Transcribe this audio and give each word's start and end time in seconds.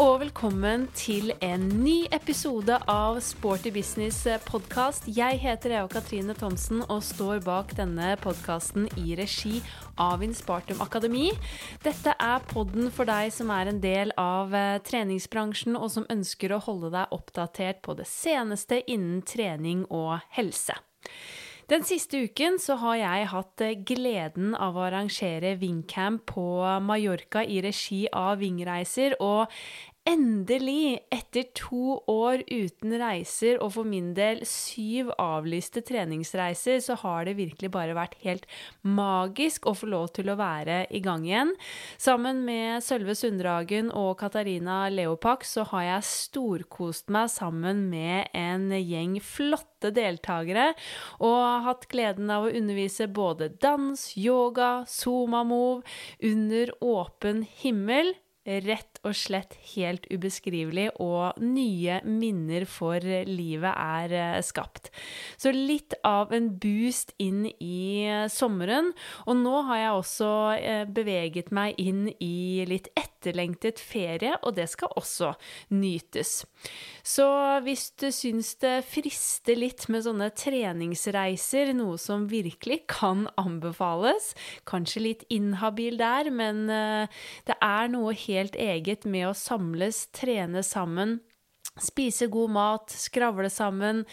og 0.00 0.22
velkommen 0.22 0.86
til 0.96 1.28
en 1.44 1.66
ny 1.82 2.06
episode 2.14 2.72
av 2.88 3.18
Sporty 3.20 3.68
business 3.74 4.22
podkast. 4.46 5.04
Jeg 5.12 5.36
heter 5.42 5.74
Eva 5.74 5.90
Katrine 5.92 6.32
Thomsen 6.38 6.80
og 6.86 7.02
står 7.04 7.42
bak 7.44 7.74
denne 7.76 8.14
podkasten 8.22 8.86
i 8.96 9.12
regi 9.18 9.58
av 10.00 10.24
Inspartum 10.24 10.80
Akademi. 10.80 11.26
Dette 11.84 12.14
er 12.16 12.46
podden 12.48 12.88
for 12.94 13.10
deg 13.10 13.28
som 13.36 13.52
er 13.52 13.68
en 13.68 13.82
del 13.82 14.14
av 14.16 14.56
eh, 14.56 14.78
treningsbransjen, 14.88 15.76
og 15.76 15.92
som 15.92 16.08
ønsker 16.08 16.56
å 16.56 16.62
holde 16.64 16.94
deg 16.96 17.12
oppdatert 17.12 17.84
på 17.84 17.98
det 18.00 18.08
seneste 18.08 18.80
innen 18.88 19.20
trening 19.28 19.84
og 19.90 20.16
helse. 20.38 20.80
Den 21.70 21.84
siste 21.86 22.18
uken 22.26 22.56
så 22.58 22.74
har 22.82 22.96
jeg 22.98 23.26
hatt 23.30 23.62
eh, 23.62 23.76
gleden 23.86 24.56
av 24.58 24.74
å 24.74 24.82
arrangere 24.88 25.52
Wingcamp 25.60 26.24
på 26.32 26.42
Mallorca 26.82 27.44
i 27.46 27.60
regi 27.62 28.00
av 28.10 28.40
Vingreiser, 28.40 29.14
og 29.22 29.46
Endelig, 30.08 30.96
etter 31.12 31.44
to 31.52 31.98
år 32.08 32.40
uten 32.48 32.94
reiser, 33.02 33.58
og 33.60 33.74
for 33.74 33.84
min 33.84 34.14
del 34.16 34.38
syv 34.48 35.10
avlyste 35.20 35.82
treningsreiser, 35.84 36.78
så 36.80 36.96
har 37.02 37.26
det 37.28 37.34
virkelig 37.36 37.68
bare 37.74 37.92
vært 37.94 38.16
helt 38.22 38.46
magisk 38.80 39.68
å 39.68 39.74
få 39.76 39.90
lov 39.92 40.06
til 40.16 40.32
å 40.32 40.38
være 40.40 40.86
i 40.96 41.02
gang 41.04 41.26
igjen. 41.28 41.52
Sammen 42.00 42.40
med 42.46 42.80
Sølve 42.86 43.12
Sunddragen 43.18 43.90
og 43.92 44.14
Katarina 44.22 44.86
Leopak 44.88 45.44
så 45.44 45.66
har 45.74 45.84
jeg 45.84 46.08
storkost 46.08 47.12
meg 47.12 47.28
sammen 47.34 47.84
med 47.92 48.32
en 48.32 48.70
gjeng 48.72 49.18
flotte 49.20 49.92
deltakere, 49.92 50.70
og 51.20 51.36
har 51.44 51.68
hatt 51.68 51.86
gleden 51.92 52.32
av 52.32 52.48
å 52.48 52.56
undervise 52.56 53.04
både 53.04 53.52
dans, 53.60 54.08
yoga, 54.16 54.72
zumamove 54.88 55.84
under 56.32 56.72
åpen 56.80 57.44
himmel 57.60 58.14
rett 58.64 59.00
og 59.06 59.14
slett 59.16 59.56
helt 59.74 60.06
ubeskrivelig, 60.10 60.90
og 61.00 61.38
nye 61.42 62.00
minner 62.04 62.66
for 62.68 63.00
livet 63.00 63.72
er 63.72 64.14
eh, 64.16 64.40
skapt. 64.44 64.90
Så 65.40 65.52
litt 65.54 65.96
av 66.06 66.34
en 66.36 66.50
boost 66.60 67.14
inn 67.22 67.46
i 67.48 68.06
eh, 68.06 68.26
sommeren. 68.32 68.92
Og 69.26 69.38
nå 69.40 69.62
har 69.68 69.82
jeg 69.82 69.96
også 70.00 70.30
eh, 70.58 70.84
beveget 70.90 71.52
meg 71.54 71.78
inn 71.80 72.08
i 72.18 72.66
litt 72.68 72.90
etterlengtet 72.98 73.80
ferie, 73.80 74.36
og 74.44 74.56
det 74.58 74.68
skal 74.72 74.92
også 75.00 75.32
nytes. 75.76 76.44
Så 77.06 77.26
hvis 77.64 77.88
du 78.00 78.08
syns 78.14 78.54
det 78.60 78.80
frister 78.88 79.58
litt 79.58 79.86
med 79.92 80.04
sånne 80.04 80.30
treningsreiser, 80.36 81.72
noe 81.76 81.96
som 82.00 82.28
virkelig 82.30 82.82
kan 82.90 83.26
anbefales, 83.40 84.32
kanskje 84.68 85.04
litt 85.04 85.26
inhabil 85.32 85.96
der, 86.00 86.30
men 86.32 86.66
det 86.68 87.56
er 87.56 87.90
noe 87.92 88.12
helt 88.16 88.39
helt 88.40 88.56
eget 88.56 89.04
med 89.04 89.28
å 89.28 89.34
samles, 89.36 90.06
trene 90.16 90.64
sammen, 90.66 91.18
spise 91.80 92.26
god 92.32 92.50
mat, 92.50 92.90
skravle 92.92 93.50
sammen, 93.52 94.04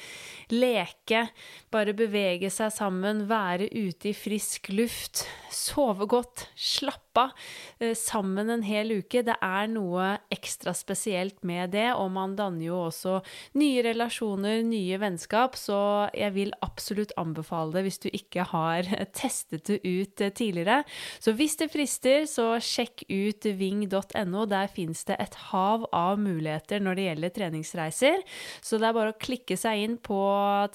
leke, 0.54 1.28
bare 1.74 1.96
bevege 1.98 2.52
seg 2.54 2.72
sammen, 2.76 3.26
være 3.30 3.70
ute 3.74 4.12
i 4.12 4.16
frisk 4.18 4.70
luft, 4.76 5.26
sove 5.54 6.08
godt, 6.10 6.48
slappe 6.56 7.08
av 7.18 7.32
eh, 7.80 7.96
sammen 7.96 8.50
en 8.50 8.64
hel 8.66 8.92
uke. 9.00 9.24
Det 9.26 9.36
er 9.44 9.68
noe 9.72 10.10
ekstra 10.34 10.74
spesielt 10.78 11.44
med 11.48 11.74
det, 11.76 11.90
og 11.98 12.12
man 12.16 12.36
danner 12.38 12.68
jo 12.70 12.80
også 12.88 13.20
nye 13.60 13.84
relasjoner, 13.86 14.62
nye 14.68 15.00
vennskap, 15.02 15.58
så 15.60 15.80
jeg 16.16 16.34
vil 16.38 16.54
absolutt 16.66 17.16
anbefale 17.20 17.76
det 17.76 17.86
hvis 17.88 18.02
du 18.04 18.10
ikke 18.12 18.48
har 18.52 18.88
testet 19.20 19.68
det 19.70 19.82
ut 19.84 20.24
eh, 20.24 20.34
tidligere. 20.34 20.84
Så 21.20 21.34
hvis 21.38 21.58
det 21.60 21.72
frister, 21.74 22.28
så 22.30 22.50
sjekk 22.64 23.06
ut 23.10 23.50
ving.no. 23.58 24.46
Der 24.48 24.70
fins 24.72 25.04
det 25.08 25.18
et 25.22 25.38
hav 25.50 25.88
av 25.96 26.20
muligheter 26.22 26.82
når 26.84 26.98
det 26.98 27.08
gjelder 27.08 27.36
treningsreiser, 27.48 28.24
så 28.62 28.80
det 28.80 28.90
er 28.90 28.98
bare 28.98 29.14
å 29.16 29.20
klikke 29.20 29.58
seg 29.60 29.84
inn 29.86 29.98
på 30.04 30.20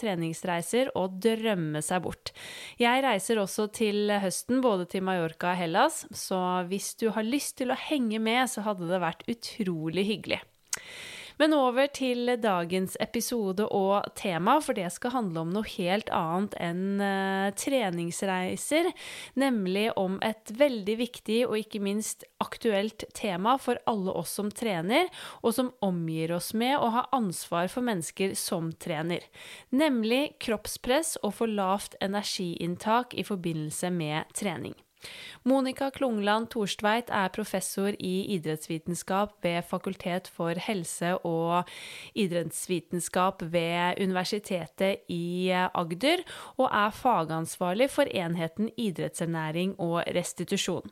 treningsreiser 0.01 0.93
og 0.99 1.19
drømme 1.23 1.83
seg 1.85 2.05
bort. 2.05 2.33
Jeg 2.81 3.05
reiser 3.05 3.43
også 3.43 3.69
til 3.75 4.13
høsten, 4.23 4.63
både 4.65 4.89
til 4.91 5.05
Mallorca 5.07 5.53
og 5.53 5.61
Hellas, 5.61 6.05
så 6.11 6.41
hvis 6.71 6.95
du 7.01 7.11
har 7.15 7.27
lyst 7.27 7.59
til 7.61 7.73
å 7.73 7.79
henge 7.89 8.21
med, 8.23 8.49
så 8.51 8.65
hadde 8.67 8.91
det 8.91 9.03
vært 9.03 9.27
utrolig 9.31 10.09
hyggelig. 10.09 10.43
Men 11.41 11.55
over 11.57 11.89
til 11.93 12.35
dagens 12.43 12.97
episode 13.01 13.65
og 13.73 14.09
tema, 14.19 14.59
for 14.65 14.77
det 14.77 14.89
skal 14.95 15.15
handle 15.17 15.45
om 15.45 15.53
noe 15.55 15.69
helt 15.77 16.11
annet 16.13 16.57
enn 16.61 16.85
uh, 17.01 17.53
treningsreiser. 17.59 18.91
Nemlig 19.41 19.89
om 20.01 20.19
et 20.25 20.53
veldig 20.59 20.99
viktig 21.01 21.41
og 21.49 21.57
ikke 21.61 21.83
minst 21.85 22.27
aktuelt 22.43 23.07
tema 23.17 23.57
for 23.63 23.81
alle 23.91 24.15
oss 24.19 24.35
som 24.39 24.51
trener, 24.53 25.09
og 25.43 25.57
som 25.57 25.73
omgir 25.85 26.35
oss 26.37 26.53
med 26.59 26.77
å 26.79 26.93
ha 26.97 27.07
ansvar 27.17 27.71
for 27.73 27.85
mennesker 27.87 28.37
som 28.39 28.73
trener. 28.83 29.25
Nemlig 29.71 30.39
kroppspress 30.43 31.17
og 31.23 31.37
for 31.41 31.51
lavt 31.51 31.97
energiinntak 32.05 33.17
i 33.19 33.27
forbindelse 33.27 33.93
med 33.95 34.33
trening. 34.37 34.77
Monica 35.45 35.91
Klungland 35.91 36.51
Torstveit 36.53 37.11
er 37.11 37.33
professor 37.35 37.95
i 37.99 38.13
idrettsvitenskap 38.37 39.35
ved 39.43 39.65
Fakultet 39.67 40.29
for 40.31 40.55
helse- 40.55 41.17
og 41.27 41.69
idrettsvitenskap 42.15 43.43
ved 43.53 43.99
Universitetet 44.03 45.03
i 45.11 45.51
Agder, 45.51 46.23
og 46.59 46.69
er 46.71 46.95
fagansvarlig 46.95 47.91
for 47.91 48.07
enheten 48.07 48.71
idrettsernæring 48.77 49.75
og 49.81 50.03
restitusjon. 50.15 50.91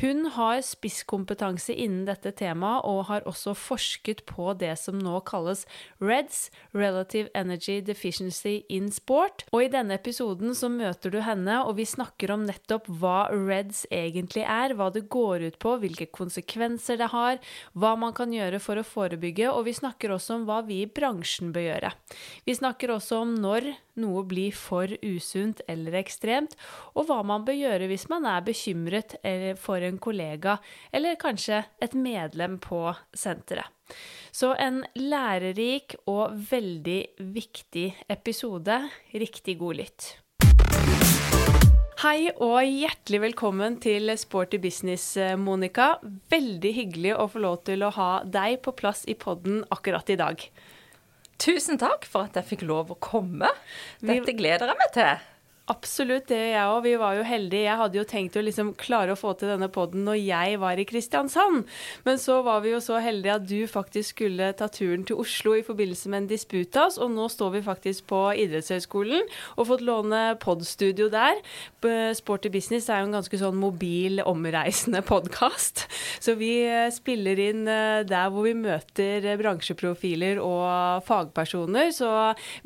Hun 0.00 0.26
har 0.36 0.62
spisskompetanse 0.64 1.74
innen 1.74 2.06
dette 2.08 2.32
temaet, 2.38 2.84
og 2.88 3.04
har 3.10 3.26
også 3.28 3.54
forsket 3.58 4.24
på 4.28 4.52
det 4.58 4.74
som 4.80 4.98
nå 4.98 5.20
kalles 5.28 5.66
REDS, 6.00 6.50
Relative 6.74 7.28
Energy 7.34 7.80
Deficiency 7.84 8.62
in 8.68 8.90
Sport. 8.92 9.44
Og 9.52 9.66
i 9.66 9.70
denne 9.72 9.98
episoden 9.98 10.54
så 10.56 10.70
møter 10.72 11.12
du 11.12 11.20
henne, 11.24 11.60
og 11.66 11.76
vi 11.78 11.86
snakker 11.88 12.32
om 12.34 12.46
nettopp 12.48 12.88
hva 12.88 13.28
REDS 13.48 13.84
egentlig 13.92 14.44
er, 14.46 14.74
hva 14.78 14.88
det 14.94 15.06
går 15.12 15.46
ut 15.48 15.58
på, 15.62 15.76
hvilke 15.82 16.08
konsekvenser 16.14 17.00
det 17.00 17.10
har, 17.12 17.40
hva 17.72 17.94
man 17.98 18.14
kan 18.16 18.32
gjøre 18.34 18.60
for 18.62 18.80
å 18.80 18.86
forebygge, 18.86 19.50
og 19.52 19.66
vi 19.68 19.76
snakker 19.76 20.14
også 20.14 20.38
om 20.38 20.46
hva 20.48 20.60
vi 20.66 20.82
i 20.84 20.90
bransjen 20.90 21.52
bør 21.54 21.68
gjøre. 21.68 21.92
Vi 22.48 22.56
snakker 22.58 22.94
også 22.96 23.22
om 23.24 23.34
når 23.42 23.72
noe 24.02 24.24
blir 24.28 24.54
for 24.56 24.88
usunt 25.04 25.60
eller 25.68 25.98
ekstremt, 26.00 26.56
og 26.96 27.08
hva 27.10 27.20
man 27.26 27.44
bør 27.46 27.58
gjøre 27.58 27.90
hvis 27.90 28.08
man 28.12 28.26
er 28.28 28.44
bekymret 28.46 29.18
eh, 29.22 29.52
for 29.58 29.84
en 29.84 30.00
kollega 30.02 30.56
eller 30.92 31.20
kanskje 31.20 31.62
et 31.82 31.96
medlem 31.98 32.58
på 32.62 32.86
senteret. 33.12 33.68
Så 34.32 34.54
en 34.56 34.80
lærerik 34.96 35.98
og 36.08 36.32
veldig 36.50 37.00
viktig 37.34 37.88
episode. 38.12 38.78
Riktig 39.12 39.58
god 39.60 39.82
lytt. 39.82 40.12
Hei 42.02 42.32
og 42.42 42.64
hjertelig 42.66 43.20
velkommen 43.22 43.76
til 43.78 44.10
Sporty 44.18 44.58
business, 44.58 45.04
eh, 45.16 45.36
Monica. 45.38 46.00
Veldig 46.32 46.72
hyggelig 46.74 47.12
å 47.14 47.28
få 47.30 47.42
lov 47.44 47.60
til 47.68 47.84
å 47.86 47.92
ha 47.94 48.24
deg 48.26 48.56
på 48.64 48.72
plass 48.74 49.04
i 49.06 49.14
podden 49.14 49.60
akkurat 49.70 50.10
i 50.10 50.16
dag. 50.18 50.42
Tusen 51.38 51.78
takk 51.78 52.02
for 52.10 52.26
at 52.26 52.34
jeg 52.34 52.48
fikk 52.48 52.64
lov 52.66 52.90
å 52.90 52.98
komme. 52.98 53.46
Dette 54.02 54.34
gleder 54.34 54.66
jeg 54.66 54.80
meg 54.82 54.90
til. 54.96 55.22
Absolutt, 55.72 56.26
det 56.28 56.40
jeg 56.52 56.68
òg. 56.68 56.82
Vi 56.84 56.92
var 57.00 57.16
jo 57.16 57.24
heldige. 57.24 57.64
Jeg 57.64 57.78
hadde 57.80 57.98
jo 57.98 58.04
tenkt 58.08 58.36
å 58.36 58.42
liksom 58.44 58.72
klare 58.78 59.14
å 59.14 59.18
få 59.18 59.32
til 59.38 59.52
denne 59.52 59.70
poden 59.72 60.04
når 60.04 60.18
jeg 60.18 60.58
var 60.60 60.80
i 60.80 60.86
Kristiansand. 60.88 61.68
Men 62.04 62.18
så 62.20 62.40
var 62.44 62.60
vi 62.64 62.74
jo 62.74 62.80
så 62.82 62.98
heldige 63.00 63.36
at 63.38 63.46
du 63.48 63.60
faktisk 63.70 64.16
skulle 64.16 64.50
ta 64.58 64.68
turen 64.72 65.06
til 65.08 65.20
Oslo 65.22 65.54
i 65.56 65.64
forbindelse 65.64 66.10
med 66.12 66.24
en 66.24 66.30
disputas, 66.32 66.98
og 67.00 67.12
nå 67.14 67.28
står 67.32 67.54
vi 67.56 67.62
faktisk 67.64 68.08
på 68.12 68.20
idrettshøyskolen 68.42 69.24
og 69.56 69.68
fått 69.70 69.84
låne 69.86 70.22
podstudio 70.42 71.08
der. 71.12 71.40
Sporty 72.18 72.50
Business 72.52 72.90
er 72.90 73.02
jo 73.02 73.08
en 73.08 73.16
ganske 73.16 73.40
sånn 73.40 73.58
mobil, 73.58 74.20
omreisende 74.28 75.02
podkast. 75.06 75.86
Så 76.22 76.36
vi 76.38 76.52
eh, 76.66 76.90
spiller 76.94 77.40
inn 77.42 77.64
eh, 77.70 78.02
der 78.08 78.28
hvor 78.32 78.46
vi 78.46 78.54
møter 78.58 79.26
bransjeprofiler 79.40 80.42
og 80.42 81.02
fagpersoner. 81.08 81.90
Så 81.94 82.10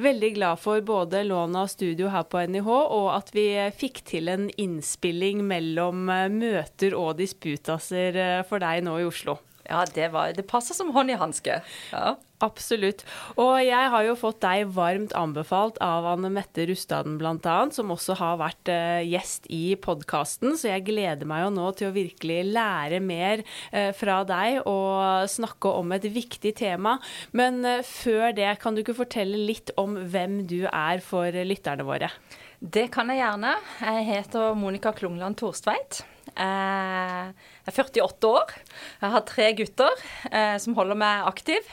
veldig 0.03 0.35
glad 0.41 0.61
for 0.63 0.83
både 0.85 1.23
lån 1.29 1.57
av 1.63 1.71
studio 1.73 2.11
her 2.13 2.27
på 2.29 2.43
NIH 2.51 2.73
at 3.13 3.33
vi 3.37 3.49
fikk 3.77 4.03
til 4.11 4.31
en 4.33 4.49
innspilling 4.61 5.43
mellom 5.47 6.09
eh, 6.13 6.29
møter 6.33 6.97
og 6.99 7.17
disputaser 7.21 8.21
eh, 8.23 8.45
for 8.49 8.63
deg 8.63 8.85
nå 8.87 8.99
i 9.03 9.09
Oslo. 9.09 9.39
Ja, 9.67 9.83
det, 9.95 10.13
var, 10.15 10.31
det 10.37 10.47
passer 10.47 10.77
som 10.79 10.93
hånd 10.95 11.11
i 11.11 11.19
hanske. 11.19 11.61
Ja. 11.91 12.17
Absolutt. 12.45 13.01
Og 13.41 13.55
jeg 13.65 13.91
har 13.93 14.03
jo 14.05 14.17
fått 14.19 14.43
deg 14.43 14.67
varmt 14.77 15.15
anbefalt 15.17 15.79
av 15.81 16.05
Anne 16.11 16.29
Mette 16.35 16.67
Rustaden 16.69 17.17
bl.a., 17.17 17.55
som 17.73 17.95
også 17.95 18.19
har 18.21 18.37
vært 18.43 18.69
uh, 18.69 19.01
gjest 19.01 19.49
i 19.49 19.73
podkasten, 19.81 20.53
så 20.61 20.75
jeg 20.75 20.85
gleder 20.91 21.29
meg 21.29 21.47
jo 21.47 21.55
nå 21.57 21.71
til 21.79 21.89
å 21.89 21.95
virkelig 21.97 22.43
lære 22.51 23.01
mer 23.01 23.41
uh, 23.73 23.89
fra 23.97 24.21
deg 24.29 24.61
og 24.69 25.31
snakke 25.33 25.73
om 25.81 25.97
et 25.97 26.05
viktig 26.13 26.53
tema. 26.61 26.99
Men 27.33 27.63
uh, 27.65 27.81
før 27.81 28.37
det, 28.37 28.51
kan 28.61 28.77
du 28.77 28.85
ikke 28.85 29.01
fortelle 29.01 29.41
litt 29.49 29.73
om 29.81 29.97
hvem 29.97 30.43
du 30.51 30.67
er 30.69 31.01
for 31.05 31.33
lytterne 31.33 31.89
våre? 31.89 32.13
Det 32.61 32.87
kan 32.89 33.11
jeg 33.13 33.21
gjerne. 33.21 33.53
Jeg 33.85 34.05
heter 34.09 34.55
Monica 34.57 34.93
Klungland 34.97 35.37
Torstveit. 35.37 36.01
Jeg 36.33 37.35
er 37.69 37.75
48 37.77 38.31
år. 38.31 38.55
Jeg 39.03 39.13
har 39.13 39.25
tre 39.29 39.49
gutter 39.59 40.07
eh, 40.31 40.57
som 40.63 40.77
holder 40.79 40.97
meg 40.97 41.29
aktiv. 41.29 41.69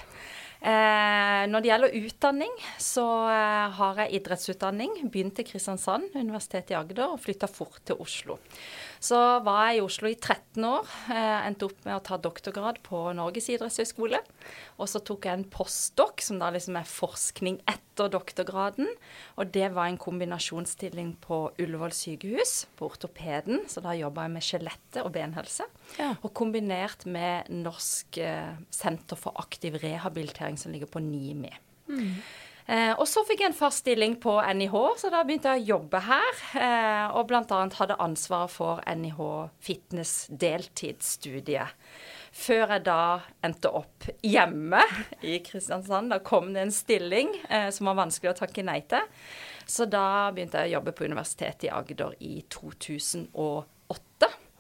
Eh, 0.64 1.44
når 1.48 1.64
det 1.64 1.72
gjelder 1.72 1.96
utdanning, 2.00 2.52
så 2.80 3.06
eh, 3.32 3.72
har 3.80 4.04
jeg 4.04 4.20
idrettsutdanning. 4.20 5.00
Begynte 5.12 5.44
i 5.44 5.48
Kristiansand, 5.48 6.12
Universitetet 6.20 6.76
i 6.76 6.78
Agder, 6.80 7.16
og 7.16 7.24
flytta 7.24 7.48
fort 7.52 7.80
til 7.88 8.04
Oslo. 8.04 8.38
Så 9.04 9.18
var 9.44 9.68
jeg 9.68 9.82
i 9.82 9.84
Oslo 9.84 10.08
i 10.08 10.16
13 10.16 10.64
år. 10.64 10.88
Eh, 11.12 11.48
endte 11.50 11.68
opp 11.68 11.82
med 11.84 11.98
å 11.98 12.04
ta 12.08 12.16
doktorgrad 12.22 12.80
på 12.86 13.02
Norges 13.18 13.50
idrettshøgskole. 13.52 14.22
Og 14.80 14.88
så 14.88 15.02
tok 15.04 15.28
jeg 15.28 15.40
en 15.42 15.48
postdok, 15.52 16.24
som 16.24 16.40
da 16.40 16.48
liksom 16.56 16.78
er 16.80 16.88
forskning 16.88 17.58
etter 17.68 18.12
doktorgraden. 18.14 18.88
Og 19.36 19.52
det 19.52 19.74
var 19.76 19.90
en 19.90 20.00
kombinasjonsstilling 20.00 21.18
på 21.24 21.42
Ullevål 21.60 21.92
sykehus, 21.98 22.56
på 22.80 22.88
ortopeden. 22.94 23.66
Så 23.68 23.84
da 23.84 23.98
jobba 23.98 24.30
jeg 24.30 24.36
med 24.38 24.48
skjelettet 24.48 25.02
og 25.04 25.12
benhelse. 25.18 25.68
Ja. 26.00 26.14
Og 26.22 26.32
kombinert 26.40 27.04
med 27.04 27.52
Norsk 27.52 28.22
eh, 28.24 28.56
senter 28.72 29.20
for 29.20 29.36
aktiv 29.44 29.82
rehabilitering, 29.84 30.56
som 30.62 30.72
ligger 30.72 30.88
på 30.88 31.04
NIMI. 31.04 31.52
Mm. 31.92 32.16
Eh, 32.66 32.94
og 32.96 33.04
så 33.10 33.26
fikk 33.28 33.44
jeg 33.44 33.52
en 33.52 33.58
fast 33.58 33.84
stilling 33.84 34.16
på 34.24 34.38
NIH, 34.40 34.76
så 35.02 35.12
da 35.12 35.24
begynte 35.28 35.52
jeg 35.52 35.66
å 35.66 35.72
jobbe 35.74 36.00
her. 36.06 36.42
Eh, 36.56 37.16
og 37.18 37.28
bl.a. 37.30 37.62
hadde 37.80 38.00
ansvaret 38.04 38.54
for 38.54 38.84
NIH 38.88 39.22
fitness 39.64 40.14
deltidsstudie. 40.30 41.68
Før 42.34 42.72
jeg 42.74 42.86
da 42.88 43.02
endte 43.46 43.70
opp 43.78 44.08
hjemme 44.26 44.82
i 45.22 45.38
Kristiansand. 45.46 46.10
Da 46.16 46.22
kom 46.26 46.54
det 46.56 46.64
en 46.64 46.74
stilling 46.74 47.36
eh, 47.50 47.70
som 47.76 47.92
var 47.92 48.00
vanskelig 48.00 48.32
å 48.32 48.40
takke 48.42 48.66
nei 48.66 48.80
til. 48.90 49.06
Så 49.70 49.86
da 49.86 50.32
begynte 50.34 50.64
jeg 50.64 50.74
å 50.74 50.80
jobbe 50.80 50.96
på 50.98 51.06
Universitetet 51.06 51.68
i 51.68 51.74
Agder 51.74 52.16
i 52.26 52.40
2008. 52.52 53.70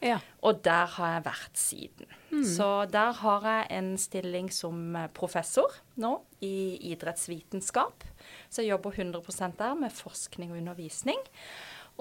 Ja. 0.03 0.17
Og 0.43 0.59
der 0.65 0.89
har 0.97 1.13
jeg 1.13 1.25
vært 1.25 1.59
siden. 1.59 2.09
Mm. 2.33 2.43
Så 2.43 2.69
der 2.91 3.13
har 3.21 3.45
jeg 3.47 3.67
en 3.77 3.93
stilling 4.01 4.49
som 4.51 4.97
professor 5.15 5.71
nå 5.95 6.17
i 6.43 6.75
idrettsvitenskap. 6.91 8.03
Så 8.49 8.65
jeg 8.65 8.73
jobber 8.73 8.91
100% 8.91 9.55
der 9.59 9.77
med 9.79 9.95
forskning 9.95 10.51
og 10.51 10.59
undervisning. 10.59 11.23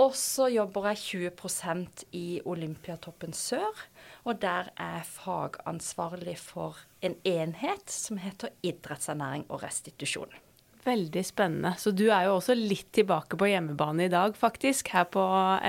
Og 0.00 0.14
så 0.16 0.46
jobber 0.48 0.88
jeg 0.88 1.32
20% 1.36 2.04
i 2.16 2.40
Olympiatoppen 2.48 3.34
sør. 3.36 3.84
Og 4.24 4.40
der 4.42 4.72
er 4.80 4.96
jeg 4.98 5.10
fagansvarlig 5.12 6.38
for 6.40 6.80
en 7.04 7.18
enhet 7.28 7.92
som 7.92 8.16
heter 8.22 8.54
idrettsernæring 8.62 9.44
og 9.50 9.62
restitusjon. 9.62 10.32
Veldig 10.82 11.22
spennende. 11.22 11.76
Så 11.78 11.92
du 11.94 12.08
er 12.10 12.26
jo 12.26 12.38
også 12.40 12.56
litt 12.58 12.88
tilbake 12.96 13.38
på 13.38 13.46
hjemmebane 13.46 14.08
i 14.08 14.10
dag, 14.10 14.34
faktisk, 14.34 14.88
her 14.90 15.04
på 15.14 15.22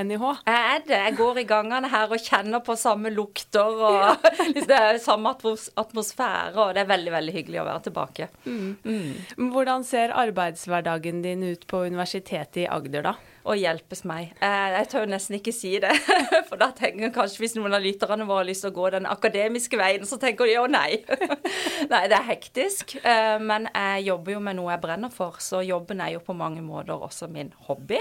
NIH? 0.09 0.23
Jeg 0.49 0.69
er 0.71 0.79
det. 0.87 1.01
Jeg 1.03 1.17
går 1.19 1.41
i 1.43 1.45
gangene 1.49 1.91
her 1.91 2.09
og 2.09 2.23
kjenner 2.23 2.63
på 2.65 2.73
samme 2.79 3.11
lukter 3.13 3.77
og 3.77 3.99
ja. 3.99 4.15
det 4.71 4.79
er 4.79 4.97
samme 5.03 5.35
atmosfære, 5.35 6.55
og 6.57 6.73
det 6.73 6.81
er 6.81 6.89
veldig, 6.89 7.13
veldig 7.13 7.35
hyggelig 7.35 7.61
å 7.61 7.67
være 7.67 7.85
tilbake. 7.89 8.29
Mm. 8.47 8.73
Mm. 8.81 9.51
Hvordan 9.53 9.85
ser 9.85 10.15
arbeidshverdagen 10.17 11.21
din 11.21 11.45
ut 11.45 11.67
på 11.69 11.85
Universitetet 11.85 12.63
i 12.65 12.67
Agder, 12.73 13.11
da? 13.11 13.15
Og 13.43 13.59
hjelpes 13.59 14.03
meg. 14.07 14.31
Eh, 14.43 14.67
jeg 14.77 14.89
tør 14.93 15.09
nesten 15.11 15.37
ikke 15.37 15.53
si 15.55 15.73
det. 15.83 15.91
For 16.49 16.59
da 16.59 16.69
tenker 16.75 17.07
jeg 17.07 17.15
kanskje 17.15 17.43
hvis 17.43 17.57
noen 17.57 17.75
av 17.75 17.83
lytterne 17.83 18.27
våre 18.29 18.43
har 18.43 18.49
lyst 18.49 18.63
til 18.65 18.71
å 18.71 18.77
gå 18.77 18.93
den 18.95 19.09
akademiske 19.09 19.79
veien, 19.79 20.07
så 20.07 20.19
tenker 20.21 20.47
de 20.47 20.57
å 20.61 20.69
nei. 20.71 21.01
Nei, 21.93 22.03
det 22.07 22.17
er 22.17 22.29
hektisk. 22.29 22.95
Eh, 23.03 23.37
men 23.43 23.67
jeg 23.69 24.07
jobber 24.07 24.37
jo 24.37 24.43
med 24.47 24.59
noe 24.59 24.71
jeg 24.73 24.83
brenner 24.85 25.13
for, 25.13 25.39
så 25.43 25.63
jobben 25.65 26.01
er 26.03 26.15
jo 26.15 26.23
på 26.23 26.35
mange 26.37 26.63
måter 26.63 26.95
også 26.95 27.27
min 27.31 27.51
hobby. 27.67 27.99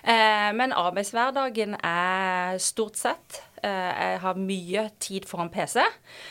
Eh, 0.00 0.50
men 0.56 0.72
arbeidshverdagen 0.72 1.76
er 1.84 2.60
stort 2.62 2.96
sett 3.00 3.42
Jeg 3.62 4.20
har 4.22 4.38
mye 4.40 4.86
tid 5.02 5.26
foran 5.28 5.50
PC. 5.52 5.82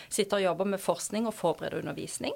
Sitter 0.09 0.39
og 0.39 0.43
jobber 0.43 0.69
med 0.75 0.81
forskning 0.83 1.27
og 1.29 1.35
forbereder 1.37 1.83
undervisning. 1.83 2.33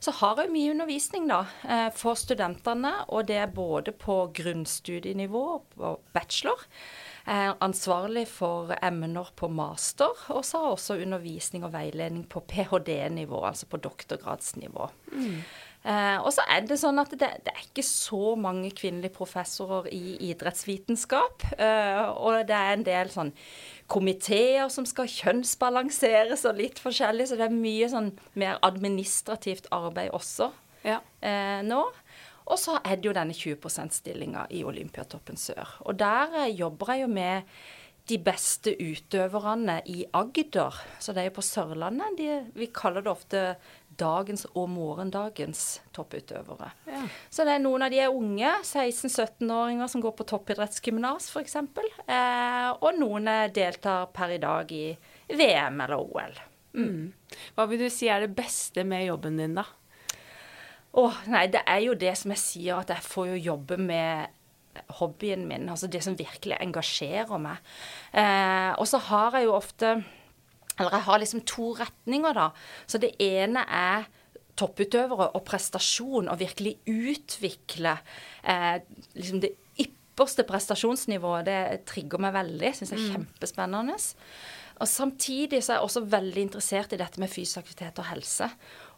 Så 0.00 0.12
har 0.20 0.42
jeg 0.42 0.52
mye 0.52 0.74
undervisning 0.74 1.26
da, 1.30 1.40
eh, 1.66 1.88
for 1.96 2.18
studentene, 2.18 2.92
og 3.08 3.26
det 3.28 3.38
er 3.40 3.50
både 3.54 3.92
på 3.92 4.30
grunnstudienivå 4.36 5.44
og 5.78 6.00
bachelor. 6.14 6.66
Jeg 7.26 7.48
er 7.48 7.54
ansvarlig 7.64 8.26
for 8.28 8.74
emner 8.84 9.30
på 9.36 9.48
master, 9.48 10.12
og 10.28 10.44
så 10.44 10.58
har 10.58 10.66
jeg 10.66 10.78
også 10.78 10.98
undervisning 11.02 11.64
og 11.64 11.72
veiledning 11.72 12.26
på 12.28 12.40
ph.d.-nivå, 12.40 13.46
altså 13.48 13.66
på 13.66 13.80
doktorgradsnivå. 13.80 14.90
Mm. 15.12 15.40
Eh, 15.84 16.16
og 16.24 16.30
så 16.32 16.44
er 16.48 16.64
det 16.64 16.78
sånn 16.80 16.96
at 17.02 17.12
det, 17.12 17.28
det, 17.44 17.52
er 17.52 17.66
ikke 17.66 17.84
så 17.84 18.32
mange 18.40 18.70
kvinnelige 18.72 19.12
professorer 19.18 19.90
i 19.92 20.16
idrettsvitenskap. 20.30 21.44
Eh, 21.58 22.02
og 22.16 22.40
det 22.48 22.56
er 22.56 22.72
en 22.72 22.86
del 22.86 23.12
sånn 23.12 23.34
komiteer 23.92 24.70
som 24.72 24.88
skal 24.88 25.10
kjønnsbalanseres 25.12 26.46
og 26.48 26.60
litt 26.62 26.80
forskjellig, 26.80 27.28
så 27.28 27.36
det 27.40 27.50
er 27.50 27.56
mye 27.56 27.90
sånn 27.92 28.14
mer 28.40 28.56
administrativt 28.64 29.68
arbeid 29.76 30.14
også 30.16 30.48
ja. 30.88 31.02
eh, 31.20 31.60
nå. 31.66 31.84
Og 32.44 32.60
så 32.60 32.76
er 32.84 32.98
det 32.98 33.08
jo 33.08 33.16
denne 33.16 33.36
20 33.36 33.60
%-stillinga 33.60 34.48
i 34.52 34.64
Olympiatoppen 34.68 35.38
sør. 35.40 35.78
Og 35.88 35.96
der 36.00 36.44
eh, 36.44 36.52
jobber 36.56 36.92
jeg 36.92 37.04
jo 37.04 37.12
med 37.12 37.56
de 38.10 38.18
beste 38.20 38.74
utøverne 38.76 39.78
i 39.88 40.02
Agder. 40.12 40.76
Så 41.00 41.14
det 41.16 41.22
er 41.22 41.30
jo 41.30 41.38
på 41.38 41.46
Sørlandet. 41.46 42.18
De, 42.18 42.28
vi 42.52 42.68
kaller 42.68 43.04
det 43.04 43.12
ofte 43.12 43.44
dagens 44.00 44.44
og 44.52 44.68
morgendagens 44.72 45.62
topputøvere. 45.94 46.70
Ja. 46.88 47.02
Så 47.32 47.46
det 47.46 47.56
er 47.56 47.62
noen 47.64 47.86
av 47.86 47.92
de 47.94 48.00
er 48.04 48.14
unge, 48.14 48.50
16-17-åringer 48.62 49.90
som 49.90 50.02
går 50.04 50.16
på 50.18 50.26
toppidrettsgymnas 50.32 51.30
f.eks. 51.30 51.56
Eh, 51.60 52.70
og 52.74 53.00
noen 53.00 53.30
deltar 53.54 54.10
per 54.14 54.34
i 54.36 54.40
dag 54.42 54.74
i 54.74 54.86
VM 55.32 55.80
eller 55.86 55.96
OL. 56.00 56.42
Mm. 56.74 56.84
mm. 56.90 57.40
Hva 57.56 57.66
vil 57.70 57.84
du 57.84 57.88
si 57.92 58.10
er 58.10 58.24
det 58.24 58.34
beste 58.36 58.84
med 58.86 59.06
jobben 59.08 59.38
din, 59.40 59.58
da? 59.58 59.66
Åh, 60.94 61.10
oh, 61.10 61.22
nei, 61.26 61.48
det 61.50 61.64
er 61.66 61.80
jo 61.82 61.96
det 61.98 62.12
som 62.18 62.30
jeg 62.30 62.42
sier, 62.42 62.78
at 62.78 62.92
jeg 62.92 63.02
får 63.02 63.32
jo 63.32 63.44
jobbe 63.50 63.78
med 63.82 64.30
hobbyen 64.98 65.46
min, 65.46 65.68
altså 65.70 65.88
det 65.90 66.02
som 66.06 66.16
virkelig 66.18 66.58
engasjerer 66.60 67.40
meg. 67.42 67.62
Eh, 68.14 68.70
og 68.78 68.86
så 68.90 69.00
har 69.08 69.38
jeg 69.38 69.48
jo 69.48 69.56
ofte 69.56 69.96
eller 70.78 70.96
jeg 70.96 71.06
har 71.06 71.22
liksom 71.22 71.44
to 71.46 71.72
retninger, 71.78 72.36
da. 72.36 72.48
Så 72.86 73.00
det 73.02 73.14
ene 73.22 73.62
er 73.70 74.08
topputøvere 74.58 75.32
og 75.34 75.44
prestasjon, 75.46 76.30
og 76.30 76.40
virkelig 76.40 76.76
utvikle 76.90 77.96
eh, 78.46 78.80
liksom 79.18 79.42
det 79.42 79.54
ypperste 79.82 80.46
prestasjonsnivået. 80.46 81.46
Det 81.48 81.84
trigger 81.90 82.22
meg 82.22 82.36
veldig. 82.36 82.74
Syns 82.74 82.94
jeg 82.94 83.00
er 83.00 83.06
mm. 83.06 83.14
kjempespennende. 83.16 83.98
Og 84.82 84.90
samtidig 84.90 85.62
så 85.62 85.72
er 85.72 85.78
jeg 85.78 85.88
også 85.88 86.04
veldig 86.10 86.46
interessert 86.48 86.94
i 86.94 86.98
dette 86.98 87.22
med 87.22 87.30
fysisk 87.30 87.62
aktivitet 87.62 88.00
og 88.02 88.10
helse 88.10 88.50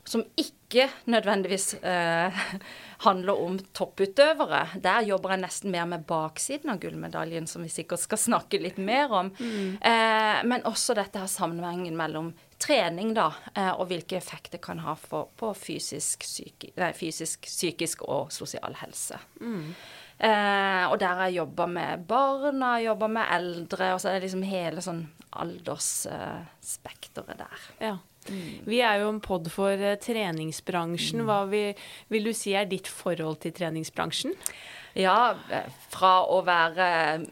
som 0.07 0.23
ikke 0.39 0.87
nødvendigvis 1.11 1.75
eh, 1.83 2.33
handler 3.07 3.41
om 3.43 3.59
topputøvere. 3.77 4.67
Der 4.83 5.01
jobber 5.07 5.31
jeg 5.35 5.43
nesten 5.43 5.71
mer 5.75 5.87
med 5.91 6.07
baksiden 6.09 6.71
av 6.73 6.79
gullmedaljen, 6.83 7.47
som 7.51 7.61
vi 7.67 7.71
sikkert 7.73 8.01
skal 8.05 8.19
snakke 8.23 8.63
litt 8.63 8.79
mer 8.79 9.13
om. 9.13 9.31
Mm. 9.39 9.77
Eh, 9.81 10.39
men 10.47 10.67
også 10.69 10.95
dette 10.99 11.19
her 11.23 11.31
sammenhengen 11.31 11.97
mellom 11.99 12.33
trening 12.63 13.15
da, 13.17 13.29
eh, 13.55 13.73
og 13.75 13.87
hvilke 13.91 14.17
effekter 14.17 14.59
kan 14.63 14.79
ha 14.85 14.95
for, 14.97 15.29
på 15.37 15.55
fysisk, 15.59 16.21
psyki, 16.25 16.69
nei, 16.81 16.93
fysisk, 16.97 17.41
psykisk 17.51 18.03
og 18.09 18.33
sosial 18.35 18.75
helse. 18.81 19.17
Mm. 19.41 19.75
Eh, 20.17 20.85
og 20.89 20.99
der 21.01 21.17
jeg 21.27 21.37
jobber 21.43 21.67
med 21.69 22.07
barna, 22.09 22.81
jobber 22.81 23.09
med 23.19 23.27
eldre, 23.37 23.95
og 23.95 24.01
så 24.01 24.09
er 24.09 24.13
det 24.17 24.25
liksom 24.29 24.45
hele 24.49 24.81
sånn 24.85 25.03
aldersspekteret 25.37 27.39
der. 27.43 27.59
Ja. 27.83 27.97
Mm. 28.29 28.65
Vi 28.69 28.81
er 28.85 29.03
jo 29.03 29.11
en 29.13 29.21
pod 29.25 29.51
for 29.53 29.75
uh, 29.81 29.95
treningsbransjen. 30.03 31.25
Hva 31.27 31.43
vil, 31.51 31.77
vil, 32.13 32.31
du 32.31 32.37
si 32.37 32.57
er 32.57 32.69
ditt 32.71 32.91
forhold 32.91 33.41
til 33.45 33.55
treningsbransjen? 33.57 34.35
Ja, 34.97 35.35
eh, 35.53 35.67
fra 35.93 36.23
å 36.33 36.39
være 36.47 36.87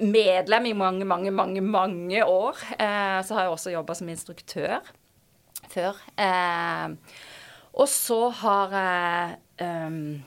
medlem 0.05 0.69
i 0.69 0.75
mange, 0.77 1.07
mange, 1.09 1.33
mange 1.33 1.63
mange 1.65 2.21
år, 2.21 2.61
eh, 2.77 3.21
så 3.25 3.39
har 3.39 3.47
jeg 3.47 3.55
også 3.55 3.73
jobba 3.73 3.97
som 3.97 4.11
instruktør 4.13 4.91
før. 5.73 6.03
Eh, 6.21 6.93
og 7.75 7.89
så 7.89 8.21
har 8.43 8.77
jeg 8.77 9.39
um, 9.65 10.23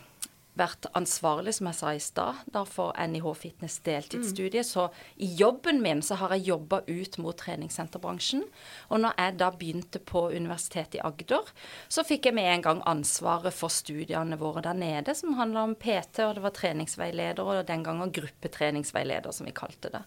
vært 0.57 0.87
ansvarlig, 0.97 1.53
som 1.57 1.69
jeg 1.69 1.77
sa 1.77 1.93
i 1.93 2.01
stad, 2.03 2.57
for 2.69 2.95
NIH 2.97 3.27
Fitness 3.37 3.77
deltidsstudie. 3.85 4.63
Mm. 4.63 4.67
Så 4.67 4.87
i 5.23 5.29
jobben 5.39 5.81
min 5.83 6.01
så 6.05 6.17
har 6.21 6.35
jeg 6.35 6.47
jobba 6.49 6.81
ut 6.87 7.17
mot 7.21 7.37
treningssenterbransjen. 7.37 8.43
Og 8.89 9.03
når 9.03 9.15
jeg 9.17 9.37
da 9.41 9.51
begynte 9.53 10.01
på 10.01 10.27
Universitetet 10.33 10.99
i 10.99 11.03
Agder, 11.05 11.53
så 11.89 12.05
fikk 12.07 12.29
jeg 12.29 12.37
med 12.37 12.51
en 12.51 12.65
gang 12.65 12.83
ansvaret 12.89 13.55
for 13.55 13.73
studiene 13.73 14.39
våre 14.41 14.65
der 14.65 14.77
nede, 14.77 15.15
som 15.17 15.37
handla 15.37 15.67
om 15.67 15.77
PT, 15.77 16.25
og 16.25 16.37
det 16.37 16.45
var 16.45 16.55
treningsveileder, 16.57 17.43
og 17.43 17.65
den 17.67 17.85
gangen 17.85 18.13
gruppetreningsveileder, 18.13 19.33
som 19.35 19.49
vi 19.49 19.55
kalte 19.55 19.93
det. 19.93 20.05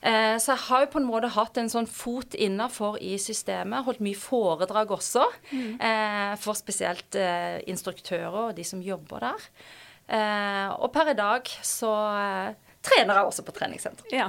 Eh, 0.00 0.36
så 0.40 0.54
jeg 0.54 0.64
har 0.68 0.84
jo 0.84 0.92
på 0.94 1.00
en 1.02 1.08
måte 1.08 1.32
hatt 1.34 1.60
en 1.60 1.68
sånn 1.72 1.88
fot 1.90 2.36
innafor 2.38 2.96
i 3.04 3.16
systemet. 3.20 3.84
Holdt 3.84 4.02
mye 4.04 4.18
foredrag 4.18 4.94
også. 4.96 5.26
Mm. 5.52 5.76
Eh, 5.76 6.32
for 6.40 6.58
spesielt 6.58 7.18
eh, 7.18 7.60
instruktører 7.70 8.40
og 8.48 8.56
de 8.56 8.66
som 8.66 8.82
jobber 8.84 9.30
der. 9.30 9.52
og 10.10 10.88
per 10.90 11.12
i 11.12 11.14
dag 11.14 11.46
så 11.62 11.90
trener 12.82 13.14
jeg 13.14 13.28
også 13.28 13.44
på 13.46 13.52
treningssenter. 13.54 14.08
Ja. 14.10 14.26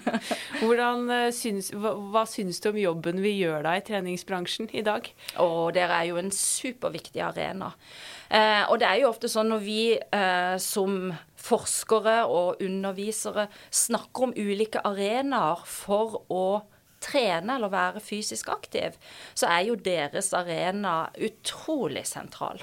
Hvordan 0.64 1.30
syns, 1.30 1.68
hva, 1.76 1.92
hva 1.94 2.24
syns 2.26 2.58
du 2.58 2.72
om 2.72 2.80
jobben 2.80 3.20
vi 3.22 3.36
gjør 3.36 3.62
da 3.62 3.76
i 3.78 3.84
treningsbransjen 3.86 4.72
i 4.74 4.82
dag? 4.82 5.06
Og 5.44 5.74
dere 5.76 6.00
er 6.00 6.08
jo 6.10 6.18
en 6.18 6.32
superviktig 6.34 7.22
arena. 7.22 7.70
Eh, 8.32 8.64
og 8.70 8.78
det 8.80 8.88
er 8.88 9.02
jo 9.02 9.10
ofte 9.10 9.28
sånn 9.28 9.50
når 9.52 9.60
vi 9.60 9.80
eh, 9.92 10.56
som 10.62 11.12
forskere 11.42 12.22
og 12.30 12.62
undervisere 12.62 13.48
snakker 13.70 14.28
om 14.28 14.36
ulike 14.36 14.82
arenaer 14.86 15.64
for 15.68 16.22
å 16.32 16.44
trene 17.02 17.56
eller 17.56 17.72
være 17.72 18.02
fysisk 18.02 18.50
aktiv, 18.52 18.96
så 19.34 19.48
er 19.50 19.66
jo 19.66 19.78
deres 19.78 20.32
arena 20.36 21.08
utrolig 21.18 22.04
sentral. 22.08 22.62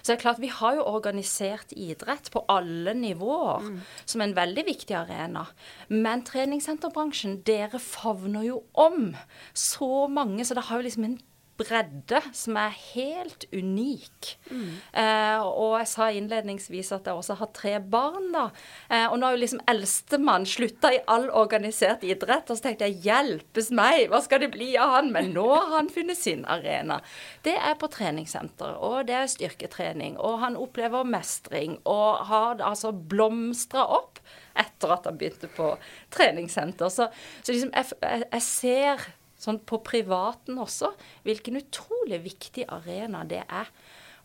Så 0.00 0.12
det 0.12 0.16
er 0.16 0.22
klart, 0.22 0.40
Vi 0.40 0.50
har 0.52 0.76
jo 0.76 0.86
organisert 0.86 1.72
idrett 1.72 2.30
på 2.30 2.44
alle 2.48 2.94
nivåer 2.94 3.66
mm. 3.66 3.80
som 4.04 4.20
en 4.20 4.36
veldig 4.36 4.64
viktig 4.66 4.94
arena. 4.94 5.46
Men 5.88 6.24
treningssenterbransjen, 6.26 7.40
dere 7.46 7.78
favner 7.78 8.46
jo 8.46 8.62
om 8.74 9.14
så 9.54 10.06
mange, 10.08 10.44
så 10.44 10.54
det 10.54 10.68
har 10.68 10.80
jo 10.80 10.86
liksom 10.86 11.04
en 11.08 11.20
bredde 11.60 12.20
som 12.36 12.56
er 12.60 12.74
helt 12.94 13.46
unik. 13.52 14.30
Mm. 14.50 14.70
Eh, 15.02 15.44
og 15.44 15.76
jeg 15.80 15.90
sa 15.92 16.08
innledningsvis 16.16 16.92
at 16.96 17.08
jeg 17.08 17.20
også 17.20 17.36
har 17.40 17.52
tre 17.56 17.74
barn, 17.80 18.30
da. 18.34 18.46
Eh, 18.88 19.06
og 19.06 19.18
nå 19.18 19.28
har 19.28 19.36
jo 19.36 19.42
liksom 19.44 19.62
eldstemann 19.70 20.48
slutta 20.48 20.92
i 20.94 21.02
all 21.10 21.28
organisert 21.30 22.04
idrett. 22.06 22.50
Og 22.50 22.58
så 22.58 22.68
tenkte 22.68 22.88
jeg 22.88 23.04
hjelpes 23.06 23.70
meg, 23.76 24.08
hva 24.10 24.22
skal 24.24 24.44
det 24.44 24.52
bli 24.54 24.72
av 24.80 24.96
han? 24.96 25.12
Men 25.14 25.32
nå 25.36 25.46
har 25.54 25.70
han 25.76 25.92
funnet 25.92 26.18
sin 26.18 26.46
arena. 26.50 27.00
Det 27.46 27.56
er 27.56 27.78
på 27.80 27.90
treningssenter, 27.92 28.76
og 28.80 29.06
det 29.10 29.18
er 29.20 29.30
styrketrening. 29.30 30.18
Og 30.18 30.40
han 30.44 30.58
opplever 30.60 31.08
mestring, 31.08 31.78
og 31.88 32.24
har 32.30 32.60
altså 32.64 32.92
blomstra 32.92 33.86
opp 34.00 34.20
etter 34.58 34.92
at 34.92 35.06
han 35.08 35.18
begynte 35.20 35.50
på 35.54 35.72
treningssenter. 36.14 36.90
Så, 36.92 37.08
så 37.42 37.52
liksom 37.54 37.72
jeg, 37.76 37.92
jeg, 38.02 38.28
jeg 38.32 38.46
ser 38.46 39.08
sånn 39.40 39.60
på 39.66 39.80
privaten 39.86 40.60
også, 40.60 40.92
hvilken 41.24 41.58
utrolig 41.60 42.20
viktig 42.26 42.66
arena 42.68 43.24
det 43.28 43.42
er. 43.46 43.70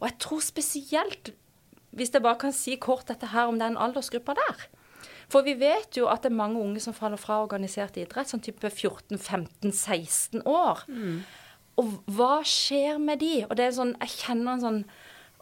Og 0.01 0.09
jeg 0.09 0.17
tror 0.25 0.43
spesielt, 0.43 1.31
hvis 1.95 2.11
jeg 2.11 2.23
bare 2.25 2.41
kan 2.41 2.55
si 2.55 2.75
kort 2.81 3.07
dette 3.07 3.31
her 3.31 3.47
om 3.47 3.59
den 3.61 3.79
aldersgruppa 3.79 4.35
der. 4.35 4.67
For 5.31 5.45
vi 5.45 5.55
vet 5.57 5.97
jo 5.97 6.09
at 6.11 6.25
det 6.25 6.31
er 6.31 6.37
mange 6.37 6.61
unge 6.61 6.83
som 6.83 6.93
faller 6.93 7.19
fra 7.19 7.39
organisert 7.43 7.97
idrett, 7.97 8.29
sånn 8.29 8.43
type 8.45 8.69
14-15-16 8.69 10.43
år. 10.45 10.83
Mm. 10.91 11.23
Og 11.81 11.97
hva 12.15 12.39
skjer 12.47 12.99
med 13.01 13.23
de? 13.23 13.35
Og 13.47 13.55
det 13.57 13.67
er 13.67 13.75
sånn, 13.75 13.95
jeg 14.03 14.19
kjenner 14.19 14.55
en 14.55 14.63
sånn 14.63 14.81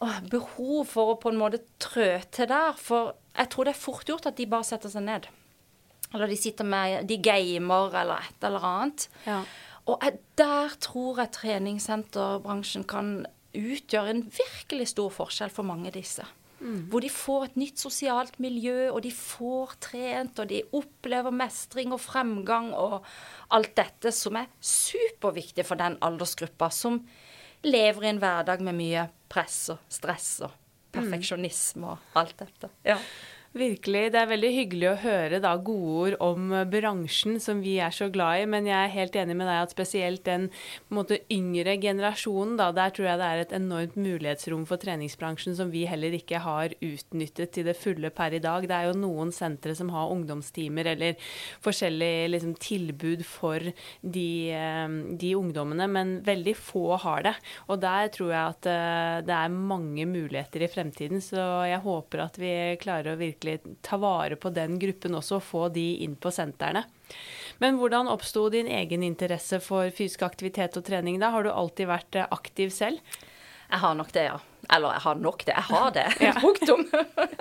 å, 0.02 0.10
behov 0.32 0.88
for 0.94 1.14
å 1.14 1.20
på 1.22 1.34
en 1.34 1.40
måte 1.42 1.62
trø 1.84 2.16
til 2.34 2.50
der. 2.50 2.78
For 2.80 3.14
jeg 3.36 3.52
tror 3.54 3.68
det 3.68 3.76
er 3.76 3.84
fort 3.84 4.10
gjort 4.10 4.30
at 4.30 4.40
de 4.40 4.50
bare 4.50 4.68
setter 4.68 4.94
seg 4.94 5.06
ned. 5.06 5.28
Eller 6.14 6.30
de 6.30 6.38
sitter 6.38 6.68
med 6.68 7.08
De 7.10 7.18
gamer 7.18 7.96
eller 8.02 8.28
et 8.30 8.46
eller 8.46 8.66
annet. 8.70 9.08
Ja. 9.26 9.42
Og 9.90 10.04
der 10.40 10.76
tror 10.80 11.20
jeg 11.20 11.34
treningssenterbransjen 11.36 12.86
kan 12.88 13.26
utgjøre 13.54 14.14
en 14.14 14.24
virkelig 14.32 14.94
stor 14.94 15.12
forskjell 15.14 15.52
for 15.54 15.68
mange 15.68 15.92
av 15.92 15.98
disse. 15.98 16.26
Mm. 16.64 16.86
Hvor 16.88 17.04
de 17.04 17.10
får 17.12 17.46
et 17.50 17.58
nytt 17.60 17.82
sosialt 17.82 18.38
miljø, 18.40 18.88
og 18.94 19.02
de 19.04 19.12
får 19.12 19.76
trent, 19.84 20.40
og 20.40 20.48
de 20.48 20.62
opplever 20.72 21.36
mestring 21.36 21.92
og 21.92 22.00
fremgang 22.00 22.72
og 22.78 23.02
alt 23.54 23.74
dette 23.76 24.14
som 24.16 24.40
er 24.40 24.48
superviktig 24.64 25.66
for 25.68 25.80
den 25.80 26.00
aldersgruppa 26.06 26.72
som 26.72 27.02
lever 27.68 28.08
i 28.08 28.12
en 28.14 28.24
hverdag 28.24 28.64
med 28.64 28.80
mye 28.80 29.06
press 29.32 29.68
og 29.74 29.84
stress 29.92 30.38
og 30.46 30.54
mm. 30.54 30.96
perfeksjonisme 30.96 31.92
og 31.92 32.20
alt 32.20 32.38
dette. 32.46 32.72
Ja. 32.88 32.98
Virkelig. 33.54 34.08
Det 34.10 34.18
er 34.18 34.30
veldig 34.32 34.50
hyggelig 34.50 34.88
å 34.90 35.00
høre 35.04 35.38
da 35.38 35.52
godord 35.62 36.16
om 36.26 36.48
bransjen 36.74 37.36
som 37.38 37.60
vi 37.62 37.76
er 37.86 37.94
så 37.94 38.08
glad 38.10 38.42
i, 38.42 38.46
men 38.50 38.66
jeg 38.66 38.74
er 38.74 38.94
helt 38.96 39.18
enig 39.22 39.36
med 39.38 39.46
deg 39.46 39.60
at 39.62 39.76
spesielt 39.76 40.24
den 40.26 40.48
måte, 40.90 41.20
yngre 41.30 41.76
generasjonen, 41.78 42.56
da, 42.58 42.72
der 42.74 42.90
tror 42.96 43.12
jeg 43.12 43.20
det 43.22 43.28
er 43.28 43.42
et 43.44 43.54
enormt 43.54 44.00
mulighetsrom 44.02 44.64
for 44.66 44.82
treningsbransjen 44.82 45.54
som 45.60 45.70
vi 45.70 45.84
heller 45.86 46.16
ikke 46.18 46.42
har 46.42 46.74
utnyttet 46.80 47.54
til 47.54 47.68
det 47.70 47.76
fulle 47.78 48.10
per 48.10 48.34
i 48.34 48.40
dag. 48.42 48.66
Det 48.66 48.74
er 48.74 48.88
jo 48.90 48.96
noen 49.04 49.30
sentre 49.36 49.78
som 49.78 49.94
har 49.94 50.16
ungdomstimer 50.16 50.90
eller 50.96 51.22
forskjellige 51.62 52.34
liksom, 52.34 52.58
tilbud 52.58 53.22
for 53.30 53.70
de, 54.02 54.26
eh, 54.50 54.98
de, 55.14 55.36
ungdommene, 55.38 55.90
men 55.94 56.16
veldig 56.26 56.56
få 56.58 56.98
har 57.06 57.30
det. 57.30 57.36
Og 57.70 57.86
der 57.86 58.10
tror 58.18 58.34
jeg 58.34 58.58
at 58.58 58.72
uh, 58.74 59.22
det 59.30 59.38
er 59.38 59.54
mange 59.54 60.10
muligheter 60.10 60.66
i 60.66 60.74
fremtiden, 60.74 61.22
så 61.22 61.68
jeg 61.70 61.86
håper 61.86 62.26
at 62.26 62.42
vi 62.42 62.54
klarer 62.82 63.14
å 63.14 63.18
virkelig 63.20 63.43
virkelig 63.44 63.78
ta 63.82 63.98
vare 63.98 64.36
på 64.36 64.50
den 64.50 64.80
gruppen 64.80 65.16
også, 65.16 65.38
og 65.38 65.44
få 65.44 65.68
de 65.70 66.04
inn 66.04 66.16
på 66.16 66.32
sentrene. 66.32 66.86
Men 67.60 67.78
hvordan 67.78 68.08
oppsto 68.08 68.50
din 68.50 68.68
egen 68.68 69.04
interesse 69.04 69.60
for 69.62 69.90
fysisk 69.92 70.24
aktivitet 70.24 70.78
og 70.78 70.86
trening 70.86 71.20
da? 71.20 71.32
Har 71.32 71.44
du 71.44 71.52
alltid 71.52 71.88
vært 71.88 72.16
eh, 72.16 72.28
aktiv 72.32 72.70
selv? 72.74 73.00
Jeg 73.70 73.82
har 73.82 73.96
nok 73.96 74.12
det, 74.14 74.24
ja. 74.28 74.40
Eller 74.74 74.94
jeg 74.94 75.04
har 75.04 75.16
nok 75.20 75.46
det. 75.46 75.54
Jeg 75.54 75.68
har 75.70 75.94
det. 75.94 76.08
Punktum. 76.44 76.84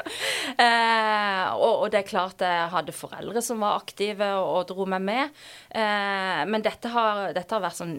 eh, 0.64 1.46
og, 1.54 1.72
og, 1.72 1.86
det 1.92 2.02
er 2.02 2.08
klart 2.08 2.44
jeg 2.44 2.70
hadde 2.72 2.96
foreldre 2.96 3.42
som 3.44 3.62
var 3.62 3.80
aktive 3.82 4.32
og, 4.38 4.48
og 4.58 4.68
dro 4.72 4.86
meg 4.88 5.04
med. 5.04 5.42
Eh, 5.70 6.42
men 6.48 6.64
dette 6.64 6.92
har, 6.92 7.30
dette 7.36 7.56
har 7.56 7.64
vært 7.64 7.80
sånn 7.80 7.96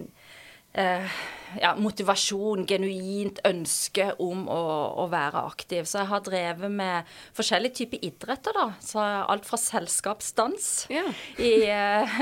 eh, 0.74 1.18
ja, 1.62 1.74
motivasjon, 1.78 2.66
genuint 2.70 3.42
ønske 3.48 4.10
om 4.22 4.48
å, 4.52 4.62
å, 5.04 5.08
være 5.12 5.44
aktiv. 5.48 5.86
Så 5.90 6.02
jeg 6.02 6.12
har 6.12 6.24
drevet 6.26 6.74
med 6.74 7.12
forskjellige 7.38 7.84
typer 7.84 8.08
idretter, 8.10 8.58
da. 8.58 8.68
Så 8.84 9.02
alt 9.04 9.48
fra 9.48 9.60
selskapsdans 9.62 10.72
ja. 10.94 11.06
i 11.42 11.54
eh, 11.70 12.18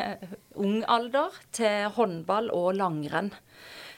ung 0.60 0.82
alder 0.92 1.38
til 1.56 1.88
håndball 1.96 2.52
og 2.56 2.74
langrenn. 2.80 3.32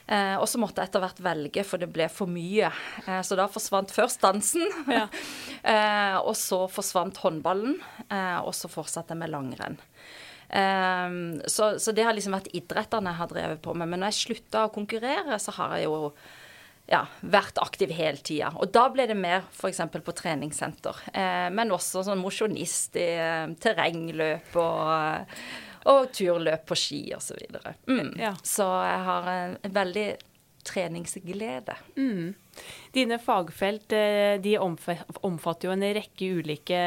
Eh, 0.04 0.34
og 0.36 0.44
så 0.50 0.60
måtte 0.60 0.82
jeg 0.82 0.90
etter 0.90 1.00
hvert 1.00 1.20
velge, 1.24 1.64
for 1.64 1.80
det 1.80 1.88
ble 1.92 2.10
for 2.12 2.28
mye. 2.30 2.68
Eh, 3.06 3.20
så 3.24 3.38
da 3.40 3.48
forsvant 3.48 3.92
først 3.94 4.20
dansen. 4.24 4.66
Ja. 4.92 5.06
eh, 5.72 6.18
og 6.20 6.34
så 6.38 6.64
forsvant 6.70 7.22
håndballen. 7.24 7.78
Eh, 8.10 8.38
og 8.44 8.52
så 8.56 8.70
fortsatte 8.72 9.16
jeg 9.16 9.24
med 9.24 9.32
langrenn. 9.32 9.80
Um, 10.54 11.40
så, 11.50 11.74
så, 11.82 11.92
det 11.92 12.04
har 12.06 12.14
liksom 12.14 12.36
vært 12.36 12.52
idrettene 12.54 13.10
jeg 13.10 13.20
har 13.20 13.30
drevet 13.32 13.62
på 13.64 13.74
med. 13.74 13.90
Men 13.90 14.04
når 14.04 14.12
jeg 14.12 14.20
slutta 14.20 14.66
å 14.66 14.72
konkurrere, 14.74 15.38
så 15.42 15.54
har 15.56 15.76
jeg 15.78 15.88
jo 15.88 16.12
ja, 16.86 17.00
vært 17.24 17.58
aktiv 17.62 17.92
hele 17.96 18.20
tida. 18.20 18.52
Og 18.60 18.70
da 18.74 18.86
ble 18.92 19.08
det 19.08 19.16
mer 19.18 19.42
f.eks. 19.48 19.80
på 20.04 20.16
treningssenter. 20.16 21.00
Eh, 21.12 21.48
men 21.54 21.72
også 21.74 22.04
sånn 22.06 22.22
mosjonist 22.22 22.98
i 23.00 23.08
eh, 23.16 23.54
terrengløp 23.60 24.54
og, 24.60 25.34
og 25.90 26.12
turløp 26.14 26.66
på 26.68 26.78
ski 26.78 27.02
osv. 27.16 27.32
Så, 27.32 27.40
videre. 27.40 27.74
mm. 27.88 28.14
ja. 28.20 28.34
så 28.44 28.68
jeg 28.84 29.02
har 29.08 29.30
en, 29.34 29.58
veldig 29.74 30.08
treningsglede. 30.64 31.76
Mm. 31.96 32.34
Dine 32.94 33.18
fagfelt 33.18 33.90
eh, 33.96 34.36
de 34.38 34.54
omfatter 34.60 35.66
jo 35.66 35.72
en 35.74 35.84
rekke 35.96 36.28
ulike 36.38 36.80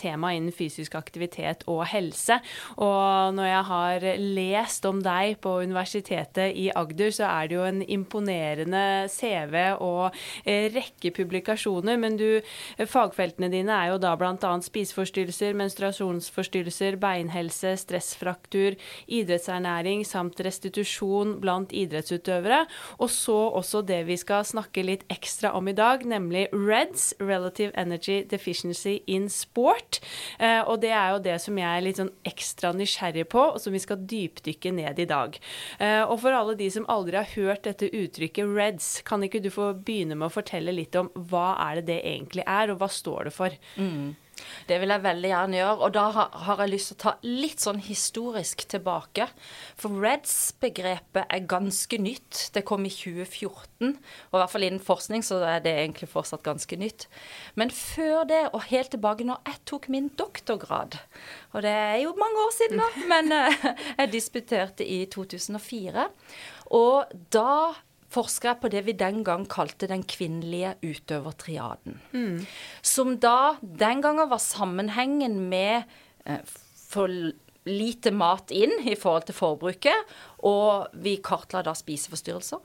tema 0.00 0.32
innen 0.34 0.54
fysisk 0.54 0.96
aktivitet 0.98 1.62
og 1.70 1.84
helse. 1.92 2.40
Og 2.82 3.34
når 3.36 3.46
jeg 3.46 3.64
har 3.68 4.06
lest 4.34 4.88
om 4.90 4.98
deg 5.04 5.36
på 5.44 5.52
Universitetet 5.62 6.56
i 6.58 6.70
Agder, 6.74 7.12
så 7.14 7.28
er 7.30 7.50
det 7.50 7.58
jo 7.58 7.66
en 7.68 7.82
imponerende 7.86 8.82
CV 9.12 9.54
og 9.78 10.16
eh, 10.42 10.66
rekke 10.74 11.14
publikasjoner. 11.14 12.00
Men 12.02 12.18
du, 12.18 12.42
fagfeltene 12.90 13.52
dine 13.52 13.78
er 13.78 13.92
jo 13.92 14.00
da 14.02 14.16
bl.a. 14.18 14.52
spiseforstyrrelser, 14.66 15.54
menstruasjonsforstyrrelser, 15.62 16.98
beinhelse, 17.02 17.76
stressfraktur, 17.84 18.74
idrettsernæring 19.06 20.02
samt 20.08 20.42
restitusjon 20.42 21.38
blant 21.44 21.70
idrettsutøvere. 21.70 22.64
Og 22.98 23.12
så 23.12 23.38
også 23.54 23.84
det 23.86 24.02
vi 24.10 24.18
skal 24.18 24.42
snakke 24.48 24.82
litt 24.82 25.03
ekstra 25.08 25.34
ekstra 25.34 25.52
om 25.52 25.68
i 25.68 25.72
dag, 25.72 26.04
nemlig 26.06 26.48
REDS, 26.52 27.14
Relative 27.18 27.72
Energy 27.74 28.24
Deficiency 28.24 28.98
in 29.06 29.28
Sport. 29.30 30.00
Eh, 30.38 30.60
og 30.60 30.80
det 30.80 30.92
er 30.94 31.12
jo 31.12 31.22
det 31.24 31.38
som 31.42 31.58
jeg 31.58 31.68
er 31.68 31.84
litt 31.84 31.98
sånn 31.98 32.12
ekstra 32.24 32.72
nysgjerrig 32.72 33.26
på, 33.28 33.42
og 33.54 33.60
som 33.60 33.74
vi 33.74 33.82
skal 33.82 34.04
dypdykke 34.08 34.72
ned 34.72 34.98
i 34.98 35.08
dag. 35.10 35.38
Eh, 35.78 36.02
og 36.02 36.20
for 36.22 36.32
alle 36.32 36.54
de 36.54 36.70
som 36.70 36.86
aldri 36.88 37.18
har 37.18 37.32
hørt 37.34 37.64
dette 37.66 37.90
uttrykket 37.90 38.46
REDS, 38.46 38.90
kan 39.04 39.24
ikke 39.26 39.42
du 39.42 39.50
få 39.50 39.72
begynne 39.74 40.16
med 40.16 40.30
å 40.30 40.36
fortelle 40.36 40.72
litt 40.72 40.94
om 40.94 41.10
hva 41.14 41.54
er 41.70 41.80
det 41.80 41.88
det 41.92 42.00
egentlig 42.04 42.46
er, 42.46 42.70
og 42.70 42.80
hva 42.80 42.90
står 42.92 43.30
det 43.30 43.34
for? 43.34 43.58
Mm. 43.76 44.14
Det 44.68 44.78
vil 44.82 44.92
jeg 44.94 45.04
veldig 45.04 45.30
gjerne 45.30 45.58
gjøre. 45.58 45.76
Og 45.86 45.94
da 45.94 46.04
har 46.46 46.62
jeg 46.62 46.72
lyst 46.72 46.90
til 46.90 46.96
å 46.98 47.02
ta 47.04 47.12
litt 47.26 47.64
sånn 47.64 47.80
historisk 47.84 48.64
tilbake. 48.70 49.28
For 49.80 49.94
REDS-begrepet 50.04 51.24
er 51.24 51.48
ganske 51.50 52.00
nytt. 52.00 52.48
Det 52.54 52.64
kom 52.68 52.86
i 52.88 52.92
2014. 52.92 53.94
Og 53.94 54.36
i 54.36 54.42
hvert 54.42 54.54
fall 54.54 54.66
innen 54.68 54.84
forskning 54.84 55.24
så 55.26 55.40
er 55.48 55.64
det 55.64 55.74
egentlig 55.78 56.10
fortsatt 56.12 56.44
ganske 56.46 56.78
nytt. 56.80 57.08
Men 57.60 57.72
før 57.74 58.24
det, 58.28 58.42
og 58.52 58.68
helt 58.70 58.92
tilbake 58.94 59.26
når 59.28 59.42
jeg 59.48 59.62
tok 59.70 59.88
min 59.92 60.10
doktorgrad, 60.18 60.98
og 61.54 61.64
det 61.64 61.72
er 61.72 61.98
jo 62.02 62.14
mange 62.18 62.44
år 62.44 62.52
siden 62.56 62.80
nå, 62.82 62.90
men 63.10 63.32
eh, 63.34 63.66
jeg 64.00 64.12
disputerte 64.14 64.86
i 64.86 65.04
2004. 65.10 66.08
Og 66.74 67.18
da 67.34 67.74
forska 68.14 68.52
jeg 68.52 68.60
på 68.62 68.70
det 68.72 68.84
vi 68.86 68.96
den 68.98 69.22
gang 69.26 69.46
kalte 69.50 69.88
den 69.90 70.04
kvinnelige 70.06 70.74
utøvertriaden. 70.84 71.98
Som 72.82 73.18
da 73.22 73.56
den 73.60 74.04
gangen 74.04 74.30
var 74.30 74.42
sammenhengen 74.42 75.40
med 75.50 75.82
eh, 76.26 76.40
for 76.94 77.10
lite 77.64 78.12
mat 78.12 78.52
inn 78.52 78.76
i 78.84 78.96
forhold 78.98 79.28
til 79.28 79.38
forbruket, 79.38 80.16
og 80.44 80.90
vi 81.04 81.16
kartla 81.24 81.64
da 81.64 81.74
spiseforstyrrelser. 81.76 82.60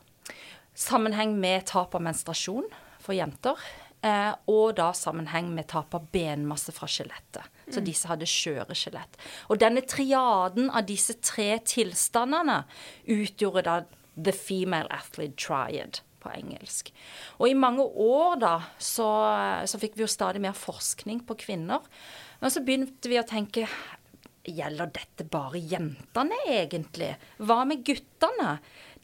Sammenheng 0.79 1.35
med 1.39 1.67
tap 1.71 1.95
av 1.95 2.03
menstruasjon 2.03 2.67
for 3.03 3.15
jenter. 3.17 3.59
Eh, 3.99 4.31
og 4.47 4.77
da 4.77 4.93
sammenheng 4.95 5.49
med 5.51 5.67
tap 5.71 5.95
av 5.97 6.05
benmasse 6.13 6.71
fra 6.71 6.87
skjelettet. 6.87 7.43
Så 7.69 7.83
disse 7.83 8.07
hadde 8.07 8.27
skjøre 8.29 8.75
skjelett. 8.77 9.17
Og 9.51 9.59
denne 9.59 9.83
triaden 9.85 10.69
av 10.71 10.87
disse 10.87 11.17
tre 11.19 11.57
tilstandene 11.67 12.61
utgjorde 13.11 13.65
da 13.67 13.75
the 14.23 14.35
female 14.35 14.89
athlete 14.93 15.37
triad 15.39 16.01
på 16.19 16.31
engelsk. 16.35 16.91
Og 17.39 17.49
i 17.49 17.57
mange 17.57 17.83
år 17.83 18.39
da 18.41 18.55
så, 18.75 19.07
så 19.65 19.79
fikk 19.81 19.95
vi 19.97 20.05
jo 20.05 20.11
stadig 20.11 20.41
mer 20.43 20.57
forskning 20.57 21.23
på 21.27 21.37
kvinner. 21.45 21.85
Men 22.41 22.53
så 22.53 22.63
begynte 22.65 23.11
vi 23.11 23.21
å 23.21 23.27
tenke 23.27 23.67
Gjelder 24.49 24.87
dette 24.95 25.25
bare 25.29 25.59
jentene, 25.59 26.37
egentlig? 26.47 27.09
Hva 27.43 27.59
med 27.67 27.83
guttene? 27.85 28.53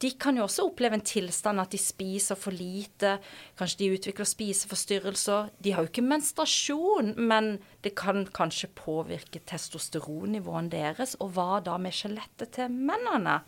De 0.02 0.10
kan 0.20 0.40
jo 0.40 0.46
også 0.46 0.66
oppleve 0.68 0.98
en 0.98 1.04
tilstand 1.06 1.62
at 1.62 1.76
de 1.76 1.80
spiser 1.80 2.40
for 2.40 2.56
lite. 2.56 3.18
Kanskje 3.60 3.82
de 3.84 3.90
utvikler 3.98 4.28
spiseforstyrrelser. 4.28 5.52
De 5.64 5.76
har 5.76 5.86
jo 5.86 5.92
ikke 5.92 6.08
menstruasjon, 6.08 7.14
men 7.20 7.58
det 7.86 7.94
kan 8.00 8.26
kanskje 8.36 8.72
påvirke 8.80 9.44
testosteronnivåene 9.48 10.72
deres. 10.74 11.16
Og 11.24 11.36
hva 11.38 11.62
da 11.64 11.78
med 11.84 11.96
skjelettet 11.96 12.56
til 12.58 12.74
mennene? 12.74 13.42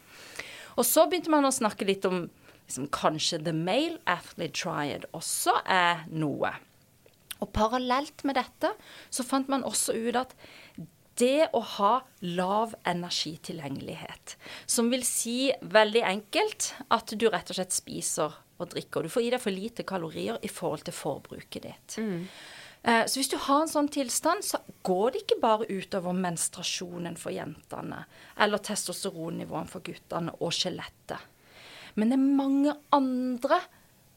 Og 0.77 0.85
så 0.85 1.07
begynte 1.09 1.33
man 1.33 1.47
å 1.47 1.53
snakke 1.53 1.87
litt 1.87 2.05
om 2.07 2.27
liksom, 2.67 2.87
kanskje 2.93 3.41
the 3.43 3.55
male 3.55 3.97
athlete 4.09 4.55
triad 4.61 5.07
også 5.17 5.57
er 5.65 6.05
noe. 6.13 6.53
Og 7.41 7.51
parallelt 7.53 8.23
med 8.25 8.37
dette 8.37 8.71
så 9.13 9.25
fant 9.25 9.49
man 9.51 9.65
også 9.65 9.95
ut 9.97 10.17
at 10.17 10.37
det 11.17 11.49
å 11.57 11.61
ha 11.77 11.93
lav 12.21 12.75
energitilgjengelighet, 12.85 14.35
som 14.69 14.91
vil 14.93 15.01
si 15.05 15.49
veldig 15.65 16.03
enkelt 16.05 16.75
at 16.93 17.13
du 17.17 17.25
rett 17.29 17.49
og 17.49 17.57
slett 17.57 17.73
spiser 17.73 18.35
og 18.57 18.69
drikker. 18.73 19.05
Du 19.05 19.13
får 19.13 19.25
i 19.25 19.31
deg 19.33 19.41
for 19.41 19.53
lite 19.53 19.85
kalorier 19.87 20.37
i 20.45 20.51
forhold 20.51 20.85
til 20.85 20.97
forbruket 20.97 21.65
ditt. 21.65 21.97
Eh, 22.01 22.29
Så 22.87 23.19
hvis 23.19 23.27
du 23.27 23.35
har 23.43 23.65
en 23.65 23.71
sånn 23.71 23.89
tilstand, 23.91 24.45
så 24.47 24.61
går 24.87 25.11
det 25.11 25.21
ikke 25.25 25.41
bare 25.43 25.65
utover 25.67 26.15
menstruasjonen 26.15 27.17
for 27.19 27.35
jentene, 27.35 28.05
eller 28.39 28.61
testosteronnivåene 28.63 29.67
for 29.67 29.83
guttene 29.83 30.31
og 30.39 30.53
skjelettet. 30.55 31.19
Men 31.99 32.13
det 32.13 32.15
er 32.15 32.37
mange 32.39 32.75
andre 32.95 33.59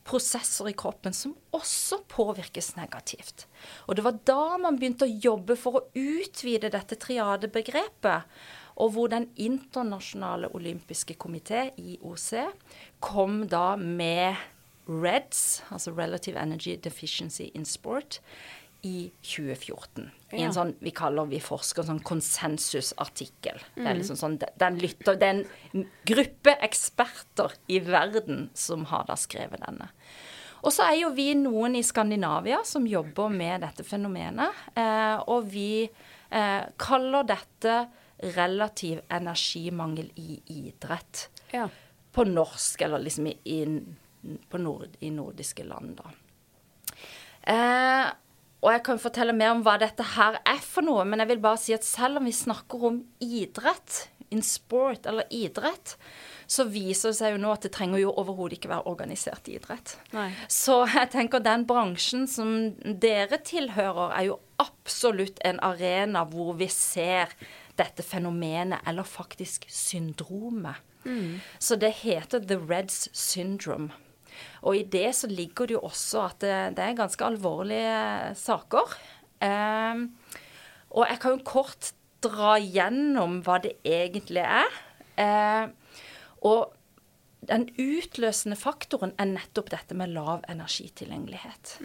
prosesser 0.07 0.71
i 0.71 0.77
kroppen 0.77 1.15
som 1.17 1.35
også 1.57 2.03
påvirkes 2.11 2.75
negativt. 2.77 3.47
Og 3.87 3.97
det 3.97 4.05
var 4.07 4.19
da 4.29 4.57
man 4.63 4.79
begynte 4.79 5.07
å 5.07 5.19
jobbe 5.27 5.57
for 5.61 5.79
å 5.79 5.85
utvide 5.97 6.73
dette 6.73 6.99
triadebegrepet, 7.01 8.41
og 8.81 8.95
hvor 8.95 9.11
Den 9.13 9.27
internasjonale 9.37 10.49
olympiske 10.57 11.19
komité, 11.21 11.69
IOC, 11.77 12.31
kom 13.01 13.43
da 13.51 13.75
med 13.77 14.39
REDS, 14.89 15.63
altså 15.71 15.93
Relative 15.93 16.41
Energy 16.41 16.77
Deficiency 16.77 17.51
in 17.55 17.65
Sport, 17.65 18.21
i 18.87 19.11
2014. 19.27 20.11
I 20.33 20.43
en 20.47 20.55
sånn 20.55 20.73
vi 20.81 20.93
kaller 20.95 21.29
vi 21.31 21.41
forsker 21.43 21.87
sånn 21.87 22.03
konsensusartikkel. 22.07 23.61
Det 23.77 23.87
er 23.87 23.99
liksom 23.99 24.19
sånn, 24.19 24.39
den 24.41 24.79
lytter, 24.81 25.19
det 25.19 25.29
er 25.29 25.41
en 25.75 25.87
gruppe 26.09 26.55
eksperter 26.65 27.57
i 27.69 27.81
verden 27.85 28.49
som 28.55 28.87
har 28.93 29.09
da 29.11 29.19
skrevet 29.21 29.63
denne. 29.67 29.91
Og 30.61 30.75
så 30.75 30.91
er 30.91 30.99
jo 31.01 31.13
vi 31.17 31.33
noen 31.39 31.79
i 31.79 31.85
Skandinavia 31.85 32.61
som 32.69 32.89
jobber 32.89 33.33
med 33.33 33.65
dette 33.65 33.85
fenomenet. 33.87 34.65
Eh, 34.77 35.17
og 35.33 35.49
vi 35.53 35.87
eh, 35.87 36.65
kaller 36.81 37.29
dette 37.29 37.77
relativ 38.37 39.01
energimangel 39.09 40.11
i 40.21 40.41
idrett. 40.61 41.29
Ja. 41.55 41.69
På 42.13 42.27
norsk, 42.29 42.83
eller 42.85 43.01
liksom 43.01 43.31
i, 43.31 43.37
i, 43.45 44.35
på 44.51 44.61
nord, 44.61 44.99
i 45.01 45.13
nordiske 45.15 45.65
land, 45.65 45.97
da. 46.03 46.13
Eh, 47.41 48.11
og 48.61 48.73
jeg 48.75 48.83
kan 48.85 49.01
fortelle 49.01 49.35
mer 49.37 49.55
om 49.55 49.63
hva 49.65 49.77
dette 49.81 50.05
her 50.17 50.39
er 50.45 50.61
for 50.65 50.85
noe, 50.85 51.05
men 51.09 51.23
jeg 51.23 51.33
vil 51.33 51.45
bare 51.45 51.61
si 51.61 51.77
at 51.77 51.87
selv 51.87 52.21
om 52.21 52.29
vi 52.29 52.35
snakker 52.37 52.89
om 52.91 53.03
idrett, 53.25 54.09
in 54.31 54.45
sport 54.47 55.09
eller 55.11 55.27
idrett, 55.35 55.97
så 56.47 56.65
viser 56.71 57.11
det 57.11 57.19
seg 57.19 57.33
jo 57.35 57.41
nå 57.43 57.51
at 57.55 57.65
det 57.67 57.73
trenger 57.75 57.99
jo 58.03 58.13
overhodet 58.19 58.59
ikke 58.59 58.71
være 58.71 58.91
organisert 58.91 59.49
idrett. 59.51 59.97
Nei. 60.15 60.29
Så 60.51 60.81
jeg 60.91 61.11
tenker 61.13 61.43
den 61.43 61.65
bransjen 61.67 62.29
som 62.31 62.53
dere 62.83 63.41
tilhører, 63.47 64.15
er 64.15 64.29
jo 64.29 64.39
absolutt 64.63 65.41
en 65.47 65.59
arena 65.67 66.25
hvor 66.31 66.55
vi 66.59 66.69
ser 66.71 67.35
dette 67.79 68.05
fenomenet, 68.05 68.83
eller 68.87 69.07
faktisk 69.09 69.67
syndromet. 69.73 70.83
Så 71.59 71.79
det 71.81 71.95
heter 72.03 72.43
The 72.45 72.59
Reds 72.61 73.09
Syndrome. 73.17 73.95
Og 74.67 74.77
i 74.77 74.85
det 74.93 75.09
så 75.17 75.31
ligger 75.31 75.69
det 75.69 75.79
jo 75.79 75.85
også 75.89 76.27
at 76.27 76.43
det, 76.45 76.57
det 76.77 76.85
er 76.85 76.99
ganske 76.99 77.25
alvorlige 77.25 78.35
saker. 78.41 78.97
Ehm, 79.47 80.05
og 80.91 81.07
jeg 81.09 81.23
kan 81.23 81.37
jo 81.37 81.47
kort 81.47 81.93
dra 82.25 82.57
gjennom 82.61 83.41
hva 83.47 83.61
det 83.65 83.79
egentlig 83.87 84.45
er. 84.45 84.81
Eh, 85.21 85.71
og 86.45 86.75
den 87.49 87.69
utløsende 87.81 88.59
faktoren 88.59 89.15
er 89.19 89.31
nettopp 89.31 89.71
dette 89.73 89.97
med 89.97 90.13
lav 90.13 90.45
energitilgjengelighet. 90.53 91.79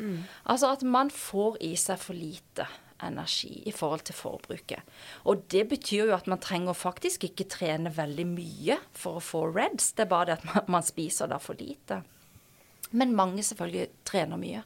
Altså 0.51 0.73
at 0.75 0.83
man 0.83 1.11
får 1.13 1.61
i 1.63 1.75
seg 1.79 2.01
for 2.01 2.17
lite 2.17 2.67
energi 3.03 3.61
i 3.67 3.73
forhold 3.75 4.05
til 4.07 4.15
forbruket. 4.15 4.83
Og 5.27 5.45
det 5.51 5.65
betyr 5.71 6.09
jo 6.09 6.15
at 6.15 6.27
man 6.31 6.41
trenger 6.43 6.75
faktisk 6.77 7.27
ikke 7.27 7.47
trene 7.51 7.91
veldig 7.95 8.27
mye 8.27 8.77
for 8.95 9.19
å 9.19 9.23
få 9.23 9.45
reds. 9.55 9.93
Det 9.95 10.05
er 10.05 10.11
bare 10.11 10.29
det 10.31 10.38
at 10.39 10.45
man, 10.51 10.67
man 10.77 10.85
spiser 10.85 11.31
da 11.31 11.39
for 11.43 11.59
lite. 11.59 12.01
Men 12.91 13.15
mange 13.17 13.43
selvfølgelig 13.45 13.89
trener 14.08 14.39
mye. 14.39 14.63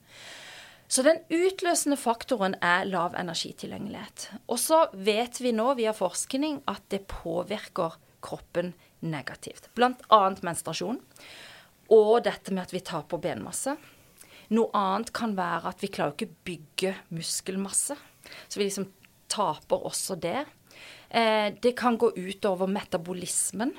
Så 0.90 1.04
den 1.06 1.22
utløsende 1.30 2.00
faktoren 2.02 2.56
er 2.66 2.88
lav 2.90 3.14
energitilgjengelighet. 3.18 4.30
Og 4.50 4.58
så 4.58 4.88
vet 4.94 5.38
vi 5.38 5.54
nå 5.54 5.76
via 5.78 5.94
forskning 5.94 6.64
at 6.72 6.88
det 6.90 7.04
påvirker 7.12 8.00
kroppen 8.26 8.74
negativt. 9.06 9.70
Annet 9.78 10.42
menstruasjon. 10.44 10.98
Og 11.94 12.14
dette 12.26 12.54
med 12.54 12.66
at 12.66 12.74
vi 12.74 12.82
taper 12.86 13.22
benmasse. 13.22 13.76
Noe 14.50 14.74
annet 14.74 15.12
kan 15.14 15.36
være 15.38 15.70
at 15.70 15.84
vi 15.84 15.92
klarer 15.94 16.16
ikke 16.16 16.30
å 16.30 16.40
bygge 16.50 16.96
muskelmasse. 17.14 17.98
Så 18.50 18.58
vi 18.58 18.66
liksom 18.66 18.90
taper 19.30 19.86
også 19.86 20.18
det. 20.18 20.42
Eh, 21.10 21.54
det 21.62 21.76
kan 21.78 21.98
gå 22.02 22.12
ut 22.18 22.50
over 22.50 22.70
metabolismen. 22.70 23.76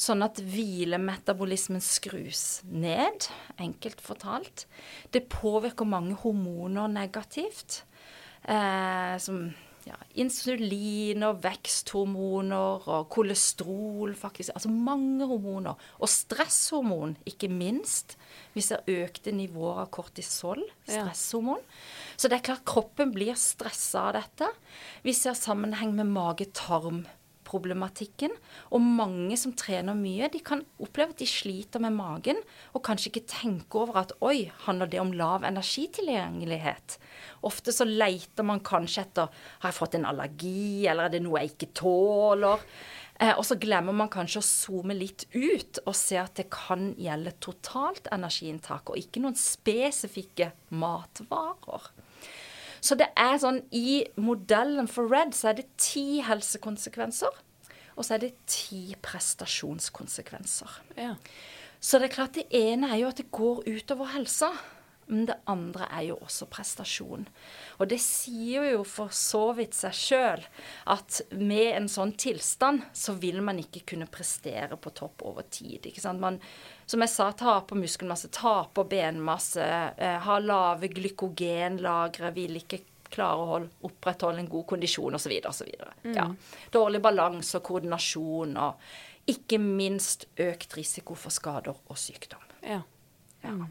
Sånn 0.00 0.24
at 0.24 0.40
hvilemetabolismen 0.40 1.82
skrus 1.84 2.62
ned, 2.64 3.28
enkelt 3.60 4.00
fortalt. 4.00 4.66
Det 5.12 5.28
påvirker 5.28 5.88
mange 5.88 6.16
hormoner 6.22 6.88
negativt. 6.88 7.82
Eh, 8.46 9.16
som 9.18 9.54
ja, 9.86 9.94
insulin 10.18 11.22
og 11.28 11.42
veksthormoner 11.44 12.88
og 12.90 13.08
kolesterol, 13.14 14.14
faktisk. 14.18 14.50
Altså 14.56 14.70
mange 14.72 15.26
hormoner. 15.30 15.78
Og 16.02 16.10
stresshormon, 16.10 17.16
ikke 17.28 17.50
minst. 17.52 18.16
Vi 18.54 18.64
ser 18.66 18.82
økte 18.90 19.34
nivåer 19.34 19.84
av 19.84 19.90
kortisol, 19.94 20.64
Ja. 20.88 21.04
stresshormon. 21.04 21.62
Så 22.16 22.28
det 22.28 22.40
er 22.40 22.52
klart 22.52 22.64
kroppen 22.64 23.12
blir 23.12 23.34
stressa 23.34 24.08
av 24.08 24.14
dette. 24.14 24.48
Vi 25.04 25.12
ser 25.12 25.34
sammenheng 25.34 25.94
med 25.94 26.06
mage-tarm-problematikken. 27.46 28.34
Og 28.72 28.80
mange 28.80 29.36
som 29.36 29.52
trener 29.52 29.94
mye, 29.94 30.28
de 30.30 30.40
kan 30.40 30.64
oppleve 30.78 31.14
at 31.14 31.18
de 31.18 31.26
sliter 31.26 31.80
med 31.80 31.94
magen, 31.96 32.36
og 32.74 32.84
kanskje 32.84 33.10
ikke 33.10 33.26
tenke 33.28 33.78
over 33.78 34.02
at 34.02 34.12
oi, 34.20 34.50
handler 34.66 34.86
det 34.86 35.00
om 35.00 35.12
lav 35.12 35.44
energitilgjengelighet? 35.44 36.98
Ofte 37.42 37.72
så 37.72 37.84
leter 37.84 38.44
man 38.44 38.60
kanskje 38.60 39.04
etter 39.06 39.30
har 39.60 39.70
jeg 39.70 39.78
fått 39.78 39.94
en 39.96 40.06
allergi, 40.06 40.86
eller 40.86 41.06
er 41.06 41.16
det 41.16 41.22
noe 41.24 41.40
jeg 41.40 41.54
ikke 41.54 41.74
tåler? 41.74 42.62
Eh, 43.18 43.32
og 43.32 43.46
så 43.48 43.56
glemmer 43.56 43.96
man 43.96 44.10
kanskje 44.12 44.42
å 44.42 44.44
zoome 44.44 44.96
litt 44.96 45.24
ut 45.32 45.80
og 45.86 45.94
se 45.96 46.18
at 46.20 46.36
det 46.36 46.50
kan 46.52 46.90
gjelde 47.00 47.32
totalt 47.40 48.10
energiinntak, 48.12 48.90
og 48.90 49.00
ikke 49.00 49.22
noen 49.24 49.38
spesifikke 49.38 50.52
matvarer. 50.68 51.92
Så 52.86 52.94
det 52.98 53.08
er 53.18 53.34
sånn 53.42 53.64
i 53.74 54.04
modellen 54.20 54.86
for 54.90 55.10
RED 55.10 55.34
så 55.34 55.50
er 55.50 55.58
det 55.58 55.66
ti 55.80 56.20
helsekonsekvenser, 56.22 57.42
og 57.96 58.06
så 58.06 58.14
er 58.14 58.22
det 58.26 58.34
ti 58.50 58.94
prestasjonskonsekvenser. 59.02 60.80
Ja. 61.00 61.16
Så 61.80 61.98
det 61.98 62.10
er 62.10 62.16
klart 62.16 62.38
det 62.38 62.46
ene 62.54 62.92
er 62.92 63.02
jo 63.02 63.10
at 63.10 63.20
det 63.20 63.30
går 63.34 63.66
utover 63.66 64.12
helsa. 64.14 64.54
Men 65.06 65.28
det 65.28 65.36
andre 65.46 65.86
er 65.94 66.08
jo 66.08 66.16
også 66.18 66.48
prestasjon. 66.50 67.28
Og 67.78 67.90
det 67.90 68.00
sier 68.02 68.64
jo 68.72 68.80
for 68.86 69.14
så 69.14 69.52
vidt 69.54 69.76
seg 69.78 69.94
sjøl 69.94 70.42
at 70.90 71.20
med 71.30 71.68
en 71.76 71.86
sånn 71.90 72.16
tilstand 72.18 72.82
så 72.90 73.14
vil 73.22 73.38
man 73.46 73.60
ikke 73.62 73.84
kunne 73.92 74.10
prestere 74.10 74.74
på 74.74 74.90
topp 74.98 75.22
over 75.30 75.46
tid. 75.46 75.86
ikke 75.86 76.02
sant? 76.02 76.22
Man, 76.22 76.40
som 76.86 77.02
jeg 77.02 77.10
sa, 77.10 77.30
taper 77.34 77.78
muskelmasse, 77.80 78.30
taper 78.34 78.86
benmasse, 78.90 79.64
eh, 79.96 80.18
har 80.22 80.44
lave 80.44 80.90
glykogenlagre, 80.94 82.30
vil 82.36 82.60
ikke 82.60 82.80
klare 83.10 83.42
å 83.42 83.48
holde, 83.50 83.72
opprettholde 83.86 84.42
en 84.42 84.50
god 84.50 84.66
kondisjon 84.72 85.18
osv. 85.18 85.34
osv. 85.50 85.72
Mm. 86.04 86.14
Ja. 86.14 86.26
Dårlig 86.74 87.02
balanse 87.02 87.58
og 87.58 87.66
koordinasjon 87.66 88.56
og 88.62 88.86
ikke 89.26 89.58
minst 89.62 90.28
økt 90.38 90.76
risiko 90.78 91.16
for 91.18 91.34
skader 91.34 91.74
og 91.74 91.98
sykdom. 91.98 92.42
Ja. 92.62 92.80
ja. 93.42 93.50
Mm. 93.50 93.66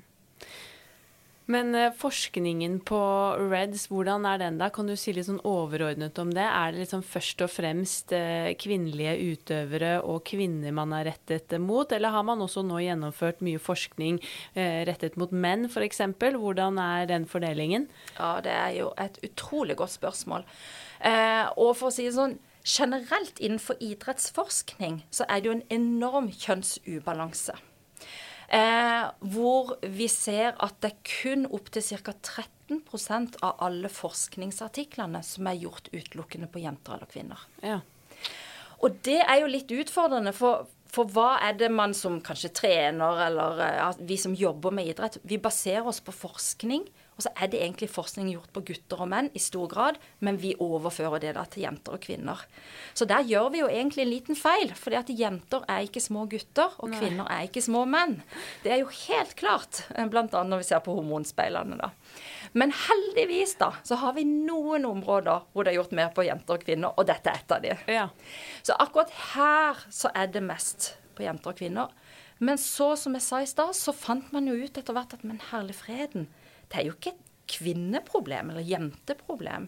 Men 1.51 1.75
uh, 1.77 1.91
forskningen 1.93 2.79
på 2.87 2.99
REDS, 3.37 3.87
hvordan 3.93 4.25
er 4.25 4.39
den 4.41 4.57
da? 4.57 4.71
Kan 4.73 4.89
du 4.89 4.95
si 4.97 5.13
litt 5.13 5.27
sånn 5.27 5.43
overordnet 5.45 6.17
om 6.21 6.31
det? 6.33 6.45
Er 6.45 6.73
det 6.73 6.81
liksom 6.81 7.03
først 7.05 7.43
og 7.45 7.51
fremst 7.53 8.13
uh, 8.15 8.49
kvinnelige 8.57 9.13
utøvere 9.35 9.91
og 10.01 10.23
kvinner 10.25 10.73
man 10.75 10.95
er 10.97 11.11
rettet 11.11 11.53
mot, 11.61 11.91
eller 11.93 12.15
har 12.15 12.25
man 12.25 12.41
også 12.41 12.65
nå 12.65 12.81
gjennomført 12.81 13.45
mye 13.45 13.61
forskning 13.61 14.17
uh, 14.57 14.81
rettet 14.89 15.19
mot 15.21 15.33
menn 15.33 15.69
f.eks.? 15.69 16.01
Hvordan 16.15 16.81
er 16.81 17.05
den 17.09 17.29
fordelingen? 17.29 17.87
Ja, 18.17 18.39
det 18.43 18.55
er 18.55 18.73
jo 18.79 18.89
et 19.01 19.21
utrolig 19.25 19.77
godt 19.77 19.93
spørsmål. 19.93 20.45
og 21.05 21.71
for 21.77 21.91
å 21.91 21.93
si 21.93 22.07
det 22.07 22.15
sånn, 22.15 22.37
generelt 22.65 23.39
innenfor 23.39 23.77
idrettsforskning 23.83 25.03
så 25.13 25.27
er 25.29 25.41
det 25.41 25.49
jo 25.49 25.55
en 25.59 25.65
enorm 25.77 26.31
kjønnsubalanse. 26.33 27.53
Eh, 28.47 29.05
hvor 29.33 29.75
vi 29.81 30.07
ser 30.11 30.53
at 30.61 30.77
det 30.83 30.91
er 30.91 31.09
kun 31.09 31.47
opptil 31.49 31.85
ca. 32.03 32.13
13% 32.69 33.39
av 33.45 33.57
alle 33.65 33.89
forskningsartiklene 33.89 35.21
som 35.25 35.49
er 35.49 35.61
gjort 35.63 35.89
utelukkende 35.93 36.49
på 36.51 36.61
jenter 36.61 36.97
eller 36.97 37.09
kvinner. 37.09 37.45
Ja. 37.65 37.81
Og 38.85 38.99
det 39.07 39.21
er 39.23 39.39
jo 39.41 39.49
litt 39.49 39.71
utfordrende, 39.73 40.33
for, 40.35 40.67
for 40.91 41.09
hva 41.09 41.39
er 41.47 41.57
det 41.57 41.71
man 41.73 41.95
som 41.97 42.19
kanskje 42.23 42.53
trener, 42.53 43.23
eller 43.29 43.63
ja, 43.63 43.89
eh, 43.89 44.05
vi 44.05 44.19
som 44.21 44.35
jobber 44.37 44.75
med 44.75 44.93
idrett, 44.93 45.17
vi 45.23 45.41
baserer 45.41 45.87
oss 45.89 46.03
på 46.05 46.13
forskning 46.13 46.85
og 47.15 47.23
så 47.23 47.31
er 47.39 47.47
det 47.51 47.61
egentlig 47.61 47.87
forskning 47.93 48.27
gjort 48.33 48.51
på 48.55 48.63
gutter 48.67 49.01
og 49.05 49.09
menn 49.11 49.29
i 49.31 49.39
stor 49.39 49.69
grad, 49.71 49.99
men 50.19 50.39
vi 50.41 50.51
overfører 50.59 51.21
det 51.23 51.31
da 51.37 51.45
til 51.47 51.63
jenter 51.63 51.95
og 51.95 52.03
kvinner. 52.03 52.41
Så 52.93 53.07
der 53.07 53.23
gjør 53.23 53.49
vi 53.53 53.61
jo 53.61 53.69
egentlig 53.71 54.03
en 54.03 54.11
liten 54.11 54.39
feil, 54.39 54.73
fordi 54.75 54.99
at 54.99 55.11
jenter 55.15 55.63
er 55.71 55.87
ikke 55.87 56.03
små 56.03 56.25
gutter, 56.31 56.75
og 56.83 56.91
kvinner 56.97 57.29
er 57.31 57.47
ikke 57.47 57.63
små 57.63 57.85
menn. 57.87 58.17
Det 58.65 58.73
er 58.75 58.83
jo 58.83 58.91
helt 58.91 59.35
klart, 59.39 59.85
bl.a. 59.95 60.27
når 60.27 60.63
vi 60.63 60.67
ser 60.67 60.83
på 60.83 60.97
hormonspeilene, 60.97 61.79
da. 61.79 61.93
Men 62.55 62.71
heldigvis, 62.75 63.57
da, 63.59 63.73
så 63.83 63.97
har 63.99 64.15
vi 64.15 64.23
noen 64.27 64.85
områder 64.87 65.47
hvor 65.51 65.65
det 65.65 65.73
er 65.73 65.79
gjort 65.81 65.95
mer 65.95 66.11
på 66.15 66.23
jenter 66.27 66.55
og 66.55 66.67
kvinner, 66.67 66.95
og 66.95 67.07
dette 67.07 67.31
er 67.31 67.41
et 67.41 67.55
av 67.55 67.63
de. 67.63 67.73
Ja. 67.91 68.05
Så 68.63 68.75
akkurat 68.79 69.11
her 69.33 69.83
så 69.91 70.11
er 70.15 70.31
det 70.31 70.43
mest 70.43 70.93
på 71.15 71.23
jenter 71.23 71.51
og 71.51 71.59
kvinner. 71.59 71.91
Men 72.43 72.59
så, 72.59 72.93
som 72.99 73.15
jeg 73.15 73.23
sa 73.23 73.41
i 73.43 73.47
stad, 73.47 73.75
så 73.75 73.95
fant 73.95 74.31
man 74.35 74.47
jo 74.47 74.55
ut 74.59 74.75
etter 74.79 74.95
hvert 74.95 75.15
at 75.15 75.23
men 75.23 75.39
herlig 75.51 75.77
freden 75.79 76.27
det 76.71 76.81
er 76.81 76.89
jo 76.89 76.97
ikke 76.97 77.13
et 77.13 77.23
kvinneproblem 77.55 78.51
eller 78.51 78.65
jenteproblem. 78.65 79.67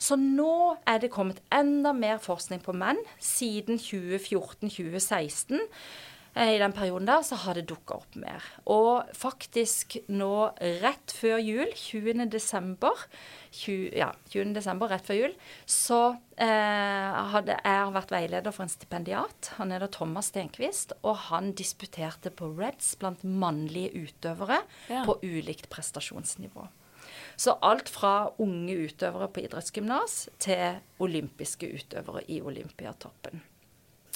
Så 0.00 0.16
nå 0.16 0.76
er 0.88 1.02
det 1.02 1.12
kommet 1.12 1.42
enda 1.52 1.92
mer 1.96 2.20
forskning 2.22 2.62
på 2.64 2.74
menn. 2.76 3.00
Siden 3.20 3.78
2014-2016 3.80 5.60
eh, 6.34 6.54
i 6.56 6.60
den 6.62 6.74
perioden 6.76 7.08
der, 7.10 7.22
så 7.26 7.38
har 7.44 7.58
det 7.58 7.68
dukka 7.70 8.00
opp 8.00 8.16
mer. 8.18 8.46
Og 8.64 9.10
faktisk 9.16 9.98
nå 10.08 10.50
rett 10.80 11.14
før 11.16 11.38
jul, 11.44 11.68
20. 11.76 12.26
desember, 13.50 13.92
20, 13.92 13.98
ja, 13.98 14.12
20. 14.30 14.54
desember 14.54 14.88
rett 14.88 15.06
før 15.06 15.18
jul, 15.18 15.34
så 15.66 16.16
eh, 16.36 17.20
hadde 17.34 17.56
jeg 17.58 17.92
vært 17.94 18.10
veileder 18.10 18.54
for 18.54 18.64
en 18.64 18.72
stipendiat. 18.72 19.52
Han 19.58 19.72
heter 19.74 19.90
Thomas 19.90 20.30
Stenquist, 20.30 20.92
og 21.02 21.16
han 21.30 21.52
disputerte 21.52 22.30
på 22.30 22.52
Reds 22.58 22.94
blant 23.00 23.24
mannlige 23.24 23.92
utøvere 24.06 24.62
ja. 24.88 25.04
på 25.04 25.18
ulikt 25.22 25.70
prestasjonsnivå. 25.70 26.68
Så 27.40 27.56
alt 27.64 27.88
fra 27.88 28.30
unge 28.38 28.74
utøvere 28.86 29.30
på 29.32 29.46
idrettsgymnas 29.46 30.28
til 30.38 30.80
olympiske 31.00 31.70
utøvere 31.72 32.26
i 32.28 32.40
Olympiatoppen. 32.44 33.40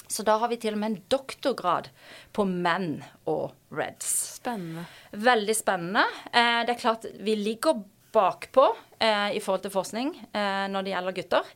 Så 0.07 0.21
da 0.21 0.35
har 0.37 0.51
vi 0.51 0.59
til 0.61 0.75
og 0.75 0.79
med 0.83 0.91
en 0.91 1.03
doktorgrad 1.09 1.89
på 2.35 2.45
menn 2.45 2.99
og 3.25 3.55
Reds. 3.73 4.11
Spennende. 4.37 4.85
Veldig 5.11 5.55
spennende. 5.57 6.05
Eh, 6.29 6.61
det 6.67 6.75
er 6.75 6.81
klart 6.83 7.07
vi 7.25 7.33
ligger 7.39 7.81
bakpå 8.15 8.69
eh, 8.99 9.35
i 9.35 9.41
forhold 9.43 9.65
til 9.65 9.73
forskning 9.73 10.13
eh, 10.31 10.65
når 10.71 10.85
det 10.85 10.93
gjelder 10.93 11.17
gutter, 11.19 11.51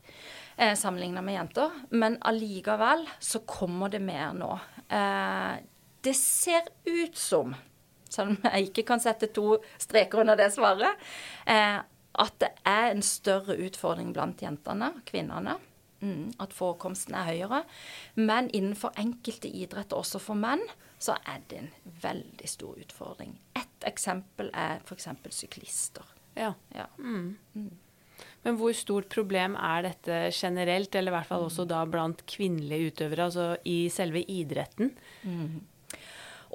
eh, 0.58 0.76
sammenlignet 0.80 1.26
med 1.26 1.38
jenter. 1.38 1.80
Men 1.90 2.20
allikevel 2.28 3.08
så 3.20 3.44
kommer 3.48 3.92
det 3.94 4.04
mer 4.04 4.36
nå. 4.38 4.52
Eh, 4.92 5.56
det 6.04 6.16
ser 6.16 6.68
ut 6.88 7.18
som, 7.18 7.56
selv 8.10 8.36
om 8.36 8.52
jeg 8.52 8.70
ikke 8.70 8.88
kan 8.92 9.04
sette 9.04 9.32
to 9.36 9.58
streker 9.82 10.24
under 10.24 10.40
det 10.40 10.52
svaret, 10.56 11.10
at 12.20 12.38
det 12.40 12.50
er 12.68 12.94
en 12.94 13.04
større 13.04 13.58
utfordring 13.60 14.14
blant 14.16 14.40
jentene, 14.44 14.94
kvinnene. 15.08 15.58
Mm, 16.00 16.32
at 16.40 16.54
forekomsten 16.56 17.16
er 17.20 17.28
høyere. 17.28 17.64
Men 18.16 18.48
innenfor 18.56 18.96
enkelte 19.00 19.52
idretter, 19.52 20.00
også 20.00 20.22
for 20.24 20.40
menn, 20.40 20.64
så 21.00 21.18
er 21.28 21.44
det 21.52 21.60
en 21.60 21.74
veldig 22.04 22.48
stor 22.48 22.80
utfordring. 22.80 23.36
Et 23.60 23.88
eksempel 23.88 24.52
er 24.56 24.80
f.eks. 24.86 25.10
syklister. 25.36 26.08
Ja. 26.40 26.54
ja. 26.76 26.88
Mm. 26.98 27.36
Mm. 27.54 27.70
Men 28.46 28.56
hvor 28.60 28.76
stort 28.76 29.10
problem 29.12 29.56
er 29.60 29.84
dette 29.90 30.20
generelt, 30.36 30.96
eller 30.96 31.12
i 31.12 31.18
hvert 31.18 31.30
fall 31.30 31.46
også 31.48 31.66
da 31.68 31.82
blant 31.90 32.24
kvinnelige 32.30 32.94
utøvere, 32.94 33.28
altså 33.28 33.50
i 33.68 33.82
selve 33.92 34.24
idretten? 34.24 34.94
Mm. 35.28 35.60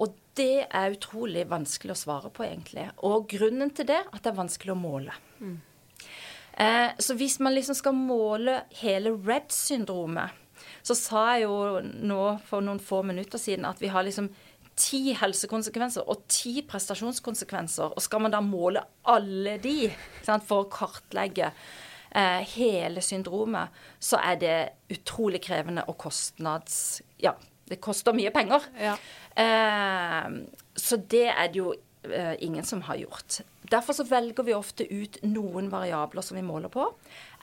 Og 0.01 0.15
det 0.39 0.65
er 0.67 0.97
utrolig 0.97 1.45
vanskelig 1.51 1.95
å 1.95 2.01
svare 2.01 2.33
på, 2.35 2.47
egentlig. 2.47 2.89
Og 3.07 3.29
grunnen 3.31 3.71
til 3.77 3.89
det 3.91 4.01
er 4.01 4.09
at 4.11 4.25
det 4.25 4.33
er 4.33 4.41
vanskelig 4.41 4.75
å 4.75 4.81
måle. 4.81 5.15
Mm. 5.39 5.59
Eh, 6.65 6.91
så 6.99 7.17
hvis 7.19 7.37
man 7.43 7.55
liksom 7.55 7.77
skal 7.79 7.95
måle 7.99 8.63
hele 8.81 9.15
RED-syndromet, 9.15 10.41
så 10.85 10.97
sa 10.97 11.23
jeg 11.35 11.47
jo 11.47 11.81
nå 11.83 12.23
for 12.47 12.65
noen 12.65 12.81
få 12.83 13.03
minutter 13.07 13.41
siden 13.41 13.67
at 13.69 13.81
vi 13.83 13.91
har 13.93 14.05
liksom 14.07 14.31
ti 14.79 15.15
helsekonsekvenser 15.17 16.07
og 16.11 16.27
ti 16.31 16.59
prestasjonskonsekvenser. 16.67 17.95
Og 17.95 18.05
skal 18.05 18.25
man 18.25 18.35
da 18.35 18.43
måle 18.45 18.85
alle 19.11 19.57
de 19.63 19.89
sant, 20.27 20.45
for 20.47 20.65
å 20.65 20.71
kartlegge 20.73 21.51
eh, 21.51 22.43
hele 22.57 23.03
syndromet, 23.05 23.75
så 24.03 24.21
er 24.23 24.39
det 24.43 24.59
utrolig 24.95 25.43
krevende 25.45 25.87
og 25.91 25.99
kostnads... 26.07 27.03
Ja, 27.23 27.37
det 27.71 27.81
koster 27.85 28.17
mye 28.17 28.33
penger. 28.35 28.67
Ja. 28.77 28.99
Eh, 29.41 30.31
så 30.77 30.99
det 31.01 31.27
er 31.31 31.49
det 31.53 31.63
jo 31.63 31.73
eh, 32.11 32.35
ingen 32.45 32.67
som 32.67 32.83
har 32.89 33.01
gjort. 33.01 33.41
Derfor 33.71 33.97
så 33.97 34.05
velger 34.05 34.45
vi 34.45 34.57
ofte 34.57 34.85
ut 34.91 35.23
noen 35.25 35.71
variabler 35.73 36.25
som 36.25 36.37
vi 36.37 36.45
måler 36.45 36.73
på. 36.73 36.91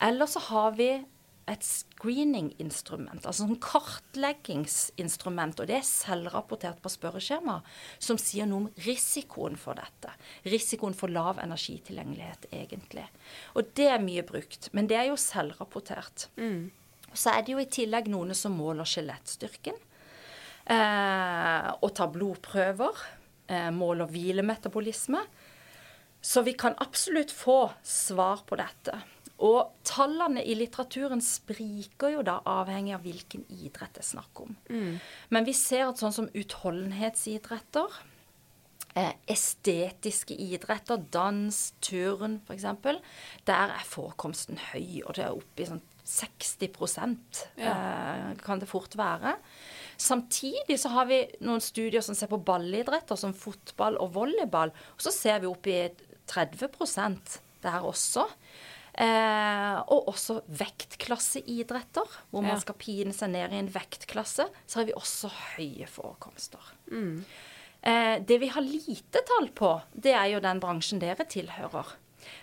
Eller 0.02 0.30
så 0.30 0.44
har 0.52 0.76
vi 0.78 0.94
et 1.50 1.64
screening-instrument, 1.66 3.26
altså 3.26 3.48
en 3.48 3.58
kartleggingsinstrument, 3.62 5.60
og 5.60 5.68
det 5.70 5.78
er 5.80 5.88
selvrapportert 5.88 6.82
på 6.84 6.92
spørreskjema, 6.94 7.62
som 8.00 8.20
sier 8.22 8.46
noe 8.50 8.60
om 8.64 8.68
risikoen 8.86 9.58
for 9.60 9.74
dette. 9.80 10.14
Risikoen 10.46 10.96
for 10.98 11.10
lav 11.12 11.42
energitilgjengelighet, 11.44 12.46
egentlig. 12.54 13.08
Og 13.58 13.62
det 13.78 13.90
er 13.90 14.04
mye 14.04 14.24
brukt, 14.28 14.70
men 14.78 14.88
det 14.90 14.98
er 15.00 15.10
jo 15.10 15.18
selvrapportert. 15.20 16.30
Mm. 16.38 16.70
Så 17.12 17.34
er 17.34 17.42
det 17.44 17.56
jo 17.56 17.64
i 17.64 17.70
tillegg 17.74 18.08
noen 18.12 18.36
som 18.38 18.54
måler 18.56 18.88
skjelettstyrken, 18.88 19.78
eh, 20.72 21.70
og 21.82 21.90
tar 21.98 22.14
blodprøver, 22.14 22.96
eh, 23.50 23.72
måler 23.76 24.08
hvilemetabolisme. 24.14 25.26
Så 26.22 26.46
vi 26.46 26.54
kan 26.54 26.78
absolutt 26.78 27.32
få 27.34 27.72
svar 27.82 28.46
på 28.46 28.56
dette. 28.62 28.94
Og 29.42 29.74
tallene 29.88 30.44
i 30.46 30.54
litteraturen 30.58 31.22
spriker 31.26 32.14
jo 32.14 32.24
da 32.26 32.38
avhengig 32.46 32.94
av 32.94 33.06
hvilken 33.06 33.46
idrett 33.50 33.96
det 33.98 34.04
er 34.04 34.10
snakk 34.12 34.44
om. 34.44 34.56
Mm. 34.70 35.00
Men 35.34 35.48
vi 35.48 35.56
ser 35.58 35.88
at 35.88 36.02
sånn 36.02 36.14
som 36.14 36.30
utholdenhetsidretter, 36.38 38.02
eh, 38.94 39.16
estetiske 39.32 40.38
idretter, 40.38 41.02
dans, 41.14 41.62
turn 41.82 42.40
f.eks., 42.46 42.68
der 43.50 43.74
er 43.74 43.88
forekomsten 43.88 44.62
høy, 44.72 45.02
og 45.08 45.16
det 45.18 45.26
er 45.26 45.34
oppe 45.34 45.66
i 45.66 45.72
sånn 45.72 45.82
60 46.12 46.70
ja. 47.58 47.72
eh, 47.72 48.32
kan 48.42 48.60
det 48.62 48.70
fort 48.70 48.96
være. 48.98 49.36
Samtidig 50.02 50.80
så 50.82 50.90
har 50.96 51.08
vi 51.10 51.22
noen 51.46 51.62
studier 51.62 52.02
som 52.02 52.18
ser 52.18 52.30
på 52.32 52.42
ballidretter 52.42 53.18
som 53.20 53.36
fotball 53.38 54.00
og 54.02 54.14
volleyball, 54.16 54.74
og 54.74 55.06
så 55.06 55.14
ser 55.14 55.42
vi 55.44 55.50
opp 55.50 55.70
i 55.70 55.86
30% 56.32 57.40
der 57.62 57.86
også. 57.86 58.26
Eh, 58.92 59.78
og 59.94 60.10
også 60.12 60.42
vektklasseidretter, 60.60 62.18
hvor 62.30 62.44
man 62.44 62.60
skal 62.60 62.78
pine 62.80 63.16
seg 63.16 63.32
ned 63.32 63.56
i 63.56 63.62
en 63.62 63.72
vektklasse. 63.72 64.50
Så 64.68 64.82
har 64.82 64.90
vi 64.90 64.98
også 64.98 65.32
høye 65.56 65.88
forekomster. 65.88 66.74
Mm. 66.92 67.24
Eh, 67.82 68.16
det 68.28 68.38
vi 68.44 68.52
har 68.52 68.62
lite 68.66 69.24
tall 69.28 69.50
på, 69.56 69.74
det 69.94 70.14
er 70.14 70.34
jo 70.36 70.44
den 70.44 70.62
bransjen 70.64 71.02
dere 71.02 71.26
tilhører. 71.26 71.96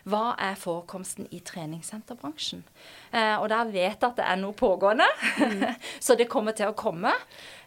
Hva 0.08 0.32
er 0.42 0.56
forekomsten 0.58 1.28
i 1.34 1.38
treningssenterbransjen? 1.44 2.64
Eh, 3.12 3.36
og 3.38 3.48
der 3.52 3.70
vet 3.70 4.00
jeg 4.00 4.08
at 4.08 4.18
det 4.18 4.26
er 4.26 4.40
noe 4.40 4.56
pågående, 4.56 5.06
mm. 5.38 5.62
så 6.04 6.16
det 6.18 6.30
kommer 6.32 6.56
til 6.58 6.72
å 6.72 6.78
komme. 6.78 7.12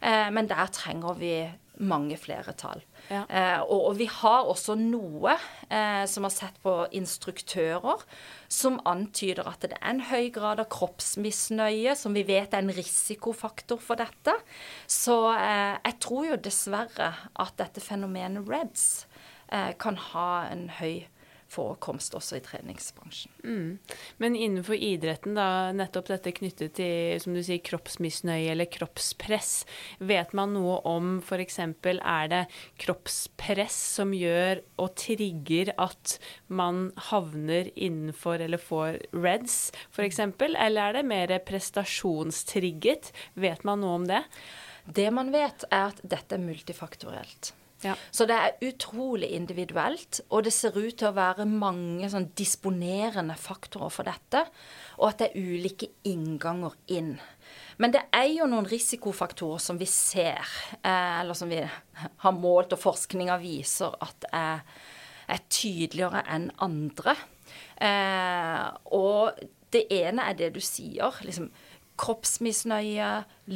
Eh, 0.01 0.27
men 0.33 0.49
der 0.51 0.73
trenger 0.73 1.15
vi 1.21 1.35
mange 1.81 2.17
flere 2.19 2.53
tall. 2.57 2.83
Ja. 3.09 3.23
Eh, 3.25 3.59
og, 3.61 3.87
og, 3.89 3.95
vi 3.99 4.07
har 4.11 4.47
også 4.49 4.75
noe 4.79 5.33
eh, 5.69 6.03
som 6.09 6.27
har 6.27 6.33
sett 6.33 6.57
på 6.63 6.75
instruktører 6.97 8.05
som 8.51 8.79
antyder 8.87 9.47
at 9.49 9.63
det 9.63 9.77
er 9.77 9.93
en 9.93 10.03
høy 10.11 10.29
grad 10.33 10.61
av 10.61 10.69
kroppsmisnøye, 10.73 11.95
som 11.97 12.15
vi 12.17 12.25
vet 12.27 12.53
er 12.53 12.65
en 12.65 12.75
risikofaktor 12.75 13.81
for 13.81 14.01
dette. 14.01 14.35
Så 14.87 15.17
eh, 15.35 15.77
jeg 15.79 15.97
tror 16.03 16.31
jo 16.31 16.41
dessverre 16.49 17.13
at 17.31 17.57
dette 17.61 17.83
fenomenet 17.83 18.49
REDS 18.49 18.87
eh, 19.51 19.71
kan 19.81 19.99
ha 20.11 20.29
en 20.51 20.67
høy 20.81 21.07
forekomst 21.51 22.15
også 22.17 22.39
i 22.39 22.43
treningsbransjen. 22.45 23.33
Mm. 23.43 23.99
Men 24.23 24.37
innenfor 24.37 24.77
idretten, 24.77 25.35
da, 25.37 25.71
nettopp 25.75 26.11
dette 26.11 26.33
knyttet 26.37 26.75
til 26.79 27.19
som 27.21 27.35
du 27.35 27.41
sier, 27.43 27.61
kroppsmisnøye 27.65 28.51
eller 28.53 28.69
kroppspress, 28.71 29.51
vet 29.99 30.33
man 30.37 30.55
noe 30.55 30.79
om 30.87 31.13
f.eks. 31.19 31.59
er 31.61 32.31
det 32.31 32.41
kroppspress 32.81 33.77
som 33.99 34.15
gjør 34.15 34.63
og 34.81 34.95
trigger 34.99 35.73
at 35.81 36.17
man 36.47 36.89
havner 37.11 37.71
innenfor 37.75 38.41
eller 38.41 38.61
får 38.61 39.01
reds 39.15 39.71
f.eks., 39.91 40.19
eller 40.41 40.81
er 40.81 40.99
det 40.99 41.07
mer 41.07 41.37
prestasjonstrigget? 41.45 43.11
Vet 43.33 43.65
man 43.67 43.83
noe 43.83 44.01
om 44.01 44.09
det? 44.09 44.23
Det 44.85 45.09
man 45.13 45.29
vet, 45.33 45.65
er 45.69 45.91
at 45.91 45.99
dette 46.01 46.35
er 46.35 46.41
multifaktorielt. 46.41 47.53
Ja. 47.81 47.95
Så 48.13 48.27
det 48.29 48.37
er 48.37 48.67
utrolig 48.67 49.31
individuelt, 49.33 50.21
og 50.29 50.45
det 50.45 50.53
ser 50.53 50.77
ut 50.77 50.99
til 50.99 51.09
å 51.09 51.15
være 51.17 51.47
mange 51.49 52.09
sånn 52.11 52.29
disponerende 52.37 53.35
faktorer 53.39 53.93
for 53.93 54.07
dette, 54.07 54.43
og 54.99 55.07
at 55.09 55.23
det 55.23 55.29
er 55.31 55.53
ulike 55.55 55.89
innganger 56.09 56.77
inn. 56.93 57.15
Men 57.81 57.95
det 57.95 58.03
er 58.13 58.27
jo 58.29 58.45
noen 58.49 58.69
risikofaktorer 58.69 59.61
som 59.63 59.79
vi 59.81 59.87
ser, 59.89 60.45
eh, 60.83 61.21
eller 61.21 61.37
som 61.37 61.49
vi 61.49 61.61
har 61.61 62.35
målt, 62.37 62.75
og 62.75 62.83
forskninga 62.83 63.39
viser 63.41 63.97
at 64.05 64.29
er, 64.29 64.61
er 65.27 65.41
tydeligere 65.49 66.21
enn 66.29 66.51
andre. 66.61 67.15
Eh, 67.81 68.67
og 68.93 69.41
det 69.73 69.87
ene 69.95 70.27
er 70.29 70.37
det 70.37 70.53
du 70.53 70.61
sier. 70.61 71.17
liksom 71.25 71.49
kroppsmisnøye, 72.01 73.09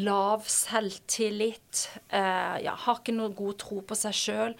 lav 0.05 0.43
selvtillit, 0.51 1.87
eh, 2.09 2.57
ja, 2.65 2.75
har 2.85 2.99
ikke 3.01 3.15
noe 3.15 3.33
god 3.35 3.57
tro 3.63 3.79
på 3.81 3.97
seg 3.97 4.13
sjøl, 4.17 4.53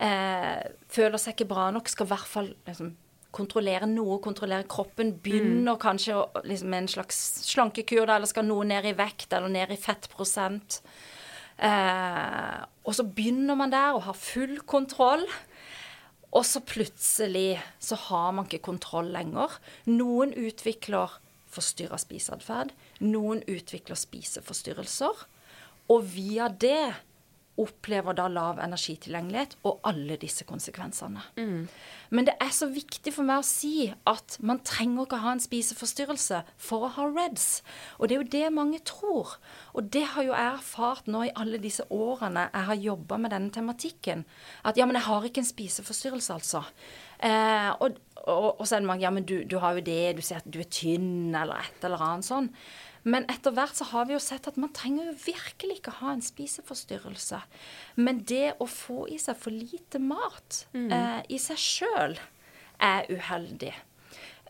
eh, 0.00 0.62
føler 0.88 1.20
seg 1.20 1.36
ikke 1.36 1.50
bra 1.52 1.68
nok, 1.74 1.90
skal 1.92 2.08
i 2.08 2.12
hvert 2.14 2.30
fall 2.30 2.50
liksom, 2.68 2.94
kontrollere 3.34 3.88
noe, 3.90 4.16
kontrollere 4.24 4.64
kroppen, 4.70 5.12
begynner 5.22 5.76
mm. 5.76 5.82
kanskje 5.82 6.16
liksom, 6.48 6.72
med 6.72 6.84
en 6.84 6.90
slags 6.94 7.20
slankekur, 7.50 8.06
da, 8.08 8.16
eller 8.16 8.30
skal 8.30 8.48
noe 8.48 8.64
ned 8.66 8.88
i 8.88 8.96
vekt 8.96 9.36
eller 9.36 9.52
ned 9.52 9.74
i 9.74 9.80
fettprosent. 9.80 10.80
Eh, 11.58 12.58
og 12.86 12.96
så 12.96 13.04
begynner 13.04 13.58
man 13.58 13.74
der 13.74 13.96
og 13.96 14.06
har 14.08 14.16
full 14.16 14.58
kontroll. 14.64 15.26
Og 16.28 16.44
så 16.44 16.60
plutselig 16.60 17.56
så 17.80 17.96
har 18.08 18.32
man 18.36 18.44
ikke 18.48 18.66
kontroll 18.66 19.08
lenger. 19.14 19.54
Noen 19.88 20.34
utvikler 20.36 21.14
forstyrra 21.52 21.96
spiseatferd. 22.00 22.74
Noen 23.04 23.44
utvikler 23.48 23.98
spiseforstyrrelser. 23.98 25.26
Og 25.88 26.08
via 26.12 26.48
det 26.52 26.94
opplever 27.58 28.14
da 28.14 28.28
lav 28.30 28.60
energitilgjengelighet 28.62 29.56
og 29.66 29.80
alle 29.88 30.16
disse 30.20 30.46
konsekvensene. 30.46 31.22
Mm. 31.38 31.66
Men 32.14 32.28
det 32.28 32.36
er 32.40 32.52
så 32.54 32.68
viktig 32.70 33.12
for 33.16 33.26
meg 33.26 33.42
å 33.42 33.46
si 33.46 33.88
at 34.08 34.36
man 34.46 34.62
trenger 34.66 35.08
ikke 35.08 35.20
ha 35.24 35.34
en 35.34 35.42
spiseforstyrrelse 35.42 36.42
for 36.68 36.86
å 36.86 36.92
ha 36.94 37.08
REDS. 37.10 37.48
Og 37.98 38.08
det 38.08 38.16
er 38.16 38.22
jo 38.22 38.30
det 38.36 38.54
mange 38.54 38.80
tror. 38.86 39.36
Og 39.74 39.90
det 39.94 40.04
har 40.14 40.26
jo 40.26 40.34
jeg 40.34 40.54
erfart 40.54 41.10
nå 41.10 41.24
i 41.26 41.34
alle 41.34 41.60
disse 41.62 41.86
årene 41.90 42.46
jeg 42.46 42.70
har 42.70 42.84
jobba 42.88 43.20
med 43.24 43.34
denne 43.34 43.54
tematikken. 43.54 44.24
At 44.62 44.78
ja, 44.78 44.86
men 44.86 44.98
jeg 44.98 45.08
har 45.08 45.26
ikke 45.26 45.42
en 45.42 45.52
spiseforstyrrelse, 45.52 46.38
altså. 46.38 46.62
Eh, 47.18 47.70
og, 47.82 47.98
og, 48.22 48.60
og, 48.60 48.62
så 48.62 48.76
er 48.76 48.84
det 48.84 48.86
mange 48.86 49.02
ja, 49.02 49.10
men 49.10 49.24
du, 49.26 49.40
du, 49.42 49.58
har 49.58 49.74
jo 49.74 49.82
det, 49.82 50.14
du 50.14 50.22
ser 50.22 50.38
at 50.38 50.46
du 50.46 50.60
er 50.62 50.70
tynn, 50.70 51.34
eller 51.34 51.58
et 51.58 51.88
eller 51.88 52.04
annet 52.06 52.28
sånn. 52.28 52.52
Men 53.02 53.26
etter 53.30 53.54
hvert 53.54 53.78
så 53.78 53.86
har 53.92 54.08
vi 54.08 54.16
jo 54.16 54.22
sett 54.22 54.48
at 54.50 54.58
man 54.60 54.72
trenger 54.74 55.10
jo 55.10 55.16
virkelig 55.26 55.78
ikke 55.78 55.98
ha 56.00 56.12
en 56.14 56.24
spiseforstyrrelse. 56.24 57.40
Men 58.00 58.22
det 58.28 58.56
å 58.58 58.66
få 58.70 59.06
i 59.12 59.18
seg 59.22 59.38
for 59.38 59.54
lite 59.54 60.00
mat 60.02 60.64
mm. 60.74 60.88
eh, 60.94 61.20
i 61.34 61.38
seg 61.42 61.60
sjøl 61.62 62.18
er 62.82 63.10
uheldig. 63.10 63.74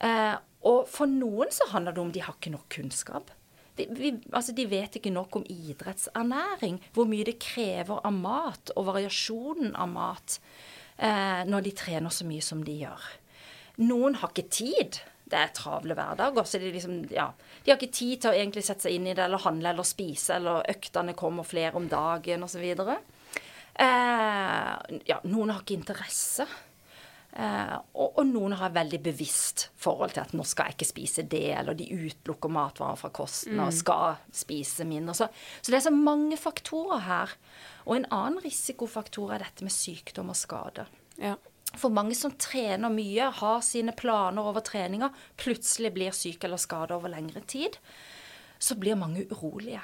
Eh, 0.05 0.37
og 0.69 0.89
for 0.91 1.11
noen 1.11 1.53
så 1.55 1.69
handler 1.73 1.95
det 1.95 2.03
om 2.03 2.15
de 2.15 2.25
har 2.25 2.39
ikke 2.39 2.55
nok 2.55 2.67
kunnskap. 2.73 3.31
De, 3.79 3.87
vi, 3.95 4.11
altså 4.35 4.55
de 4.57 4.67
vet 4.67 4.99
ikke 4.99 5.13
nok 5.15 5.39
om 5.39 5.47
idrettsernæring, 5.47 6.81
hvor 6.97 7.07
mye 7.11 7.29
det 7.29 7.39
krever 7.43 8.03
av 8.03 8.17
mat, 8.17 8.73
og 8.75 8.89
variasjonen 8.91 9.77
av 9.79 9.93
mat, 9.93 10.41
eh, 10.97 11.45
når 11.47 11.69
de 11.69 11.75
trener 11.79 12.15
så 12.15 12.27
mye 12.27 12.45
som 12.45 12.65
de 12.67 12.81
gjør. 12.81 13.07
Noen 13.87 14.19
har 14.19 14.35
ikke 14.35 14.51
tid. 14.51 14.99
Det 15.29 15.39
er 15.39 15.51
travle 15.57 15.97
hverdager. 15.97 16.47
Så 16.49 16.61
de, 16.63 16.71
liksom, 16.73 17.03
ja, 17.13 17.29
de 17.65 17.73
har 17.73 17.79
ikke 17.79 17.93
tid 17.93 18.23
til 18.23 18.33
å 18.33 18.37
egentlig 18.37 18.65
sette 18.67 18.87
seg 18.87 18.97
inn 18.97 19.11
i 19.11 19.15
det, 19.15 19.27
eller 19.27 19.45
handle 19.45 19.75
eller 19.75 19.87
spise, 19.87 20.39
eller 20.39 20.69
øktene 20.73 21.17
kommer 21.19 21.47
flere 21.49 21.77
om 21.81 21.89
dagen 21.91 22.47
osv. 22.47 22.65
Eh, 23.79 24.73
ja, 25.11 25.21
noen 25.29 25.53
har 25.53 25.63
ikke 25.63 25.77
interesse. 25.79 26.49
Eh, 27.39 27.75
og, 27.93 28.17
og, 28.17 28.23
noen 28.27 28.57
har 28.59 28.73
veldig 28.75 28.99
bevisst 29.05 29.67
forhold 29.79 30.15
til 30.17 30.25
at 30.25 30.33
nå 30.35 30.47
skal 30.49 30.71
jeg 30.71 30.79
ikke 30.79 30.89
spise 30.89 31.27
det, 31.29 31.45
eller 31.59 31.77
de 31.77 31.91
utelukker 31.93 32.51
matvarer 32.51 32.99
fra 32.99 33.13
kosten 33.15 33.59
mm. 33.59 33.67
og 33.67 33.77
skal 33.77 34.17
spise 34.35 34.89
mindre. 34.89 35.15
Så, 35.19 35.29
så, 35.61 35.69
det 35.69 35.79
er 35.79 35.87
så 35.91 35.95
mange 35.95 36.41
faktorer 36.41 37.05
her. 37.05 37.37
Og 37.85 37.99
en 37.99 38.09
annen 38.15 38.41
risikofaktor 38.43 39.37
er 39.37 39.45
dette 39.45 39.67
med 39.67 39.77
sykdom 39.77 40.33
og 40.33 40.41
skade. 40.41 40.89
Ja 41.21 41.37
for 41.77 41.93
mange 41.93 42.17
som 42.17 42.33
trener 42.41 42.93
mye, 42.93 43.29
har 43.41 43.61
sine 43.67 43.93
planer 43.97 44.47
over 44.51 44.65
treninga, 44.65 45.11
plutselig 45.37 45.93
blir 45.95 46.17
syk 46.17 46.45
eller 46.45 46.61
skada 46.61 46.97
over 46.97 47.13
lengre 47.13 47.43
tid, 47.47 47.77
så 48.59 48.77
blir 48.79 48.99
mange 48.99 49.27
urolige. 49.31 49.83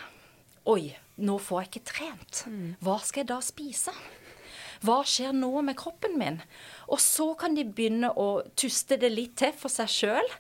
Oi, 0.70 0.94
nå 1.20 1.38
får 1.38 1.61
jeg 1.61 1.70
ikke 1.70 1.88
trent. 1.92 2.44
Hva 2.81 2.99
skal 3.05 3.25
jeg 3.25 3.31
da 3.31 3.40
spise? 3.44 3.92
Hva 4.85 4.99
skjer 5.07 5.33
nå 5.37 5.51
med 5.64 5.77
kroppen 5.81 6.16
min? 6.20 6.40
Og 6.92 7.01
så 7.01 7.31
kan 7.40 7.55
de 7.57 7.64
begynne 7.64 8.11
å 8.20 8.42
tuste 8.57 8.99
det 9.01 9.12
litt 9.12 9.37
til 9.40 9.53
for 9.57 9.73
seg 9.73 9.92
sjøl. 9.92 10.31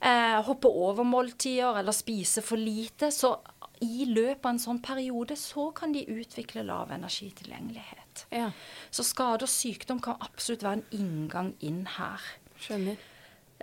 Eh, 0.00 0.38
hoppe 0.46 0.70
over 0.70 1.06
måltider 1.06 1.78
eller 1.78 1.94
spise 1.94 2.42
for 2.42 2.58
lite. 2.58 3.12
Så 3.14 3.36
i 3.82 4.06
løpet 4.08 4.46
av 4.46 4.54
en 4.54 4.62
sånn 4.62 4.82
periode 4.82 5.36
så 5.38 5.70
kan 5.76 5.94
de 5.94 6.06
utvikle 6.10 6.64
lav 6.66 6.94
energitilgjengelighet. 6.94 8.01
Ja. 8.32 8.50
Så 8.90 9.04
skade 9.06 9.46
og 9.46 9.50
sykdom 9.50 10.02
kan 10.04 10.20
absolutt 10.24 10.64
være 10.66 10.80
en 10.80 10.98
inngang 10.98 11.54
inn 11.64 11.84
her. 11.96 12.22
Skjønner. 12.60 13.00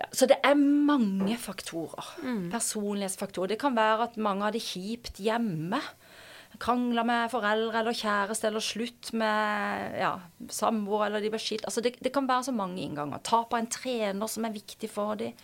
Ja, 0.00 0.06
så 0.16 0.26
det 0.30 0.38
er 0.46 0.56
mange 0.56 1.36
faktorer. 1.40 2.14
Mm. 2.24 2.48
Personlighetsfaktorer. 2.52 3.52
Det 3.52 3.60
kan 3.60 3.76
være 3.76 4.08
at 4.08 4.16
mange 4.16 4.46
har 4.46 4.54
det 4.56 4.62
kjipt 4.64 5.20
hjemme. 5.20 5.80
Krangler 6.60 7.06
med 7.06 7.30
foreldre 7.32 7.82
eller 7.82 7.96
kjæreste 7.96 8.48
eller 8.48 8.64
slutt 8.64 9.12
med 9.16 9.98
ja, 10.00 10.14
samboer 10.50 11.06
eller 11.06 11.22
de 11.22 11.30
blir 11.32 11.42
skilt. 11.42 11.66
Altså 11.68 11.84
det, 11.84 11.94
det, 12.02 12.12
kan 12.12 12.28
være 12.28 12.48
så 12.48 12.54
mange 12.56 12.82
innganger. 12.82 13.20
Tap 13.24 13.52
av 13.52 13.60
en 13.60 13.70
trener 13.70 14.30
som 14.30 14.48
er 14.48 14.56
viktig 14.56 14.90
for 14.90 15.20
dem. 15.20 15.36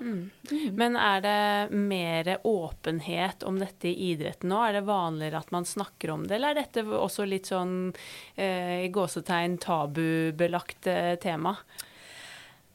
Mm. 0.00 0.30
Men 0.76 0.96
er 0.96 1.20
det 1.24 1.76
mer 1.76 2.32
åpenhet 2.46 3.44
om 3.46 3.60
dette 3.60 3.90
i 3.90 4.10
idretten 4.12 4.50
nå? 4.52 4.62
Er 4.64 4.78
det 4.78 4.86
vanligere 4.88 5.42
at 5.42 5.52
man 5.54 5.68
snakker 5.68 6.14
om 6.14 6.26
det, 6.26 6.38
eller 6.38 6.54
er 6.54 6.62
dette 6.62 6.84
også 6.84 7.28
litt 7.28 7.50
sånn 7.52 7.92
eh, 8.36 8.88
gåsetegn 8.92 9.58
tabubelagt 9.62 10.90
eh, 10.90 11.14
tema? 11.22 11.54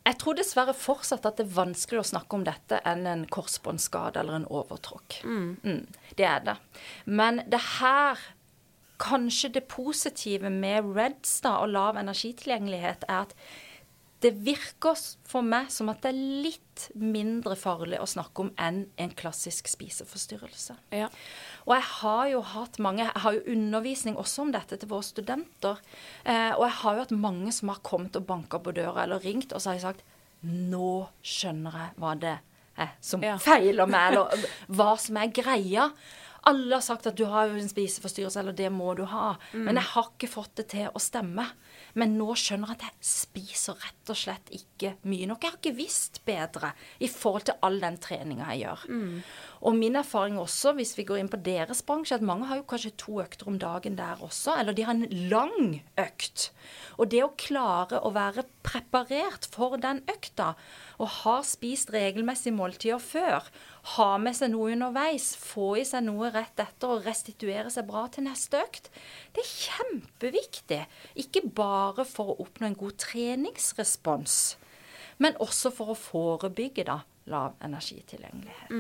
Jeg 0.06 0.20
tror 0.22 0.38
dessverre 0.38 0.74
fortsatt 0.78 1.26
at 1.26 1.40
det 1.40 1.48
er 1.48 1.56
vanskeligere 1.56 2.06
å 2.06 2.12
snakke 2.12 2.38
om 2.38 2.46
dette 2.46 2.78
enn 2.86 3.08
en 3.10 3.26
korsbåndskade 3.26 4.22
eller 4.22 4.38
en 4.38 4.50
overtråkk. 4.54 5.22
Mm. 5.26 5.48
Mm, 5.66 6.12
det 6.20 6.28
er 6.30 6.44
det. 6.46 6.60
Men 7.10 7.42
det 7.50 7.64
her 7.80 8.22
Kanskje 8.96 9.50
det 9.52 9.66
positive 9.68 10.48
med 10.48 10.86
REDS 10.96 11.42
da, 11.44 11.58
og 11.66 11.74
lav 11.74 11.98
energitilgjengelighet 12.00 13.02
er 13.10 13.26
at 13.26 13.34
det 14.26 14.32
virker 14.42 14.98
for 15.28 15.46
meg 15.46 15.68
som 15.74 15.92
at 15.92 16.02
det 16.02 16.12
er 16.12 16.22
litt 16.46 16.88
mindre 16.98 17.56
farlig 17.60 18.00
å 18.02 18.08
snakke 18.10 18.46
om 18.46 18.50
enn 18.62 18.82
en 19.02 19.14
klassisk 19.18 19.70
spiseforstyrrelse. 19.70 20.76
Ja. 20.96 21.12
Og 21.66 21.76
jeg 21.76 21.86
har 21.92 22.24
jo 22.32 22.42
hatt 22.46 22.80
mange 22.84 23.06
Jeg 23.06 23.22
har 23.24 23.38
jo 23.38 23.54
undervisning 23.54 24.18
også 24.22 24.46
om 24.46 24.52
dette 24.54 24.80
til 24.82 24.90
våre 24.90 25.06
studenter. 25.06 25.80
Eh, 26.24 26.52
og 26.56 26.66
jeg 26.66 26.78
har 26.82 26.98
jo 26.98 27.06
hatt 27.06 27.16
mange 27.28 27.54
som 27.56 27.72
har 27.72 27.84
kommet 27.86 28.18
og 28.18 28.26
banka 28.28 28.60
på 28.60 28.74
døra 28.76 29.06
eller 29.06 29.22
ringt, 29.22 29.54
og 29.54 29.62
så 29.62 29.72
har 29.72 29.80
jeg 29.80 29.88
sagt 29.88 30.06
Nå 30.46 31.08
skjønner 31.26 31.80
jeg 31.80 31.96
hva 32.02 32.12
det 32.22 32.36
er 32.82 32.92
som 33.02 33.24
ja. 33.24 33.38
feiler 33.42 33.90
meg, 33.90 34.14
eller 34.14 34.50
hva 34.78 34.92
som 35.02 35.18
er 35.22 35.32
greia. 35.34 35.90
Alle 36.46 36.78
har 36.78 36.84
sagt 36.86 37.08
at 37.10 37.18
du 37.18 37.24
har 37.30 37.50
en 37.50 37.70
spiseforstyrrelse, 37.70 38.42
eller 38.42 38.58
det 38.58 38.70
må 38.74 38.94
du 38.98 39.06
ha. 39.10 39.36
Men 39.54 39.80
jeg 39.80 39.90
har 39.94 40.12
ikke 40.12 40.30
fått 40.30 40.54
det 40.60 40.68
til 40.76 40.90
å 40.92 41.02
stemme. 41.02 41.48
Men 41.96 42.18
nå 42.20 42.34
skjønner 42.36 42.74
jeg 42.74 42.78
at 42.78 42.86
jeg 42.90 43.08
spiser 43.08 43.78
rett 43.80 44.12
og 44.12 44.18
slett 44.20 44.50
ikke 44.56 44.94
mye 45.08 45.30
nok. 45.30 45.46
Jeg 45.46 45.54
har 45.54 45.60
ikke 45.62 45.78
visst 45.78 46.22
bedre 46.28 46.74
i 47.00 47.08
forhold 47.12 47.48
til 47.48 47.60
all 47.64 47.80
den 47.80 47.98
treninga 48.04 48.50
jeg 48.52 48.66
gjør. 48.66 48.84
Og 49.66 49.78
min 49.80 49.96
erfaring 49.96 50.36
også, 50.42 50.74
hvis 50.76 50.92
vi 50.98 51.06
går 51.08 51.22
inn 51.22 51.32
på 51.32 51.40
deres 51.46 51.82
bransje, 51.88 52.18
at 52.20 52.26
mange 52.26 52.50
har 52.50 52.60
jo 52.60 52.68
kanskje 52.68 52.94
to 53.00 53.22
økter 53.24 53.48
om 53.48 53.60
dagen 53.62 53.96
der 53.96 54.20
også, 54.22 54.58
eller 54.60 54.76
de 54.76 54.84
har 54.86 54.98
en 54.98 55.30
lang 55.32 55.80
økt. 56.02 56.50
Og 57.00 57.10
det 57.12 57.24
å 57.24 57.32
klare 57.40 58.02
å 58.04 58.12
være 58.16 58.44
preparert 58.66 59.48
for 59.52 59.80
den 59.80 60.04
økta, 60.12 60.54
og 61.00 61.12
har 61.22 61.48
spist 61.48 61.92
regelmessig 61.96 62.54
måltider 62.56 63.00
før, 63.00 63.48
ha 63.94 64.08
med 64.18 64.34
seg 64.34 64.50
noe 64.54 64.72
underveis, 64.74 65.32
få 65.38 65.76
i 65.78 65.86
seg 65.86 66.08
noe 66.08 66.32
rett 66.34 66.60
etter 66.62 66.96
og 66.96 67.06
restituere 67.06 67.70
seg 67.74 67.86
bra 67.90 68.08
til 68.10 68.26
neste 68.26 68.62
økt, 68.66 68.90
det 69.36 69.44
er 69.44 69.52
kjempeviktig. 69.52 70.80
Ikke 71.22 71.44
bare 71.46 72.06
for 72.10 72.34
å 72.34 72.40
oppnå 72.48 72.72
en 72.72 72.80
god 72.80 72.98
treningsrespons, 73.06 74.40
men 75.22 75.38
også 75.44 75.72
for 75.76 75.94
å 75.94 76.00
forebygge 76.00 76.88
da, 76.90 77.04
lav 77.32 77.54
energitilgjengelighet. 77.66 78.74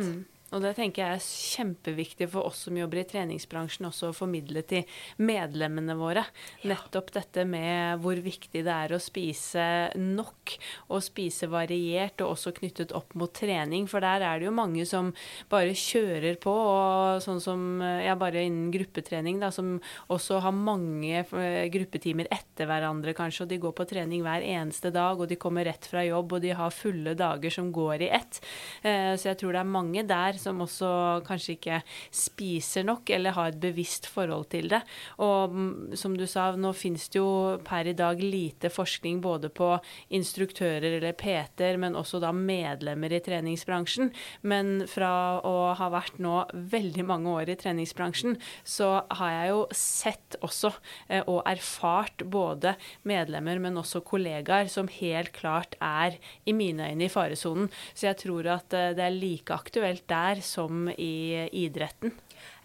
Og 0.56 0.62
det 0.64 0.72
tenker 0.78 1.04
jeg 1.04 1.18
er 1.18 1.26
kjempeviktig 1.26 2.30
for 2.32 2.48
oss 2.48 2.62
som 2.66 2.78
jobber 2.80 3.02
i 3.02 3.08
treningsbransjen, 3.10 3.90
også 3.90 4.14
å 4.14 4.16
formidle 4.16 4.62
til 4.64 4.86
medlemmene 5.20 5.98
våre. 6.00 6.24
Nettopp 6.64 7.12
dette 7.18 7.44
med 7.50 8.00
hvor 8.00 8.16
viktig 8.24 8.62
det 8.64 8.72
er 8.72 8.94
å 8.96 9.00
spise 9.04 9.66
nok, 10.00 10.54
og 10.88 11.04
spise 11.04 11.50
variert, 11.52 12.24
og 12.24 12.38
også 12.38 12.54
knyttet 12.56 12.94
opp 12.96 13.18
mot 13.20 13.34
trening. 13.36 13.90
For 13.92 14.04
der 14.04 14.24
er 14.24 14.40
det 14.40 14.48
jo 14.48 14.54
mange 14.56 14.86
som 14.88 15.12
bare 15.52 15.76
kjører 15.76 16.40
på, 16.40 16.54
og 16.56 17.20
sånn 17.26 17.44
som 17.44 17.84
ja, 17.84 18.16
bare 18.16 18.46
innen 18.48 18.72
gruppetrening, 18.72 19.42
da, 19.44 19.52
som 19.52 19.76
også 20.14 20.40
har 20.46 20.56
mange 20.56 21.26
eh, 21.26 21.68
gruppetimer 21.74 22.32
etter 22.32 22.70
hverandre, 22.70 23.16
kanskje, 23.18 23.44
og 23.44 23.52
de 23.52 23.60
går 23.66 23.76
på 23.76 23.90
trening 23.92 24.24
hver 24.24 24.46
eneste 24.46 24.94
dag, 24.96 25.20
og 25.20 25.28
de 25.28 25.40
kommer 25.42 25.68
rett 25.68 25.92
fra 25.92 26.06
jobb, 26.08 26.38
og 26.38 26.48
de 26.48 26.56
har 26.56 26.72
fulle 26.72 27.18
dager 27.20 27.52
som 27.52 27.74
går 27.76 28.08
i 28.08 28.12
ett. 28.22 28.40
Eh, 28.88 29.14
Så 29.20 29.34
jeg 29.34 29.42
tror 29.42 29.52
det 29.56 29.62
er 29.66 29.76
mange 29.76 30.08
der 30.08 30.40
som 30.46 30.62
også 30.66 30.90
kanskje 31.28 31.58
ikke 31.58 31.82
spiser 32.14 32.86
nok, 32.88 33.10
eller 33.14 33.36
har 33.36 33.52
et 33.52 33.60
bevisst 33.62 34.08
forhold 34.12 34.50
til 34.54 34.70
det. 34.72 34.82
Og 35.24 35.54
mm, 35.56 35.96
som 35.98 36.16
du 36.18 36.26
sa, 36.30 36.52
nå 36.56 36.72
finnes 36.78 37.08
det 37.12 37.20
jo 37.20 37.58
per 37.66 37.90
i 37.90 37.96
dag 37.98 38.22
lite 38.22 38.72
forskning 38.74 39.22
både 39.24 39.52
på 39.54 39.74
instruktører 40.16 40.98
eller 41.00 41.16
PT-er, 41.18 41.80
men 41.82 41.98
også 41.98 42.22
da 42.24 42.32
medlemmer 42.36 43.14
i 43.14 43.22
treningsbransjen. 43.26 44.12
Men 44.48 44.86
fra 44.90 45.42
å 45.46 45.56
ha 45.78 45.90
vært 45.94 46.20
nå 46.24 46.38
veldig 46.54 47.06
mange 47.08 47.34
år 47.36 47.54
i 47.54 47.58
treningsbransjen, 47.60 48.38
så 48.64 48.92
har 49.20 49.34
jeg 49.36 49.52
jo 49.54 49.62
sett 49.76 50.38
også 50.46 50.72
eh, 51.10 51.24
og 51.24 51.42
erfart 51.50 52.26
både 52.32 52.76
medlemmer, 53.08 53.60
men 53.62 53.80
også 53.82 54.04
kollegaer 54.06 54.70
som 54.72 54.90
helt 54.92 55.34
klart 55.36 55.78
er 55.84 56.18
i 56.46 56.56
mine 56.56 56.92
øyne 56.92 57.08
i 57.08 57.12
faresonen. 57.12 57.70
Så 57.94 58.10
jeg 58.10 58.20
tror 58.26 58.50
at 58.58 58.76
eh, 58.76 58.94
det 58.98 59.06
er 59.06 59.16
like 59.16 59.56
aktuelt 59.56 60.06
der 60.12 60.25
som 60.46 60.90
i 60.92 61.48
idretten. 61.66 62.14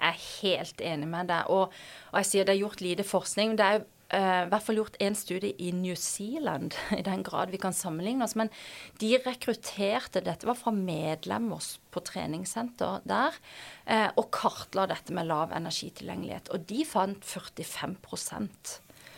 Jeg 0.01 0.11
er 0.11 0.27
helt 0.43 0.81
enig 0.81 1.09
med 1.09 1.31
deg. 1.31 1.49
Og, 1.53 1.73
og 2.11 2.21
jeg 2.21 2.29
sier 2.31 2.47
det 2.49 2.57
er 2.57 2.63
gjort 2.65 2.85
lite 2.85 3.07
forskning. 3.07 3.57
Det 3.59 3.67
er 3.67 3.83
i 4.11 4.49
hvert 4.51 4.65
fall 4.67 4.81
gjort 4.81 4.97
en 4.99 5.15
studie 5.15 5.55
i 5.63 5.71
New 5.77 5.95
Zealand, 5.95 6.75
i 6.99 7.03
den 7.07 7.23
grad 7.27 7.53
vi 7.53 7.61
kan 7.63 7.77
sammenligne 7.77 8.27
oss. 8.27 8.35
Men 8.39 8.51
de 9.03 9.13
rekrutterte 9.23 10.25
Dette 10.27 10.49
var 10.49 10.59
fra 10.59 10.73
medlemmer 10.75 11.63
på 11.95 12.03
treningssenter 12.07 13.05
der. 13.07 13.39
eh, 13.87 14.09
og 14.17 14.31
kartla 14.35 14.89
dette 14.91 15.15
med 15.15 15.31
lav 15.31 15.55
energitilgjengelighet. 15.55 16.51
Og 16.51 16.67
de 16.67 16.85
fant 16.89 17.25
45 17.25 17.97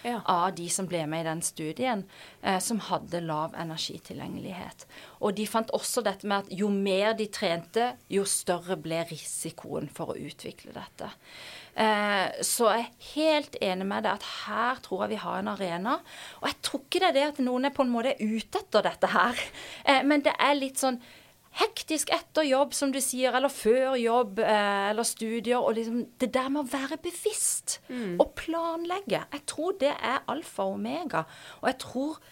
Ja. 0.03 0.21
av 0.25 0.55
de 0.55 0.69
som 0.73 0.89
ble 0.91 1.05
med 1.07 1.23
i 1.23 1.29
den 1.29 1.43
studien, 1.43 2.05
eh, 2.43 2.59
som 2.59 2.81
hadde 2.83 3.21
lav 3.23 3.55
energitilgjengelighet. 3.55 4.87
Og 5.21 5.37
de 5.39 5.47
fant 5.47 5.71
også 5.71 6.03
dette 6.03 6.27
med 6.27 6.45
at 6.45 6.53
jo 6.59 6.69
mer 6.73 7.15
de 7.19 7.29
trente, 7.31 7.93
jo 8.11 8.25
større 8.29 8.77
ble 8.77 9.05
risikoen 9.11 9.89
for 9.93 10.13
å 10.13 10.19
utvikle 10.19 10.75
dette. 10.75 11.11
Eh, 11.75 12.43
så 12.45 12.69
jeg 12.75 12.85
er 12.85 13.13
helt 13.15 13.57
enig 13.65 13.87
med 13.89 14.05
deg 14.05 14.19
at 14.19 14.29
her 14.45 14.83
tror 14.85 15.07
jeg 15.07 15.15
vi 15.15 15.23
har 15.23 15.39
en 15.41 15.53
arena. 15.55 15.97
Og 16.43 16.51
jeg 16.51 16.61
tror 16.67 16.85
ikke 16.85 17.01
det 17.01 17.09
er 17.09 17.17
det 17.17 17.27
at 17.31 17.43
noen 17.47 17.69
er 17.69 17.77
på 17.77 17.87
en 17.87 17.95
måte 17.95 18.17
ute 18.21 18.61
etter 18.61 18.85
dette 18.85 19.13
her, 19.15 19.41
eh, 19.85 20.03
men 20.05 20.25
det 20.25 20.35
er 20.39 20.59
litt 20.59 20.83
sånn 20.83 21.01
hektisk 21.61 22.13
etter 22.15 22.47
jobb, 22.49 22.73
som 22.75 22.93
du 22.93 23.01
sier, 23.05 23.35
eller 23.37 23.53
før 23.53 23.97
jobb 24.01 24.39
eh, 24.41 24.91
eller 24.91 25.05
studier. 25.05 25.59
Og 25.61 25.75
liksom 25.77 26.05
det 26.21 26.31
der 26.35 26.49
med 26.53 26.65
å 26.65 26.71
være 26.73 27.01
bevisst 27.03 27.81
og 28.21 28.35
planlegge. 28.39 29.25
Jeg 29.33 29.43
tror 29.47 29.77
det 29.81 29.93
er 29.97 30.23
alfa 30.33 30.65
og 30.69 30.79
omega. 30.79 31.27
Og 31.61 31.69
jeg 31.69 31.79
tror 31.85 32.23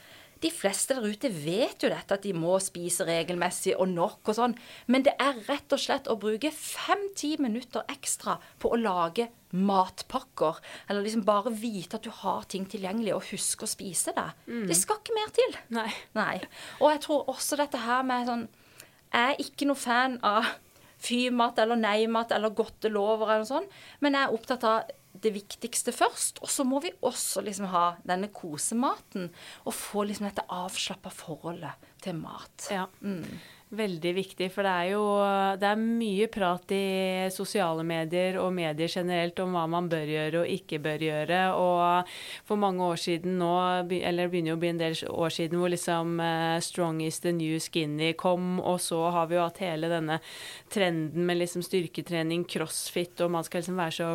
de 0.41 0.49
fleste 0.49 0.95
der 0.97 1.05
ute 1.05 1.29
vet 1.29 1.83
jo 1.85 1.91
dette, 1.93 2.17
at 2.17 2.23
de 2.25 2.33
må 2.33 2.55
spise 2.65 3.05
regelmessig 3.05 3.75
og 3.77 3.91
nok 3.93 4.31
og 4.33 4.39
sånn. 4.39 4.55
Men 4.89 5.05
det 5.05 5.13
er 5.21 5.37
rett 5.51 5.73
og 5.77 5.83
slett 5.83 6.09
å 6.09 6.17
bruke 6.17 6.49
fem-ti 6.55 7.35
minutter 7.45 7.85
ekstra 7.93 8.39
på 8.59 8.71
å 8.73 8.79
lage 8.81 9.27
matpakker. 9.53 10.63
Eller 10.89 11.05
liksom 11.05 11.27
bare 11.29 11.53
vite 11.53 11.99
at 11.99 12.07
du 12.07 12.11
har 12.23 12.49
ting 12.49 12.65
tilgjengelig, 12.65 13.13
og 13.19 13.29
huske 13.35 13.67
å 13.67 13.71
spise 13.71 14.15
det. 14.17 14.27
Det 14.71 14.79
skal 14.79 15.03
ikke 15.03 15.19
mer 15.19 15.37
til. 15.37 15.59
Nei. 15.77 15.91
Nei. 16.17 16.39
Og 16.81 16.89
jeg 16.95 17.05
tror 17.05 17.29
også 17.35 17.61
dette 17.61 17.85
her 17.85 18.01
med 18.09 18.31
sånn 18.31 18.49
Jeg 19.11 19.35
er 19.35 19.43
ikke 19.43 19.67
noe 19.69 19.79
fan 19.79 20.19
av 20.27 20.47
fy-mat 21.01 21.59
eller 21.63 21.81
nei-mat 21.81 22.33
eller 22.37 22.53
godtelover 22.55 23.33
eller 23.35 23.49
sånn, 23.49 23.69
men 24.05 24.17
jeg 24.17 24.27
er 24.29 24.37
opptatt 24.37 24.67
av 24.69 24.91
det 25.13 25.33
viktigste 25.35 25.95
først. 25.95 26.41
Og 26.45 26.51
så 26.51 26.67
må 26.67 26.81
vi 26.85 26.93
også 27.07 27.45
liksom 27.45 27.71
ha 27.73 27.87
denne 28.07 28.31
kosematen, 28.35 29.31
og 29.67 29.77
få 29.77 30.07
liksom 30.09 30.29
dette 30.31 30.47
avslappa 30.47 31.13
forholdet 31.15 31.91
til 32.01 32.21
mat. 32.21 32.71
Ja. 32.73 32.87
Veldig 33.71 34.11
viktig, 34.17 34.49
for 34.51 34.67
det 34.67 34.71
er 34.71 34.87
jo 34.97 35.03
det 35.63 35.67
er 35.69 35.79
mye 35.79 36.27
prat 36.33 36.73
i 36.75 37.29
sosiale 37.31 37.85
medier 37.87 38.41
og 38.43 38.49
medier 38.57 38.91
generelt 38.91 39.39
om 39.45 39.53
hva 39.55 39.63
man 39.71 39.87
bør 39.93 40.11
gjøre 40.11 40.41
og 40.41 40.55
ikke 40.57 40.81
bør 40.83 41.05
gjøre. 41.07 41.39
Og 41.55 42.11
for 42.49 42.59
mange 42.59 42.83
år 42.83 42.99
siden 42.99 43.37
nå, 43.39 43.53
eller 43.87 44.27
det 44.27 44.33
begynner 44.33 44.55
jo 44.55 44.57
å 44.59 44.63
bli 44.65 44.73
en 44.73 44.81
del 44.81 44.99
år 45.13 45.37
siden, 45.37 45.61
hvor 45.63 45.71
liksom 45.71 46.19
uh, 46.19 46.59
'strong 46.59 46.99
is 47.07 47.21
the 47.23 47.31
new 47.31 47.61
skinny' 47.63 48.17
kom, 48.19 48.59
og 48.59 48.81
så 48.83 49.05
har 49.15 49.31
vi 49.31 49.39
jo 49.39 49.45
hatt 49.47 49.63
hele 49.63 49.93
denne 49.93 50.19
trenden 50.69 51.29
med 51.29 51.39
liksom 51.39 51.63
styrketrening, 51.63 52.49
crossfit, 52.51 53.21
og 53.21 53.31
man 53.31 53.47
skal 53.47 53.63
liksom 53.63 53.79
være 53.79 53.99
så 54.01 54.11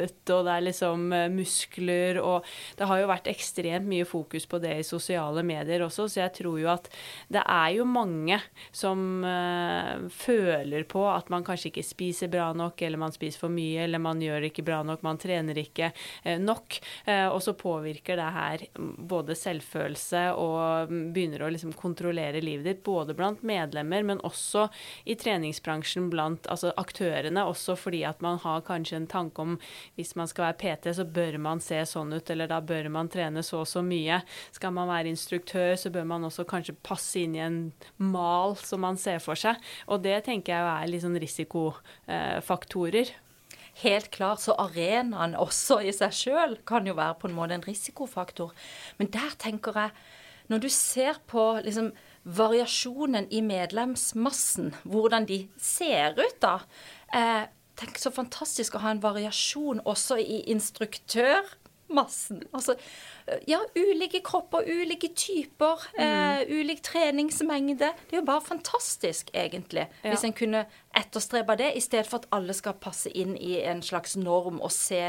ripped 0.00 0.32
og 0.34 0.46
det 0.46 0.54
er 0.54 0.66
liksom 0.66 1.06
eh, 1.14 1.28
muskler 1.32 2.20
og 2.22 2.46
Det 2.76 2.88
har 2.88 3.00
jo 3.00 3.10
vært 3.10 3.30
ekstremt 3.30 3.88
mye 3.88 4.06
fokus 4.08 4.46
på 4.48 4.60
det 4.62 4.74
i 4.80 4.86
sosiale 4.86 5.42
medier 5.46 5.84
også, 5.86 6.06
så 6.10 6.22
jeg 6.24 6.34
tror 6.40 6.58
jo 6.60 6.70
at 6.72 6.88
det 7.32 7.42
er 7.42 7.70
jo 7.76 7.86
mange 7.88 8.38
som 8.74 9.24
uh, 9.24 10.06
føler 10.12 10.86
på 10.88 11.02
at 11.08 11.30
man 11.32 11.44
kanskje 11.46 11.70
ikke 11.70 11.84
spiser 11.86 12.30
bra 12.32 12.50
nok, 12.56 12.80
eller 12.82 13.00
man 13.00 13.14
spiser 13.14 13.40
for 13.42 13.52
mye, 13.52 13.84
eller 13.86 14.02
man 14.02 14.20
gjør 14.22 14.48
ikke 14.48 14.64
bra 14.66 14.82
nok, 14.86 15.04
man 15.06 15.20
trener 15.20 15.58
ikke 15.60 15.90
uh, 15.92 16.36
nok. 16.42 16.78
Uh, 17.08 17.28
og 17.32 17.40
så 17.44 17.56
påvirker 17.58 18.20
det 18.20 18.28
her 18.36 18.66
både 18.76 19.36
selvfølelse 19.38 20.24
og 20.36 20.92
mm, 20.92 21.02
begynner 21.16 21.46
å 21.46 21.50
liksom 21.52 21.74
kontrollere 21.78 22.42
livet 22.44 22.68
ditt, 22.68 22.84
både 22.86 23.16
blant 23.16 23.44
medlemmer, 23.46 24.06
men 24.06 24.22
også 24.26 24.66
i 25.08 25.16
treningsbransjen 25.18 26.10
blant 26.12 26.48
altså 26.52 26.72
aktørene, 26.80 27.46
også 27.46 27.76
fordi 27.78 28.04
at 28.08 28.22
man 28.24 28.40
har 28.44 28.64
kanskje 28.66 29.00
en 29.00 29.10
tanke 29.10 29.42
om 29.42 29.56
hvis 29.94 30.14
man 30.18 30.28
skal 30.30 30.48
være 30.48 30.58
PT, 30.62 30.94
så 30.98 31.06
bør 31.06 31.38
man 31.42 31.62
se 31.64 31.78
sånn 31.88 32.14
ut, 32.16 32.30
eller 32.32 32.50
da 32.50 32.60
bør 32.64 32.88
man 32.92 33.10
trene 33.12 33.44
så 33.46 33.62
og 33.62 33.68
så 33.70 33.82
mye. 33.86 34.20
Skal 34.56 34.74
man 34.76 34.90
være 34.90 35.12
instruktør, 35.12 35.74
så 35.78 35.92
bør 35.94 36.08
man 36.10 36.26
også 36.28 36.46
kanskje 36.48 36.76
passe 36.86 37.22
inn 37.22 37.36
i 37.38 37.44
en 37.44 37.60
mal 37.96 38.56
som 38.60 38.82
man 38.84 38.98
ser 39.00 39.22
for 39.24 39.38
seg. 39.38 39.60
Og 39.86 40.02
det 40.04 40.18
tenker 40.26 40.56
jeg 40.56 40.72
er 40.72 40.90
litt 40.90 41.04
sånn 41.06 41.20
risikofaktorer. 41.22 43.14
Helt 43.82 44.08
klart, 44.14 44.40
så 44.40 44.54
arenaen 44.56 45.34
også 45.36 45.82
i 45.84 45.92
seg 45.92 46.14
sjøl 46.16 46.54
kan 46.68 46.86
jo 46.88 46.96
være 46.96 47.18
på 47.20 47.28
en 47.28 47.36
måte 47.36 47.58
en 47.58 47.66
risikofaktor. 47.66 48.54
Men 48.96 49.10
der 49.12 49.36
tenker 49.40 49.76
jeg, 49.76 49.92
når 50.48 50.62
du 50.62 50.68
ser 50.70 51.18
på 51.28 51.42
liksom 51.66 51.90
variasjonen 52.26 53.28
i 53.34 53.42
medlemsmassen, 53.44 54.72
hvordan 54.88 55.26
de 55.28 55.42
ser 55.60 56.16
ut 56.18 56.38
da 56.42 56.56
eh, 57.14 57.44
Tenk 57.76 57.98
så 58.00 58.12
fantastisk 58.14 58.76
å 58.76 58.82
ha 58.84 58.94
en 58.94 59.02
variasjon 59.02 59.82
også 59.84 60.16
i 60.22 60.40
instruktørmassen. 60.52 62.46
Altså, 62.56 62.76
ja, 63.46 63.60
ulike 63.74 64.20
kropper, 64.20 64.64
ulike 64.66 65.08
typer, 65.08 65.82
eh, 65.98 66.40
ulik 66.48 66.82
treningsmengde. 66.82 67.92
Det 68.08 68.16
er 68.16 68.20
jo 68.20 68.26
bare 68.26 68.40
fantastisk, 68.40 69.30
egentlig, 69.34 69.86
hvis 70.02 70.24
en 70.24 70.34
kunne 70.36 70.66
etterstrebe 70.96 71.56
det, 71.56 71.72
i 71.76 71.80
stedet 71.80 72.06
for 72.08 72.22
at 72.22 72.28
alle 72.32 72.54
skal 72.56 72.78
passe 72.80 73.10
inn 73.10 73.34
i 73.36 73.58
en 73.68 73.82
slags 73.84 74.16
norm 74.16 74.60
og 74.64 74.72
se 74.72 75.02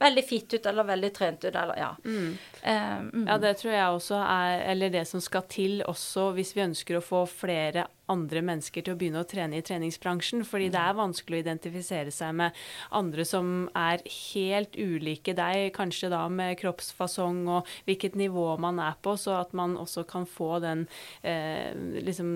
veldig 0.00 0.24
fitt 0.24 0.54
ut 0.56 0.68
eller 0.70 0.88
veldig 0.88 1.10
trent 1.16 1.44
ut, 1.44 1.50
eller 1.52 1.80
ja. 1.80 1.90
Mm. 2.04 2.30
Uh, 2.62 3.00
mm. 3.10 3.26
Ja, 3.26 3.38
det 3.42 3.56
tror 3.60 3.74
jeg 3.74 3.98
også 3.98 4.20
er 4.24 4.62
Eller 4.70 4.90
det 4.90 5.04
som 5.08 5.20
skal 5.20 5.44
til 5.50 5.82
også 5.84 6.30
hvis 6.36 6.54
vi 6.56 6.64
ønsker 6.64 6.98
å 6.98 7.04
få 7.04 7.24
flere 7.28 7.86
andre 8.12 8.42
mennesker 8.44 8.84
til 8.84 8.94
å 8.94 8.98
begynne 9.00 9.22
å 9.22 9.28
trene 9.28 9.58
i 9.58 9.64
treningsbransjen. 9.64 10.44
Fordi 10.44 10.68
det 10.72 10.80
er 10.80 10.96
vanskelig 10.98 11.38
å 11.38 11.44
identifisere 11.44 12.12
seg 12.14 12.34
med 12.36 12.58
andre 12.94 13.24
som 13.28 13.68
er 13.78 14.04
helt 14.34 14.76
ulike 14.76 15.32
deg, 15.36 15.70
kanskje 15.76 16.10
da 16.12 16.24
med 16.32 16.58
kroppsfasong 16.60 17.44
og 17.48 17.63
hvilket 17.88 18.18
nivå 18.18 18.46
man 18.62 18.80
er 18.82 18.96
på, 19.02 19.16
så 19.20 19.38
at 19.40 19.54
man 19.56 19.76
også 19.80 20.04
kan 20.08 20.26
få 20.28 20.58
den 20.64 20.86
eh, 21.22 21.72
liksom 22.04 22.32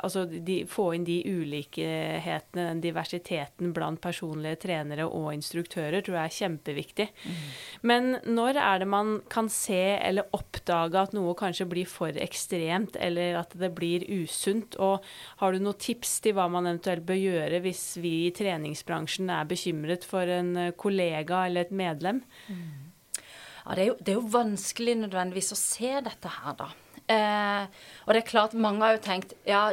Altså 0.00 0.24
de, 0.24 0.62
få 0.68 0.90
inn 0.96 1.04
de 1.06 1.18
ulikhetene, 1.26 2.64
den 2.70 2.80
diversiteten 2.82 3.72
blant 3.76 4.00
personlige 4.02 4.60
trenere 4.64 5.06
og 5.06 5.30
instruktører, 5.34 6.00
tror 6.04 6.16
jeg 6.16 6.30
er 6.30 6.36
kjempeviktig. 6.36 7.06
Mm. 7.24 7.38
Men 7.90 8.08
når 8.28 8.60
er 8.60 8.82
det 8.82 8.88
man 8.90 9.12
kan 9.32 9.50
se 9.52 9.96
eller 9.96 10.28
oppdage 10.36 11.00
at 11.00 11.14
noe 11.16 11.34
kanskje 11.38 11.68
blir 11.70 11.88
for 11.90 12.16
ekstremt, 12.20 12.98
eller 13.00 13.40
at 13.42 13.54
det 13.60 13.72
blir 13.76 14.06
usunt? 14.08 14.76
Og 14.82 15.04
har 15.42 15.52
du 15.52 15.62
noen 15.62 15.80
tips 15.80 16.18
til 16.24 16.36
hva 16.38 16.48
man 16.52 16.68
eventuelt 16.70 17.06
bør 17.08 17.20
gjøre 17.20 17.62
hvis 17.64 17.84
vi 18.02 18.14
i 18.26 18.34
treningsbransjen 18.36 19.30
er 19.32 19.48
bekymret 19.50 20.06
for 20.08 20.30
en 20.30 20.72
kollega 20.80 21.46
eller 21.48 21.68
et 21.68 21.74
medlem? 21.74 22.22
Mm. 22.48 22.89
Ja, 23.70 23.76
det 23.78 23.82
er, 23.82 23.86
jo, 23.92 23.98
det 24.00 24.10
er, 24.10 24.16
jo, 24.18 24.30
vanskelig 24.34 24.96
nødvendigvis 24.98 25.52
å 25.54 25.56
se 25.58 25.90
dette 26.02 26.30
her, 26.40 26.54
da. 26.58 26.66
Eh, 27.10 27.84
og 28.02 28.14
det 28.14 28.20
er 28.20 28.26
klart, 28.26 28.54
mange 28.58 28.82
har 28.82 28.96
jo 28.96 29.02
tenkt 29.04 29.34
ja, 29.46 29.68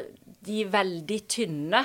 de 0.45 0.59
veldig 0.69 1.17
tynne, 1.29 1.81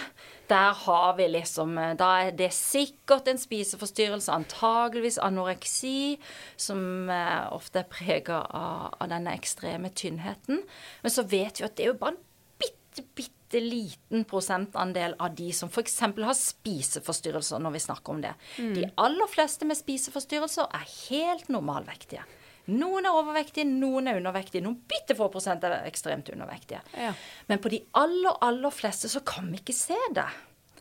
der 0.53 0.77
har 0.85 1.17
vi 1.17 1.27
liksom 1.31 1.79
eh, 1.81 1.95
Da 1.97 2.11
er 2.27 2.35
det 2.37 2.51
sikkert 2.53 3.31
en 3.33 3.41
spiseforstyrrelse, 3.41 4.33
antageligvis 4.33 5.17
anoreksi, 5.25 6.19
som 6.61 7.09
eh, 7.09 7.49
ofte 7.49 7.81
er 7.81 7.89
prega 7.89 8.43
av, 8.45 8.93
av, 8.99 9.09
denne 9.09 9.33
ekstreme 9.41 9.89
tynnheten. 9.97 10.61
Men 11.01 11.17
så 11.17 11.25
vet 11.25 11.61
vi 11.63 11.69
at 11.69 11.79
det 11.79 11.87
er 11.87 11.95
jo 11.95 12.01
bare 12.05 12.19
en 12.19 12.23
bitte, 12.61 13.09
bitte 13.17 13.42
liten 13.61 14.25
prosentandel 14.25 15.17
av 15.21 15.35
de 15.37 15.51
som 15.53 15.69
f.eks. 15.69 15.99
har 16.01 16.37
spiseforstyrrelser, 16.39 17.61
når 17.61 17.75
vi 17.75 17.83
snakker 17.85 18.15
om 18.15 18.23
det. 18.25 18.33
Mm. 18.57 18.71
De 18.79 18.87
aller 19.05 19.29
fleste 19.29 19.69
med 19.69 19.77
spiseforstyrrelser 19.77 20.71
er 20.73 20.87
helt 21.11 21.51
normalvektige. 21.53 22.25
Noen 22.71 23.09
er 23.09 23.19
overvektige, 23.19 23.67
noen 23.67 24.09
er 24.09 24.21
undervektige. 24.21 24.63
Noen 24.63 24.79
bitte 24.89 25.17
få 25.19 25.27
prosent 25.35 25.65
er 25.67 25.81
ekstremt 25.83 26.31
undervektige. 26.33 26.81
Ja. 26.95 27.11
Men 27.51 27.61
på 27.63 27.73
de 27.73 27.83
aller, 27.99 28.39
aller 28.41 28.73
fleste 28.73 29.11
så 29.11 29.21
kan 29.27 29.51
vi 29.51 29.59
ikke 29.61 29.77
se 29.77 29.99
det. 30.15 30.29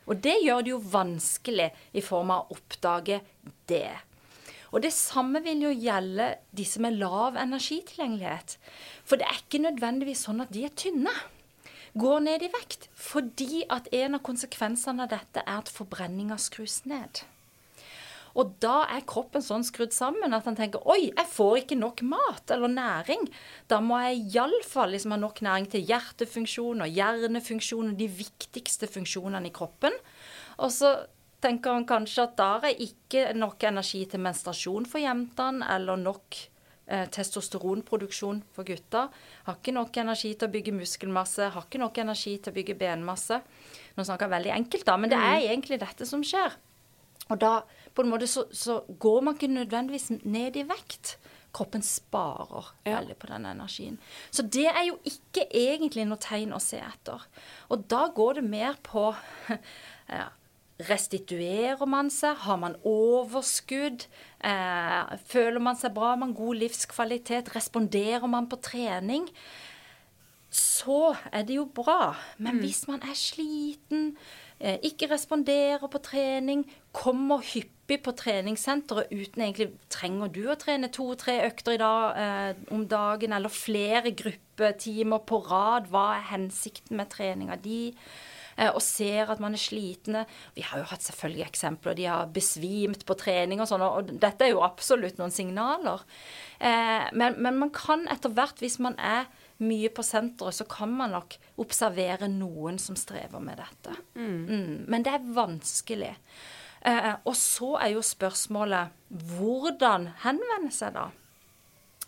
Og 0.05 0.21
det 0.21 0.37
gjør 0.43 0.63
det 0.63 0.73
jo 0.73 0.79
vanskelig 0.93 1.67
i 1.97 2.05
form 2.05 2.33
av 2.33 2.45
å 2.45 2.57
oppdage 2.57 3.19
det. 3.69 3.89
Og 4.71 4.85
det 4.85 4.93
samme 4.95 5.41
vil 5.43 5.65
jo 5.65 5.73
gjelde 5.73 6.29
disse 6.55 6.79
med 6.83 6.95
lav 7.01 7.35
energitilgjengelighet. 7.39 8.55
For 9.03 9.19
det 9.19 9.27
er 9.27 9.41
ikke 9.41 9.65
nødvendigvis 9.65 10.25
sånn 10.27 10.43
at 10.45 10.53
de 10.53 10.63
er 10.67 10.75
tynne 10.77 11.13
går 11.93 12.23
ned 12.27 12.45
i 12.45 12.51
vekt 12.53 12.87
fordi 12.95 13.65
at 13.69 13.89
en 13.95 14.17
av 14.17 14.23
konsekvensene 14.25 15.05
av 15.05 15.11
dette 15.11 15.43
er 15.43 15.59
at 15.59 15.71
forbrenninga 15.71 16.37
skrus 16.39 16.81
ned. 16.89 17.23
Og 18.39 18.53
da 18.63 18.85
er 18.87 19.03
kroppen 19.07 19.43
sånn 19.43 19.65
skrudd 19.67 19.91
sammen 19.91 20.31
at 20.35 20.45
han 20.47 20.55
tenker 20.55 20.85
oi, 20.87 21.09
jeg 21.09 21.27
får 21.33 21.57
ikke 21.61 21.79
nok 21.79 22.03
mat 22.07 22.53
eller 22.53 22.71
næring. 22.71 23.25
Da 23.67 23.81
må 23.83 23.99
jeg 24.05 24.21
iallfall 24.37 24.93
liksom 24.95 25.15
ha 25.15 25.19
nok 25.19 25.41
næring 25.43 25.67
til 25.73 25.83
hjertefunksjon 25.89 26.85
og 26.85 26.99
hjernefunksjon 26.99 27.91
og 27.91 27.99
de 27.99 28.07
viktigste 28.21 28.87
funksjonene 28.91 29.51
i 29.51 29.55
kroppen. 29.55 29.97
Og 30.63 30.71
så 30.71 30.93
tenker 31.43 31.75
han 31.75 31.89
kanskje 31.89 32.23
at 32.27 32.37
da 32.39 32.53
er 32.69 32.79
ikke 32.85 33.31
nok 33.35 33.63
energi 33.67 34.05
til 34.07 34.23
menstruasjon 34.23 34.87
for 34.87 35.03
jentene, 35.03 35.67
eller 35.75 35.99
nok 35.99 36.39
testosteronproduksjon 36.87 38.41
for 38.55 38.67
gutter. 38.67 39.11
Har 39.45 39.59
ikke 39.59 39.75
nok 39.75 40.01
energi 40.01 40.33
til 40.35 40.49
å 40.49 40.53
bygge 40.55 40.73
muskelmasse, 40.75 41.51
har 41.53 41.67
ikke 41.67 41.81
nok 41.81 42.01
energi 42.03 42.35
til 42.37 42.51
å 42.51 42.57
bygge 42.57 42.75
benmasse. 42.79 43.41
Nå 43.95 44.07
snakker 44.07 44.27
jeg 44.27 44.35
veldig 44.35 44.53
enkelt, 44.57 44.87
da, 44.87 44.97
men 44.99 45.13
det 45.13 45.19
er 45.19 45.37
mm. 45.37 45.47
egentlig 45.53 45.81
dette 45.83 46.07
som 46.09 46.25
skjer. 46.25 46.57
Og 47.31 47.39
da 47.39 47.61
på 47.95 48.03
en 48.03 48.11
måte 48.11 48.27
så, 48.27 48.45
så 48.51 48.81
går 48.99 49.21
man 49.23 49.37
ikke 49.37 49.51
nødvendigvis 49.51 50.09
ned 50.23 50.57
i 50.59 50.65
vekt. 50.67 51.15
Kroppen 51.51 51.83
sparer 51.83 52.69
ja. 52.87 52.95
veldig 52.95 53.17
på 53.19 53.27
den 53.27 53.47
energien. 53.49 53.97
Så 54.31 54.45
det 54.47 54.69
er 54.71 54.85
jo 54.87 54.97
ikke 55.07 55.47
egentlig 55.47 56.05
noe 56.07 56.19
tegn 56.21 56.53
å 56.55 56.61
se 56.63 56.79
etter. 56.79 57.23
Og 57.71 57.83
da 57.91 58.05
går 58.15 58.39
det 58.39 58.45
mer 58.47 58.79
på 58.87 59.09
ja, 60.17 60.29
Restituerer 60.89 61.85
man 61.89 62.09
seg? 62.13 62.37
Har 62.45 62.59
man 62.61 62.77
overskudd? 62.87 64.07
Eh, 64.43 65.17
føler 65.29 65.61
man 65.63 65.77
seg 65.79 65.93
bra? 65.95 66.13
Har 66.13 66.21
man 66.21 66.35
god 66.37 66.61
livskvalitet? 66.63 67.51
Responderer 67.55 68.29
man 68.31 68.49
på 68.49 68.59
trening? 68.63 69.27
Så 70.51 71.13
er 71.31 71.45
det 71.47 71.59
jo 71.59 71.65
bra. 71.65 72.15
Men 72.37 72.57
mm. 72.57 72.63
hvis 72.63 72.87
man 72.89 73.03
er 73.07 73.15
sliten, 73.15 74.15
eh, 74.59 74.79
ikke 74.83 75.11
responderer 75.13 75.87
på 75.87 76.01
trening, 76.03 76.65
kommer 76.91 77.45
hyppig 77.53 78.01
på 78.03 78.11
treningssenteret 78.15 79.11
uten 79.11 79.45
egentlig 79.45 79.71
Trenger 79.91 80.31
du 80.33 80.43
å 80.51 80.57
trene 80.59 80.91
to-tre 80.91 81.37
økter 81.45 81.77
i 81.77 81.79
dag, 81.79 82.19
eh, 82.19 82.65
om 82.73 82.83
dagen, 82.87 83.33
eller 83.37 83.53
flere 83.53 84.11
gruppetimer 84.11 85.23
på 85.23 85.39
rad? 85.47 85.87
Hva 85.91 86.17
er 86.17 86.29
hensikten 86.33 86.99
med 86.99 87.11
treninga 87.13 87.59
di? 87.61 87.87
Eh, 87.91 88.30
og 88.69 88.81
ser 88.85 89.31
at 89.33 89.41
man 89.41 89.55
er 89.57 89.61
slitne. 89.61 90.25
Vi 90.55 90.61
har 90.65 90.81
jo 90.81 90.89
hatt 90.91 91.05
selvfølgelig 91.05 91.47
eksempler. 91.47 91.97
De 91.97 92.07
har 92.09 92.31
besvimt 92.33 93.05
på 93.07 93.17
trening 93.17 93.63
og 93.63 93.69
sånn, 93.71 93.81
og 93.85 94.11
dette 94.21 94.45
er 94.45 94.53
jo 94.53 94.65
absolutt 94.65 95.17
noen 95.21 95.33
signaler. 95.33 96.03
Eh, 96.59 97.07
men, 97.17 97.39
men 97.41 97.57
man 97.63 97.73
kan 97.73 98.05
etter 98.11 98.33
hvert, 98.37 98.61
hvis 98.61 98.77
man 98.83 98.97
er 99.01 99.29
mye 99.61 99.91
på 99.93 100.05
senteret, 100.05 100.57
så 100.57 100.65
kan 100.69 100.93
man 100.93 101.13
nok 101.15 101.37
observere 101.61 102.29
noen 102.31 102.79
som 102.81 102.97
strever 102.97 103.41
med 103.43 103.61
dette. 103.61 103.95
Mm. 104.17 104.39
Mm. 104.45 104.75
Men 104.89 105.05
det 105.05 105.15
er 105.17 105.31
vanskelig. 105.35 106.15
Eh, 106.81 107.11
og 107.25 107.35
så 107.37 107.75
er 107.81 107.95
jo 107.95 108.05
spørsmålet 108.05 108.93
hvordan 109.37 110.11
henvende 110.23 110.73
seg, 110.73 110.97
da? 110.97 111.09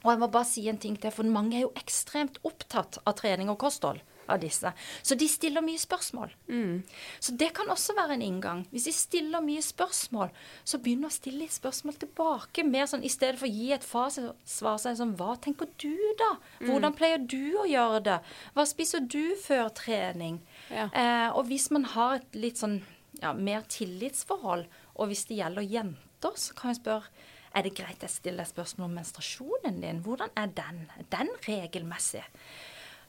Og 0.03 0.09
jeg 0.11 0.19
må 0.19 0.27
bare 0.27 0.49
si 0.49 0.65
en 0.67 0.79
ting 0.81 0.97
til, 0.99 1.13
for 1.15 1.29
mange 1.29 1.55
er 1.57 1.65
jo 1.65 1.75
ekstremt 1.79 2.41
opptatt 2.43 2.99
av 3.07 3.15
trening 3.21 3.49
og 3.53 3.61
kosthold 3.61 4.01
av 4.27 4.39
disse. 4.41 4.71
Så 5.01 5.17
de 5.19 5.27
stiller 5.29 5.63
mye 5.65 5.81
spørsmål. 5.81 6.33
Mm. 6.47 6.83
Så 7.19 7.35
det 7.39 7.51
kan 7.57 7.69
også 7.71 7.95
være 7.97 8.17
en 8.17 8.25
inngang. 8.25 8.63
Hvis 8.71 8.87
de 8.89 8.95
stiller 8.95 9.43
mye 9.43 9.63
spørsmål, 9.63 10.31
så 10.63 10.79
begynner 10.83 11.11
å 11.11 11.15
stille 11.15 11.43
litt 11.43 11.55
spørsmål 11.55 11.97
tilbake. 12.01 12.65
Mer 12.67 12.87
sånn, 12.89 13.05
I 13.05 13.11
stedet 13.11 13.41
for 13.41 13.49
å 13.49 13.53
gi 13.53 13.71
et 13.75 13.87
fasesvar 13.87 14.79
så 14.79 14.89
er 14.89 14.95
det 14.95 15.01
sånn 15.03 15.17
Hva 15.19 15.35
tenker 15.43 15.69
du, 15.81 15.93
da? 16.19 16.31
Mm. 16.61 16.71
Hvordan 16.71 16.97
pleier 16.97 17.21
du 17.21 17.59
å 17.61 17.67
gjøre 17.69 18.01
det? 18.07 18.17
Hva 18.55 18.67
spiser 18.69 19.03
du 19.05 19.35
før 19.43 19.69
trening? 19.75 20.41
Ja. 20.69 20.89
Eh, 20.89 21.29
og 21.33 21.47
hvis 21.51 21.69
man 21.73 21.87
har 21.95 22.19
et 22.21 22.39
litt 22.39 22.61
sånn 22.61 22.81
ja, 23.21 23.33
mer 23.33 23.65
tillitsforhold, 23.69 24.65
og 24.93 25.09
hvis 25.09 25.27
det 25.29 25.39
gjelder 25.39 25.65
jenter, 25.67 26.35
så 26.39 26.55
kan 26.57 26.73
jeg 26.73 26.81
spørre 26.83 27.29
er 27.53 27.67
det 27.67 27.75
greit 27.77 28.01
jeg 28.01 28.09
stiller 28.09 28.47
spørsmål 28.49 28.87
om 28.87 28.95
menstruasjonen 28.97 29.75
din? 29.83 30.01
Hvordan 30.05 30.31
er 30.39 30.49
den? 30.57 30.79
Den 31.13 31.29
regelmessig? 31.45 32.23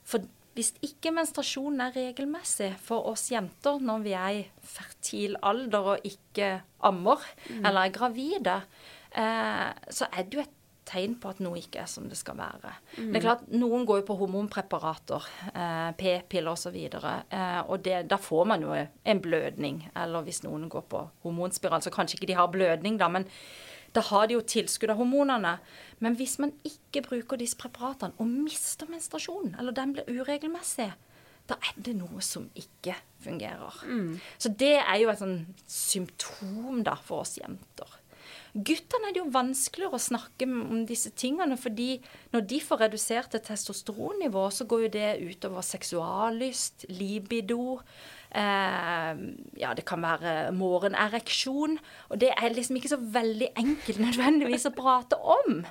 For 0.04 0.26
hvis 0.54 0.72
ikke 0.86 1.12
menstruasjonen 1.14 1.82
er 1.82 1.94
regelmessig 1.96 2.72
for 2.82 3.10
oss 3.10 3.26
jenter 3.32 3.80
når 3.82 4.04
vi 4.04 4.12
er 4.18 4.40
i 4.40 4.42
fertil 4.62 5.34
alder 5.42 5.94
og 5.94 6.06
ikke 6.06 6.50
ammer 6.86 7.22
mm. 7.48 7.64
eller 7.64 7.80
er 7.80 7.94
gravide, 7.94 8.58
eh, 9.18 9.70
så 9.90 10.10
er 10.12 10.28
det 10.28 10.38
jo 10.38 10.44
et 10.44 10.60
tegn 10.84 11.16
på 11.20 11.30
at 11.32 11.40
noe 11.42 11.58
ikke 11.58 11.80
er 11.82 11.88
som 11.90 12.06
det 12.10 12.18
skal 12.18 12.36
være. 12.38 12.74
Mm. 12.98 13.08
Det 13.08 13.18
er 13.18 13.24
klart, 13.24 13.44
Noen 13.56 13.86
går 13.88 14.02
jo 14.02 14.06
på 14.10 14.18
hormonpreparater, 14.20 15.28
eh, 15.50 15.90
p-piller 15.98 16.52
osv. 16.52 16.76
Eh, 16.76 17.60
og 17.64 17.84
det, 17.84 18.02
da 18.10 18.18
får 18.20 18.50
man 18.52 18.64
jo 18.66 18.74
en 18.76 19.22
blødning. 19.24 19.80
Eller 19.96 20.26
hvis 20.26 20.42
noen 20.44 20.68
går 20.72 20.84
på 20.92 21.04
hormonspiral, 21.24 21.82
så 21.82 21.92
kanskje 21.94 22.20
ikke 22.20 22.30
de 22.34 22.38
har 22.38 22.52
blødning, 22.52 23.00
da. 23.00 23.08
men 23.08 23.26
da 23.94 24.02
har 24.10 24.28
de 24.28 24.36
jo 24.36 24.44
tilskudd 24.54 24.92
av 24.92 24.98
hormonene. 25.00 25.56
Men 26.02 26.16
hvis 26.18 26.36
man 26.42 26.52
ikke 26.66 27.04
bruker 27.06 27.40
disse 27.40 27.58
preparatene 27.60 28.16
og 28.18 28.30
mister 28.30 28.90
menstruasjonen, 28.90 29.54
eller 29.58 29.76
den 29.76 29.94
blir 29.94 30.08
uregelmessig, 30.10 30.90
da 31.48 31.58
er 31.60 31.82
det 31.86 31.92
noe 31.98 32.22
som 32.24 32.46
ikke 32.56 32.96
fungerer. 33.24 33.82
Mm. 33.84 34.16
Så 34.40 34.50
det 34.50 34.78
er 34.80 34.96
jo 35.02 35.10
et 35.12 35.20
sånn 35.20 35.42
symptom 35.68 36.80
da 36.86 36.96
for 36.96 37.24
oss 37.24 37.36
jenter. 37.40 38.00
Guttene 38.54 39.10
er 39.10 39.16
det 39.16 39.18
jo 39.18 39.32
vanskeligere 39.34 39.98
å 39.98 40.02
snakke 40.02 40.46
om 40.46 40.84
disse 40.86 41.10
tingene, 41.18 41.56
fordi 41.58 41.98
når 42.32 42.44
de 42.52 42.60
får 42.62 42.84
redusert 42.84 43.34
et 43.34 43.46
testosteronnivå, 43.48 44.44
så 44.54 44.66
går 44.70 44.84
jo 44.84 44.90
det 44.94 45.08
utover 45.26 45.66
seksuallyst, 45.66 46.86
libido, 46.94 47.80
ja, 48.34 49.74
det 49.76 49.84
kan 49.86 50.02
være 50.02 50.50
morgenereksjon. 50.56 51.78
Og 52.10 52.18
det 52.20 52.32
er 52.34 52.56
liksom 52.56 52.80
ikke 52.80 52.94
så 52.94 52.98
veldig 52.98 53.52
enkelt 53.60 54.02
nødvendigvis 54.02 54.66
å 54.70 54.74
prate 54.74 55.20
om. 55.20 55.62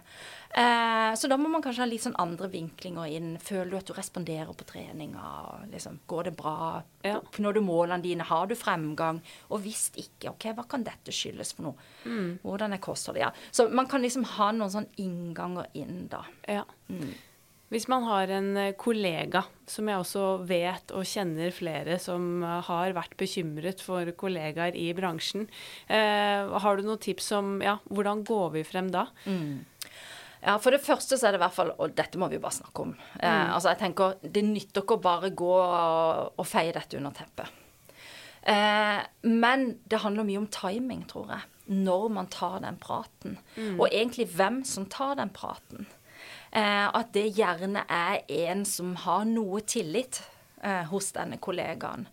Eh, 0.54 1.16
så 1.18 1.28
da 1.28 1.38
må 1.38 1.50
man 1.50 1.64
kanskje 1.66 1.82
ha 1.82 1.88
litt 1.90 2.04
sånn 2.04 2.18
andre 2.22 2.46
vinklinger 2.54 3.10
inn. 3.10 3.32
Føler 3.42 3.72
du 3.72 3.78
at 3.80 3.90
du 3.90 3.96
responderer 3.98 4.54
på 4.54 4.68
treninga? 4.70 5.26
Liksom, 5.72 5.98
går 6.10 6.30
det 6.30 6.36
bra? 6.38 6.56
Ja. 7.02 7.18
Oppnår 7.18 7.58
du 7.58 7.62
målene 7.66 8.04
dine? 8.06 8.28
Har 8.30 8.46
du 8.50 8.54
fremgang? 8.58 9.24
Og 9.50 9.64
hvis 9.66 9.88
ikke, 9.98 10.36
OK, 10.36 10.52
hva 10.54 10.68
kan 10.70 10.86
dette 10.86 11.16
skyldes 11.16 11.56
for 11.58 11.72
noe? 11.72 11.90
Mm. 12.06 12.32
Hvordan 12.46 12.78
er 12.78 12.84
kostholdet? 12.86 13.26
Ja. 13.26 13.34
Så 13.52 13.68
man 13.74 13.90
kan 13.90 14.06
liksom 14.06 14.28
ha 14.36 14.52
noen 14.54 14.74
sånne 14.76 15.02
innganger 15.02 15.74
inn, 15.74 16.06
da. 16.14 16.22
Ja. 16.46 16.68
Hvis 17.74 17.88
man 17.90 18.06
har 18.06 18.30
en 18.30 18.52
eh, 18.60 18.76
kollega, 18.78 19.42
som 19.66 19.88
jeg 19.90 19.98
også 19.98 20.24
vet 20.46 20.92
og 20.94 21.08
kjenner 21.10 21.54
flere 21.56 21.98
som 22.02 22.44
eh, 22.46 22.60
har 22.68 22.94
vært 22.94 23.16
bekymret 23.18 23.82
for 23.82 24.12
kollegaer 24.20 24.78
i 24.78 24.92
bransjen, 24.94 25.48
eh, 25.90 26.54
har 26.66 26.78
du 26.78 26.86
noen 26.86 27.02
tips 27.02 27.32
om 27.40 27.56
ja, 27.66 27.80
hvordan 27.90 28.22
går 28.28 28.52
vi 28.60 28.66
frem 28.68 28.92
da? 28.94 29.08
Ja, 30.44 30.58
For 30.60 30.76
det 30.76 30.84
første 30.84 31.18
så 31.18 31.30
er 31.30 31.34
det 31.34 31.40
i 31.40 31.44
hvert 31.46 31.56
fall 31.56 31.70
Og 31.80 31.94
dette 31.96 32.20
må 32.20 32.28
vi 32.28 32.36
jo 32.36 32.44
bare 32.44 32.58
snakke 32.58 32.84
om. 32.84 32.94
Eh, 33.16 33.54
altså 33.56 33.72
jeg 33.72 33.80
tenker, 33.80 34.18
Det 34.22 34.44
nytter 34.44 34.84
ikke 34.84 34.98
å 34.98 35.04
bare 35.06 35.32
gå 35.32 35.52
og, 35.56 36.34
og 36.36 36.48
feie 36.50 36.74
dette 36.76 37.00
under 37.00 37.16
teppet. 37.16 37.48
Eh, 38.44 39.00
men 39.32 39.70
det 39.88 40.02
handler 40.04 40.28
mye 40.28 40.42
om 40.42 40.50
timing, 40.52 41.06
tror 41.08 41.32
jeg. 41.32 41.50
Når 41.72 42.10
man 42.12 42.28
tar 42.28 42.60
den 42.60 42.76
praten. 42.76 43.38
Og 43.78 43.88
egentlig 43.88 44.28
hvem 44.36 44.62
som 44.68 44.86
tar 44.92 45.16
den 45.16 45.32
praten. 45.32 45.88
Eh, 46.54 46.88
at 46.88 47.14
det 47.16 47.28
gjerne 47.38 47.86
er 47.90 48.24
en 48.46 48.64
som 48.68 48.96
har 49.06 49.26
noe 49.30 49.64
tillit 49.66 50.22
eh, 50.62 50.84
hos 50.92 51.12
denne 51.16 51.40
kollegaen. 51.42 52.08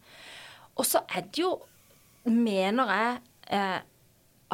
Og 0.76 0.86
så 0.88 1.04
er 1.08 1.26
det 1.28 1.42
jo, 1.42 1.54
mener 2.24 2.94
jeg, 2.94 3.16
eh, 3.56 3.80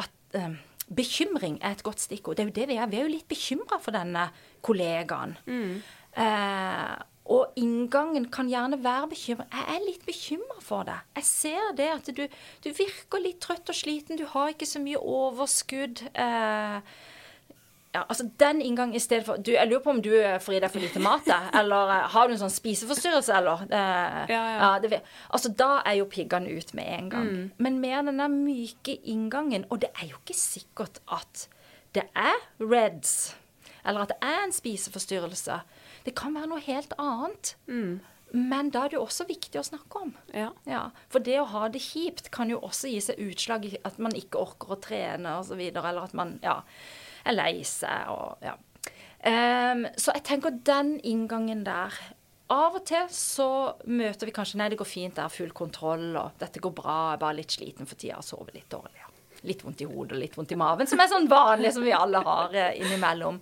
at 0.03 0.41
bekymring 0.87 1.59
er 1.61 1.77
et 1.77 1.83
godt 1.83 2.03
stikkord. 2.03 2.37
Det 2.37 2.43
er 2.43 2.49
jo 2.49 2.57
det 2.59 2.67
vi 2.71 2.79
er. 2.79 2.89
Vi 2.91 2.99
er 2.99 3.07
jo 3.07 3.15
litt 3.15 3.29
bekymra 3.29 3.79
for 3.83 3.95
denne 3.95 4.29
kollegaen. 4.65 5.37
Eh, 6.17 6.97
og 7.27 7.59
inngangen 7.59 8.29
kan 8.31 8.47
gjerne 8.47 8.79
være 8.83 9.09
bekymring. 9.11 9.49
Jeg 9.51 9.75
er 9.75 9.83
litt 9.83 10.05
bekymra 10.07 10.61
for 10.63 10.87
det. 10.87 10.95
Jeg 11.19 11.27
ser 11.27 11.73
det 11.75 11.89
at 11.91 12.09
du, 12.15 12.23
du 12.63 12.69
virker 12.71 13.23
litt 13.23 13.41
trøtt 13.43 13.67
og 13.67 13.75
sliten. 13.75 14.19
Du 14.19 14.25
har 14.31 14.53
ikke 14.53 14.69
så 14.69 14.79
mye 14.83 15.01
overskudd. 15.01 16.05
Eh, 16.15 16.79
ja, 17.97 18.03
altså 18.05 18.27
den 18.39 18.61
inngangen 18.61 18.95
i 18.95 19.01
stedet 19.03 19.25
for 19.27 19.41
du, 19.41 19.51
Jeg 19.55 19.67
lurer 19.71 19.83
på 19.85 19.93
om 19.95 20.01
du 20.05 20.11
får 20.43 20.57
i 20.57 20.61
deg 20.63 20.71
for 20.73 20.83
lite 20.83 21.01
mat, 21.03 21.27
eller 21.61 21.91
eh, 21.97 22.07
har 22.13 22.27
du 22.29 22.35
en 22.37 22.41
sånn 22.45 22.53
spiseforstyrrelse, 22.53 23.33
eller? 23.41 23.65
Eh, 23.67 24.21
Ja, 24.33 24.41
ja. 24.57 24.71
det, 24.83 25.01
altså 25.33 25.51
Da 25.57 25.81
er 25.85 25.99
jo 26.01 26.07
piggene 26.11 26.51
ut 26.57 26.73
med 26.77 26.87
en 26.99 27.09
gang. 27.13 27.31
Men 27.57 27.79
mer 27.83 28.03
den 28.07 28.21
der 28.21 28.31
myke 28.33 28.97
inngangen. 29.03 29.65
Og 29.69 29.81
det 29.83 29.89
er 29.97 30.11
jo 30.13 30.21
ikke 30.23 30.37
sikkert 30.37 31.01
at 31.11 31.47
det 31.95 32.03
er 32.15 32.37
reds, 32.61 33.33
eller 33.87 34.03
at 34.03 34.11
det 34.13 34.19
er 34.21 34.43
en 34.43 34.51
spiseforstyrrelse. 34.53 35.61
Det 36.05 36.13
kan 36.15 36.35
være 36.35 36.47
noe 36.51 36.61
helt 36.63 36.93
annet. 37.01 37.55
Men 38.35 38.69
da 38.75 38.81
er 38.83 38.91
det 38.91 38.97
jo 38.97 39.05
også 39.05 39.23
viktig 39.29 39.55
å 39.61 39.63
snakke 39.63 40.01
om. 40.03 40.09
Ja. 40.35 40.49
Ja, 40.67 40.81
For 41.09 41.23
det 41.23 41.37
å 41.39 41.45
ha 41.47 41.69
det 41.71 41.79
kjipt 41.79 42.27
kan 42.35 42.49
jo 42.51 42.59
også 42.59 42.89
gi 42.91 42.99
seg 43.05 43.21
utslag 43.23 43.65
i 43.69 43.77
at 43.87 43.97
man 44.03 44.11
ikke 44.19 44.41
orker 44.43 44.75
å 44.75 44.79
trene 44.83 45.37
osv., 45.39 45.61
eller 45.71 46.01
at 46.03 46.13
man 46.13 46.33
ja, 46.43 46.57
er 47.27 47.37
lei 47.37 47.53
seg 47.67 48.13
og 48.13 48.45
ja. 48.45 48.55
Um, 49.27 49.87
så 49.97 50.13
jeg 50.13 50.23
tenker 50.27 50.53
den 50.63 50.91
inngangen 51.01 51.63
der 51.65 51.95
Av 52.53 52.75
og 52.77 52.83
til 52.85 53.07
så 53.11 53.47
møter 53.89 54.29
vi 54.29 54.33
kanskje 54.35 54.59
Nei, 54.61 54.69
det 54.71 54.77
går 54.79 54.87
fint, 54.87 55.15
det 55.17 55.23
er 55.25 55.33
full 55.33 55.49
kontroll, 55.57 56.11
og 56.15 56.37
dette 56.39 56.61
går 56.63 56.75
bra, 56.77 56.97
jeg 57.09 57.17
er 57.17 57.23
bare 57.25 57.37
litt 57.39 57.55
sliten 57.57 57.89
for 57.89 57.99
tida 57.99 58.21
sover 58.23 58.53
litt 58.55 58.69
dårlig. 58.71 59.01
Ja. 59.01 59.09
Litt 59.49 59.65
vondt 59.65 59.83
i 59.83 59.89
hodet 59.89 60.15
og 60.15 60.21
litt 60.21 60.37
vondt 60.37 60.53
i 60.55 60.59
maven, 60.59 60.87
som 60.87 61.01
er 61.03 61.09
sånn 61.11 61.27
vanlig 61.27 61.73
som 61.75 61.83
vi 61.83 61.91
alle 61.97 62.21
har 62.23 62.55
eh, 62.55 62.77
innimellom. 62.79 63.41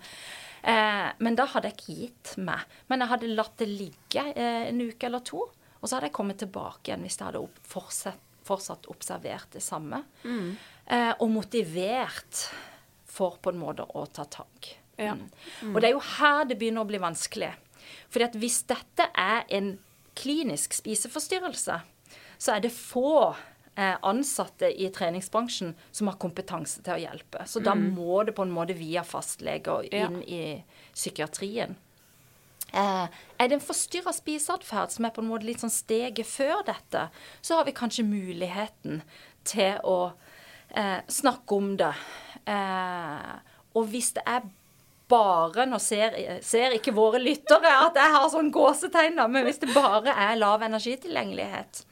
Eh, 0.66 1.10
men 1.22 1.38
da 1.38 1.46
hadde 1.52 1.70
jeg 1.70 1.78
ikke 1.78 1.98
gitt 2.00 2.34
meg. 2.42 2.66
Men 2.90 3.04
jeg 3.04 3.12
hadde 3.14 3.34
latt 3.38 3.58
det 3.62 3.70
ligge 3.70 4.24
eh, 4.34 4.64
en 4.72 4.82
uke 4.82 5.06
eller 5.06 5.22
to. 5.28 5.44
Og 5.46 5.86
så 5.86 5.98
hadde 5.98 6.10
jeg 6.10 6.18
kommet 6.18 6.42
tilbake 6.42 6.90
igjen 6.90 7.06
hvis 7.06 7.20
jeg 7.20 7.28
hadde 7.28 7.44
opp, 7.46 7.60
fortsatt, 7.70 8.24
fortsatt 8.46 8.90
observert 8.90 9.54
det 9.54 9.62
samme. 9.62 10.02
Eh, 10.26 11.12
og 11.20 11.30
motivert 11.30 12.48
for 13.16 13.40
på 13.42 13.54
en 13.54 13.62
måte 13.62 13.88
å 13.96 14.06
ta 14.12 14.28
tak. 14.30 14.76
Ja. 15.00 15.16
Mm. 15.16 15.74
Og 15.74 15.82
det 15.82 15.90
er 15.90 15.96
jo 15.96 16.06
her 16.18 16.46
det 16.50 16.60
begynner 16.60 16.86
å 16.86 16.90
bli 16.90 17.02
vanskelig. 17.02 17.54
Fordi 18.12 18.28
at 18.28 18.38
hvis 18.40 18.62
dette 18.70 19.10
er 19.12 19.44
en 19.58 19.76
klinisk 20.16 20.76
spiseforstyrrelse, 20.78 21.80
så 22.38 22.56
er 22.56 22.64
det 22.64 22.72
få 22.76 23.36
eh, 23.76 23.96
ansatte 24.02 24.70
i 24.72 24.90
treningsbransjen 24.94 25.74
som 25.92 26.12
har 26.12 26.20
kompetanse 26.22 26.84
til 26.84 26.96
å 26.96 27.02
hjelpe. 27.02 27.46
Så 27.48 27.62
da 27.64 27.76
må 27.76 28.24
det 28.24 28.36
på 28.38 28.46
en 28.46 28.54
måte 28.56 28.78
via 28.78 29.04
fastlege 29.08 29.72
og 29.72 29.90
inn 29.92 30.22
i 30.24 30.44
psykiatrien. 30.94 31.76
Eh, 32.76 33.08
er 33.38 33.48
det 33.48 33.60
en 33.60 33.64
forstyrra 33.64 34.12
spiseatferd 34.16 34.96
som 34.96 35.08
er 35.08 35.14
på 35.16 35.24
en 35.24 35.30
måte 35.30 35.48
litt 35.48 35.62
sånn 35.64 35.74
steget 35.74 36.28
før 36.28 36.66
dette, 36.68 37.08
så 37.42 37.60
har 37.60 37.68
vi 37.68 37.76
kanskje 37.78 38.08
muligheten 38.08 39.04
til 39.48 39.78
å 39.86 40.16
eh, 40.70 41.02
snakke 41.08 41.56
om 41.56 41.78
det. 41.78 41.94
Eh, 42.48 43.34
og 43.76 43.90
hvis 43.92 44.14
det 44.16 44.24
er 44.26 44.46
bare 45.12 45.66
Nå 45.70 45.80
ser, 45.82 46.16
ser 46.46 46.76
ikke 46.78 46.94
våre 46.96 47.20
lyttere 47.22 47.72
at 47.86 47.98
jeg 48.00 48.14
har 48.16 48.28
sånn 48.34 48.52
gåsetegn, 48.54 49.18
da, 49.20 49.28
men 49.32 49.46
hvis 49.48 49.62
det 49.62 49.72
bare 49.76 50.14
er 50.26 50.38
lav 50.40 50.64
energitilgjengelighet 50.66 51.84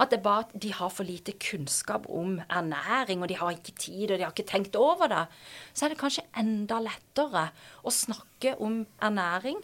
At 0.00 0.12
det 0.12 0.20
bare 0.24 0.46
at 0.46 0.54
de 0.60 0.72
har 0.76 0.92
for 0.92 1.08
lite 1.08 1.34
kunnskap 1.40 2.08
om 2.08 2.38
ernæring, 2.48 3.22
og 3.22 3.30
de 3.30 3.38
har 3.40 3.54
ikke 3.54 3.76
tid, 3.78 4.10
og 4.10 4.18
de 4.18 4.26
har 4.26 4.34
ikke 4.34 4.48
tenkt 4.48 4.76
over 4.78 5.10
det, 5.10 5.24
så 5.72 5.86
er 5.86 5.94
det 5.94 6.00
kanskje 6.00 6.26
enda 6.38 6.80
lettere 6.84 7.48
å 7.84 7.92
snakke 7.94 8.54
om 8.62 8.82
ernæring 9.04 9.58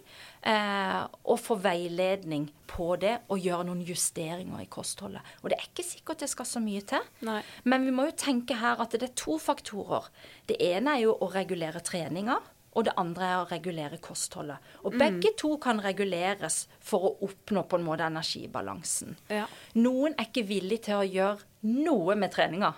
eh, 0.46 1.02
og 1.24 1.40
få 1.40 1.56
veiledning 1.64 2.48
på 2.68 2.94
det 3.00 3.14
og 3.32 3.40
gjøre 3.40 3.68
noen 3.68 3.84
justeringer 3.86 4.62
i 4.62 4.68
kostholdet. 4.72 5.24
Og 5.42 5.50
det 5.50 5.58
er 5.58 5.68
ikke 5.68 5.86
sikkert 5.86 6.24
det 6.24 6.30
skal 6.32 6.48
så 6.48 6.62
mye 6.62 6.82
til. 6.86 7.06
Nei. 7.26 7.40
Men 7.64 7.86
vi 7.86 7.94
må 7.94 8.08
jo 8.08 8.16
tenke 8.18 8.58
her 8.60 8.82
at 8.82 8.96
det 8.96 9.10
er 9.10 9.16
to 9.16 9.38
faktorer. 9.42 10.10
Det 10.48 10.58
ene 10.62 10.96
er 10.96 11.06
jo 11.06 11.16
å 11.20 11.30
regulere 11.32 11.82
treninga. 11.84 12.40
Og 12.76 12.84
det 12.84 12.92
andre 13.00 13.28
er 13.32 13.36
å 13.40 13.48
regulere 13.48 13.96
kostholdet. 14.04 14.60
Og 14.84 14.96
begge 15.00 15.32
to 15.40 15.54
kan 15.62 15.80
reguleres 15.80 16.66
for 16.84 17.08
å 17.08 17.12
oppnå 17.24 17.64
på 17.64 17.78
en 17.78 17.86
måte 17.86 18.04
energibalansen. 18.04 19.16
Ja. 19.32 19.46
Noen 19.80 20.16
er 20.16 20.28
ikke 20.28 20.44
villig 20.48 20.82
til 20.84 21.00
å 21.00 21.06
gjøre 21.06 21.72
noe 21.72 22.18
med 22.20 22.34
treninga. 22.36 22.74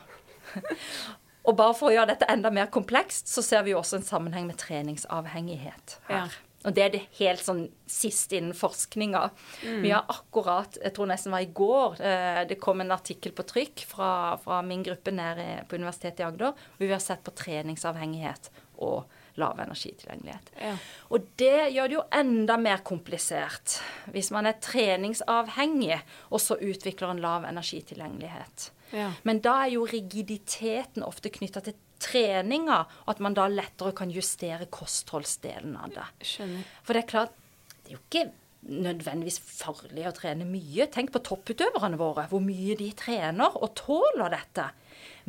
Og 1.48 1.56
bare 1.56 1.74
for 1.74 1.88
å 1.88 1.94
gjøre 1.94 2.12
dette 2.12 2.28
enda 2.30 2.52
mer 2.52 2.68
komplekst, 2.70 3.30
så 3.32 3.42
ser 3.42 3.64
vi 3.64 3.72
jo 3.72 3.80
også 3.80 3.98
en 3.98 4.06
sammenheng 4.06 4.46
med 4.50 4.58
treningsavhengighet 4.60 5.98
her. 6.10 6.28
Ja. 6.28 6.44
Og 6.66 6.74
det 6.74 6.82
er 6.82 6.90
det 6.90 7.00
helt 7.20 7.40
sånn 7.40 7.60
sist 7.88 8.32
innen 8.34 8.56
forskninga. 8.56 9.20
Vi 9.62 9.92
har 9.94 10.08
akkurat, 10.10 10.74
jeg 10.82 10.90
tror 10.96 11.06
nesten 11.08 11.32
var 11.32 11.44
i 11.44 11.52
går, 11.54 12.00
eh, 12.02 12.40
det 12.50 12.58
kom 12.60 12.82
en 12.82 12.90
artikkel 12.92 13.32
på 13.32 13.46
trykk 13.46 13.84
fra, 13.86 14.10
fra 14.42 14.58
min 14.66 14.82
gruppe 14.82 15.14
nede 15.14 15.62
på 15.70 15.78
Universitetet 15.78 16.24
i 16.24 16.26
Agder, 16.26 16.58
hvor 16.76 16.84
vi 16.84 16.92
har 16.92 17.04
sett 17.04 17.22
på 17.24 17.36
treningsavhengighet 17.38 18.50
og 18.82 19.06
lav 19.40 19.60
energitilgjengelighet. 19.62 20.50
Ja. 20.60 20.74
Og 21.14 21.28
det 21.40 21.70
gjør 21.74 21.90
det 21.90 21.96
jo 21.98 22.06
enda 22.20 22.58
mer 22.60 22.82
komplisert 22.86 23.78
hvis 24.12 24.32
man 24.34 24.48
er 24.50 24.58
treningsavhengig 24.64 26.00
og 26.30 26.42
så 26.42 26.58
utvikler 26.58 27.14
en 27.14 27.22
lav 27.24 27.46
energitilgjengelighet. 27.48 28.70
Ja. 28.96 29.12
Men 29.28 29.42
da 29.44 29.60
er 29.64 29.74
jo 29.74 29.86
rigiditeten 29.88 31.04
ofte 31.04 31.32
knytta 31.32 31.62
til 31.64 31.76
treninga, 32.02 32.82
og 33.04 33.14
at 33.14 33.22
man 33.24 33.34
da 33.36 33.48
lettere 33.50 33.92
kan 33.96 34.12
justere 34.14 34.68
kostholdsdelen 34.72 35.74
av 35.78 35.94
det. 35.96 36.06
Skjønner. 36.30 36.68
For 36.86 36.94
det 36.94 37.02
er 37.02 37.10
klart, 37.10 37.34
det 37.82 37.90
er 37.90 37.96
jo 37.96 38.04
ikke 38.04 38.28
nødvendigvis 38.68 39.38
farlig 39.40 40.06
å 40.08 40.14
trene 40.16 40.46
mye. 40.48 40.88
Tenk 40.92 41.12
på 41.14 41.22
topputøverne 41.26 41.98
våre, 42.00 42.26
hvor 42.30 42.42
mye 42.44 42.76
de 42.78 42.90
trener 42.98 43.54
og 43.58 43.74
tåler 43.78 44.34
dette. 44.34 44.68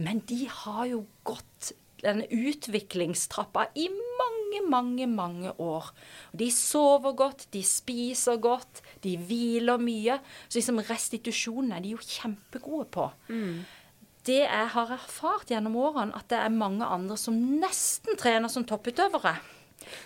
Men 0.01 0.23
de 0.29 0.43
har 0.61 0.85
jo 0.89 1.03
gått 1.27 1.73
denne 2.03 2.27
utviklingstrappa 2.31 3.67
i 3.75 3.87
mange, 3.89 4.61
mange, 4.69 5.07
mange 5.07 5.53
år. 5.61 5.91
De 6.33 6.49
sover 6.53 7.13
godt, 7.17 7.47
de 7.53 7.63
spiser 7.65 8.39
godt, 8.41 8.81
de 9.03 9.17
hviler 9.17 9.81
mye. 9.81 10.19
Så 10.47 10.59
liksom 10.59 10.81
restitusjonen 10.89 11.75
er 11.75 11.83
de 11.85 11.93
jo 11.95 12.01
kjempegode 12.01 12.89
på. 12.95 13.09
Det 14.25 14.41
jeg 14.43 14.67
har 14.73 14.91
erfart 14.93 15.49
gjennom 15.49 15.77
årene, 15.79 16.15
at 16.15 16.27
det 16.29 16.37
er 16.37 16.53
mange 16.53 16.85
andre 16.85 17.17
som 17.17 17.37
nesten 17.61 18.17
trener 18.19 18.51
som 18.51 18.65
topputøvere. 18.67 19.37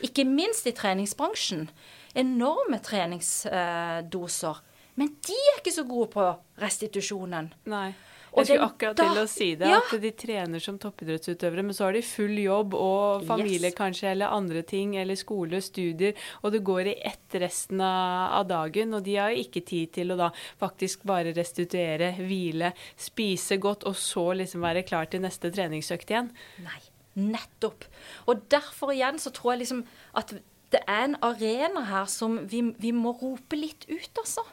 Ikke 0.06 0.24
minst 0.28 0.68
i 0.70 0.76
treningsbransjen. 0.76 1.68
Enorme 2.16 2.78
treningsdoser. 2.84 4.62
Men 4.96 5.16
de 5.26 5.34
er 5.34 5.60
ikke 5.60 5.74
så 5.74 5.84
gode 5.90 6.12
på 6.14 6.26
restitusjonen. 6.62 7.50
Nei. 7.66 7.88
Jeg 8.36 8.46
skulle 8.48 8.66
akkurat 8.68 8.96
da- 8.98 9.04
til 9.14 9.22
å 9.24 9.28
si 9.30 9.56
det, 9.56 9.68
Ja. 9.68 9.78
at 9.78 10.02
de 10.02 10.12
trener 10.12 10.60
som 10.60 10.80
toppidrettsutøvere, 10.80 11.64
men 11.64 11.70
så 11.74 11.86
har 11.86 11.94
de 11.94 12.02
full 12.02 12.36
jobb 12.40 12.74
og 12.74 13.26
familie 13.28 13.70
Yes. 13.70 13.76
kanskje, 13.76 14.12
eller 14.12 14.28
andre 14.28 14.62
ting, 14.64 14.96
eller 14.98 15.16
skole, 15.16 15.62
studier, 15.62 16.14
og 16.44 16.52
det 16.52 16.64
går 16.64 16.88
i 16.88 16.96
ett 17.06 17.30
resten 17.34 17.80
av, 17.82 18.32
av 18.42 18.48
dagen, 18.48 18.94
og 18.94 19.04
de 19.04 19.16
har 19.16 19.30
ikke 19.30 19.64
tid 19.66 19.92
til 19.94 20.08
å 20.12 20.18
da 20.18 20.32
faktisk 20.60 21.04
bare 21.06 21.34
restituere, 21.34 22.16
hvile, 22.18 22.74
spise 22.98 23.58
godt, 23.60 23.84
og 23.86 23.94
så 23.96 24.36
liksom 24.36 24.62
være 24.62 24.84
klar 24.86 25.06
til 25.10 25.22
neste 25.22 25.52
treningsøkt 25.52 26.08
igjen. 26.10 26.32
Nei, 26.64 26.82
nettopp. 27.16 27.84
Og 28.28 28.50
derfor 28.50 28.90
igjen 28.94 29.16
så 29.20 29.32
tror 29.32 29.54
jeg 29.54 29.60
liksom 29.68 29.86
at 30.16 30.34
det 30.74 30.82
er 30.90 31.04
en 31.06 31.18
arena 31.22 31.84
her 31.86 32.08
som 32.10 32.40
vi, 32.50 32.64
vi 32.82 32.94
må 32.96 33.14
rope 33.20 33.58
litt 33.60 33.86
ut, 33.92 34.10
altså. 34.18 34.46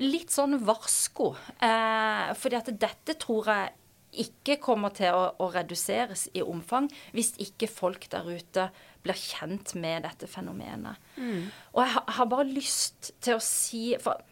Litt 0.00 0.32
sånn 0.32 0.56
varsko. 0.64 1.34
Eh, 1.60 2.30
fordi 2.40 2.58
at 2.58 2.70
dette 2.80 3.18
tror 3.20 3.50
jeg 3.52 3.74
ikke 4.24 4.56
kommer 4.64 4.94
til 4.96 5.12
å, 5.12 5.24
å 5.44 5.50
reduseres 5.52 6.26
i 6.32 6.40
omfang 6.40 6.88
hvis 7.12 7.34
ikke 7.44 7.68
folk 7.68 8.06
der 8.10 8.24
ute 8.24 8.68
blir 9.04 9.18
kjent 9.18 9.74
med 9.78 10.06
dette 10.08 10.28
fenomenet. 10.30 10.96
Og 11.74 11.82
jeg 11.84 11.94
har, 11.98 12.06
har 12.16 12.30
bare 12.32 12.48
lyst 12.48 13.12
til 13.24 13.36
å 13.36 13.44
si 13.44 13.92
for 14.00 14.22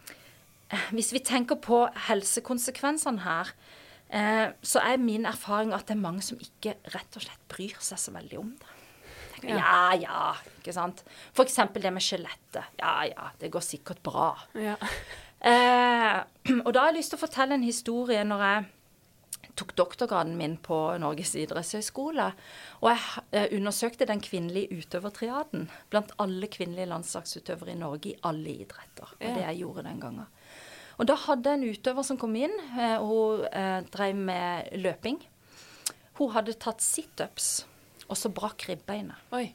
eh, 0.72 0.88
Hvis 0.96 1.12
vi 1.14 1.22
tenker 1.24 1.60
på 1.62 1.84
helsekonsekvensene 2.08 3.26
her, 3.26 3.52
eh, 4.08 4.48
så 4.64 4.82
er 4.82 5.02
min 5.02 5.28
erfaring 5.28 5.76
at 5.76 5.86
det 5.86 5.98
er 5.98 6.06
mange 6.06 6.24
som 6.24 6.40
ikke 6.40 6.78
rett 6.96 7.20
og 7.20 7.28
slett 7.28 7.46
bryr 7.52 7.76
seg 7.84 8.00
så 8.00 8.16
veldig 8.16 8.40
om 8.40 8.56
det. 8.56 8.75
Tenker, 9.40 9.58
ja, 9.58 9.94
ja, 10.00 10.20
ikke 10.60 10.74
sant. 10.74 11.02
For 11.36 11.44
eksempel 11.44 11.84
det 11.84 11.92
med 11.94 12.04
skjelettet. 12.04 12.72
Ja, 12.80 12.94
ja, 13.08 13.30
det 13.40 13.52
går 13.52 13.64
sikkert 13.64 14.02
bra. 14.06 14.30
Ja. 14.56 14.76
Eh, 15.36 16.22
og 16.64 16.72
da 16.72 16.80
har 16.80 16.90
jeg 16.90 17.02
lyst 17.02 17.12
til 17.12 17.20
å 17.20 17.24
fortelle 17.26 17.58
en 17.58 17.66
historie 17.66 18.22
når 18.24 18.44
jeg 18.46 18.64
tok 19.56 19.74
doktorgraden 19.76 20.36
min 20.36 20.56
på 20.60 20.78
Norges 21.00 21.34
idrettshøgskole. 21.38 22.30
Og 22.82 22.88
jeg 23.32 23.52
undersøkte 23.56 24.08
den 24.08 24.22
kvinnelige 24.24 24.80
utøvertriaden 24.82 25.68
blant 25.92 26.12
alle 26.22 26.48
kvinnelige 26.52 26.90
landslagsutøvere 26.92 27.72
i 27.72 27.80
Norge 27.80 28.12
i 28.12 28.18
alle 28.28 28.56
idretter. 28.64 29.14
Det 29.18 29.30
var 29.30 29.38
det 29.38 29.46
jeg 29.46 29.62
gjorde 29.64 29.86
den 29.88 30.02
gangen. 30.02 30.26
Og 30.96 31.08
da 31.08 31.16
hadde 31.26 31.52
jeg 31.52 31.60
en 31.60 31.76
utøver 31.76 32.06
som 32.08 32.18
kom 32.20 32.36
inn. 32.40 32.54
Eh, 32.72 32.98
hun 33.04 33.46
eh, 33.50 33.80
drev 33.92 34.20
med 34.28 34.76
løping. 34.80 35.20
Hun 36.16 36.32
hadde 36.32 36.56
tatt 36.56 36.80
situps, 36.80 37.66
og 38.08 38.18
så 38.18 38.30
brakk 38.32 38.68
ribbeinet. 38.70 39.30
Oi. 39.36 39.48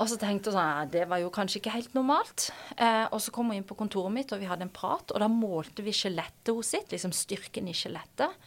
Og 0.00 0.08
så 0.08 0.16
tenkte 0.20 0.50
hun 0.50 0.56
sånn, 0.56 0.68
ja, 0.70 0.84
det 0.88 1.06
var 1.10 1.20
jo 1.20 1.32
kanskje 1.34 1.58
ikke 1.60 1.74
helt 1.74 1.96
normalt. 1.96 2.48
Eh, 2.76 3.06
og 3.10 3.18
så 3.20 3.32
kom 3.34 3.50
hun 3.50 3.58
inn 3.58 3.66
på 3.68 3.76
kontoret 3.78 4.14
mitt, 4.14 4.32
og 4.32 4.40
vi 4.40 4.48
hadde 4.48 4.64
en 4.68 4.72
prat. 4.72 5.12
Og 5.12 5.20
da 5.20 5.28
målte 5.30 5.84
vi 5.84 5.94
skjelettet 5.94 6.52
hos 6.54 6.72
sitt, 6.72 6.88
liksom 6.94 7.12
styrken 7.16 7.68
i 7.68 7.74
skjelettet. 7.76 8.38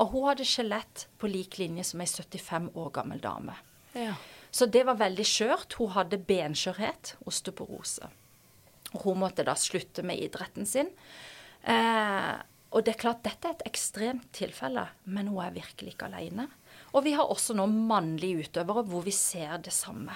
Og 0.00 0.12
hun 0.12 0.28
hadde 0.30 0.46
skjelett 0.48 1.06
på 1.20 1.30
lik 1.32 1.58
linje 1.60 1.88
som 1.90 2.04
ei 2.04 2.08
75 2.08 2.70
år 2.78 2.92
gammel 2.94 3.20
dame. 3.24 3.56
Ja. 3.96 4.14
Så 4.52 4.68
det 4.68 4.84
var 4.88 5.00
veldig 5.00 5.26
skjørt. 5.26 5.76
Hun 5.80 5.94
hadde 5.96 6.20
benskjørhet, 6.28 7.16
osteoporose. 7.28 8.08
Og 8.92 9.04
hun 9.08 9.22
måtte 9.24 9.46
da 9.48 9.56
slutte 9.56 10.04
med 10.04 10.20
idretten 10.20 10.68
sin. 10.68 10.92
Eh, 11.64 12.32
og 12.72 12.84
det 12.84 12.94
er 12.94 13.00
klart, 13.00 13.24
dette 13.24 13.48
er 13.48 13.56
et 13.56 13.66
ekstremt 13.68 14.30
tilfelle, 14.36 14.86
men 15.04 15.28
hun 15.32 15.42
er 15.44 15.56
virkelig 15.56 15.96
ikke 15.96 16.08
alene. 16.08 16.48
Og 16.92 17.06
vi 17.06 17.14
har 17.16 17.30
også 17.32 17.56
nå 17.56 17.66
mannlige 17.72 18.48
utøvere 18.48 18.84
hvor 18.88 19.04
vi 19.06 19.14
ser 19.16 19.56
det 19.64 19.72
samme. 19.74 20.14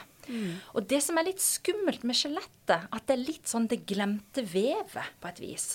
Og 0.75 0.87
det 0.91 0.99
som 1.05 1.19
er 1.19 1.29
litt 1.29 1.43
skummelt 1.43 2.03
med 2.07 2.17
skjelettet, 2.19 2.89
at 2.91 3.05
det 3.07 3.15
er 3.15 3.23
litt 3.29 3.47
sånn 3.47 3.69
det 3.71 3.85
glemte 3.87 4.43
vevet 4.43 5.13
på 5.23 5.31
et 5.31 5.39
vis. 5.43 5.67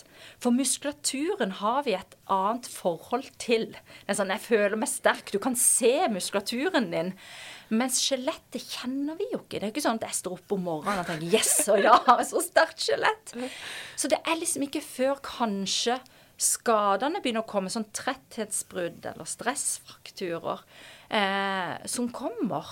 For 0.44 0.52
muskulaturen 0.56 1.56
har 1.62 1.86
vi 1.88 1.96
et 1.96 2.18
annet 2.32 2.68
forhold 2.68 3.30
til. 3.42 3.70
Det 3.72 4.12
er 4.12 4.20
sånn, 4.20 4.34
jeg 4.36 4.44
føler 4.44 4.78
meg 4.82 4.92
sterk, 4.92 5.32
du 5.32 5.40
kan 5.42 5.56
se 5.56 5.94
muskulaturen 6.12 6.92
din. 6.92 7.14
Mens 7.72 8.02
skjelettet 8.04 8.66
kjenner 8.68 9.16
vi 9.16 9.30
jo 9.32 9.40
ikke. 9.40 9.62
Det 9.62 9.70
er 9.70 9.72
ikke 9.72 9.86
sånn 9.86 10.02
at 10.02 10.10
jeg 10.10 10.20
står 10.20 10.42
opp 10.42 10.58
om 10.58 10.66
morgenen 10.68 11.06
og 11.06 11.08
tenker 11.08 11.38
yes, 11.40 11.54
og 11.72 11.80
ja, 11.80 11.96
jeg 11.96 12.10
har 12.10 12.26
så 12.28 12.44
sterkt 12.44 12.84
skjelett. 12.84 13.38
Så 13.96 14.12
det 14.12 14.20
er 14.28 14.42
liksom 14.42 14.68
ikke 14.68 14.84
før 14.84 15.22
kanskje 15.24 16.02
skadene 16.42 17.22
begynner 17.22 17.46
å 17.46 17.50
komme, 17.50 17.70
sånn 17.70 17.90
tretthetsbrudd 17.96 19.06
eller 19.12 19.30
stressfrakturer, 19.30 20.64
eh, 21.14 21.76
som 21.86 22.10
kommer, 22.14 22.66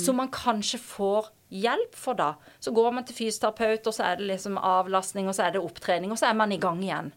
som 0.00 0.16
man 0.20 0.32
kanskje 0.32 0.80
får 0.80 1.30
hjelp 1.50 1.96
for 1.98 2.16
da. 2.16 2.34
Så 2.62 2.72
går 2.72 2.94
man 2.94 3.04
til 3.04 3.18
fysioterapeut, 3.18 3.86
og 3.86 3.96
så 3.96 4.06
er 4.06 4.20
det 4.20 4.30
liksom 4.30 4.56
avlastning, 4.56 5.28
og 5.28 5.36
så 5.36 5.46
er 5.46 5.56
det 5.56 5.64
opptrening, 5.64 6.12
og 6.12 6.20
så 6.20 6.30
er 6.30 6.38
man 6.38 6.52
i 6.54 6.60
gang 6.62 6.80
igjen. 6.82 7.12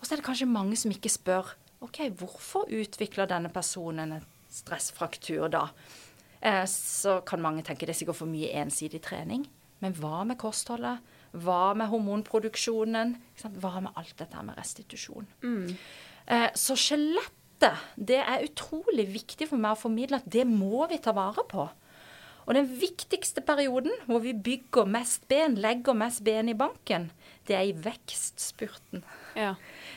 Og 0.00 0.06
så 0.06 0.14
er 0.14 0.20
det 0.20 0.26
kanskje 0.26 0.50
mange 0.50 0.76
som 0.80 0.92
ikke 0.92 1.12
spør 1.12 1.54
OK, 1.84 2.00
hvorfor 2.16 2.70
utvikler 2.72 3.28
denne 3.28 3.50
personen 3.52 4.16
en 4.16 4.24
stressfraktur 4.50 5.50
da? 5.52 5.66
Eh, 6.40 6.64
så 6.70 7.20
kan 7.26 7.42
mange 7.44 7.64
tenke 7.66 7.86
det 7.86 7.94
er 7.94 8.00
sikkert 8.00 8.22
for 8.22 8.30
mye 8.30 8.48
ensidig 8.62 9.02
trening. 9.04 9.44
Men 9.84 9.96
hva 10.00 10.24
med 10.24 10.40
kostholdet? 10.40 11.04
Hva 11.44 11.74
med 11.76 11.90
hormonproduksjonen? 11.92 13.16
Hva 13.60 13.80
med 13.84 13.96
alt 13.98 14.14
dette 14.18 14.44
med 14.46 14.56
restitusjon? 14.58 15.28
Eh, 16.26 16.50
så 16.56 16.76
skjelettet, 16.78 17.82
det 17.96 18.20
er 18.20 18.44
utrolig 18.44 19.06
viktig 19.14 19.48
for 19.50 19.60
meg 19.60 19.76
å 19.76 19.82
formidle 19.86 20.20
at 20.20 20.28
det 20.28 20.44
må 20.48 20.86
vi 20.90 21.00
ta 21.02 21.14
vare 21.16 21.44
på. 21.48 21.68
Og 22.46 22.54
den 22.54 22.68
viktigste 22.78 23.42
perioden 23.42 23.94
hvor 24.06 24.22
vi 24.22 24.32
bygger 24.34 24.86
mest 24.86 25.24
ben, 25.30 25.56
legger 25.58 25.96
mest 25.98 26.22
ben 26.26 26.50
i 26.50 26.54
banken, 26.58 27.08
det 27.46 27.56
er 27.58 27.66
i 27.66 27.74
vekstspurten. 27.74 29.02
Ja. 29.38 29.54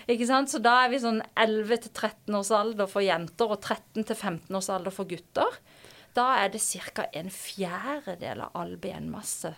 Ikke 0.09 0.27
sant? 0.29 0.49
Så 0.51 0.61
da 0.61 0.79
er 0.83 0.93
vi 0.93 1.01
sånn 1.01 1.21
11-13 1.37 2.37
års 2.39 2.51
alder 2.55 2.89
for 2.89 3.05
jenter 3.05 3.53
og 3.53 3.61
13-15 3.61 4.49
års 4.57 4.69
alder 4.73 4.93
for 4.93 5.09
gutter. 5.09 5.59
Da 6.17 6.31
er 6.41 6.49
det 6.53 6.61
ca. 6.65 7.05
en 7.13 7.29
fjerdedel 7.29 8.41
av 8.47 8.57
all 8.57 8.75
benmasse. 8.81 9.53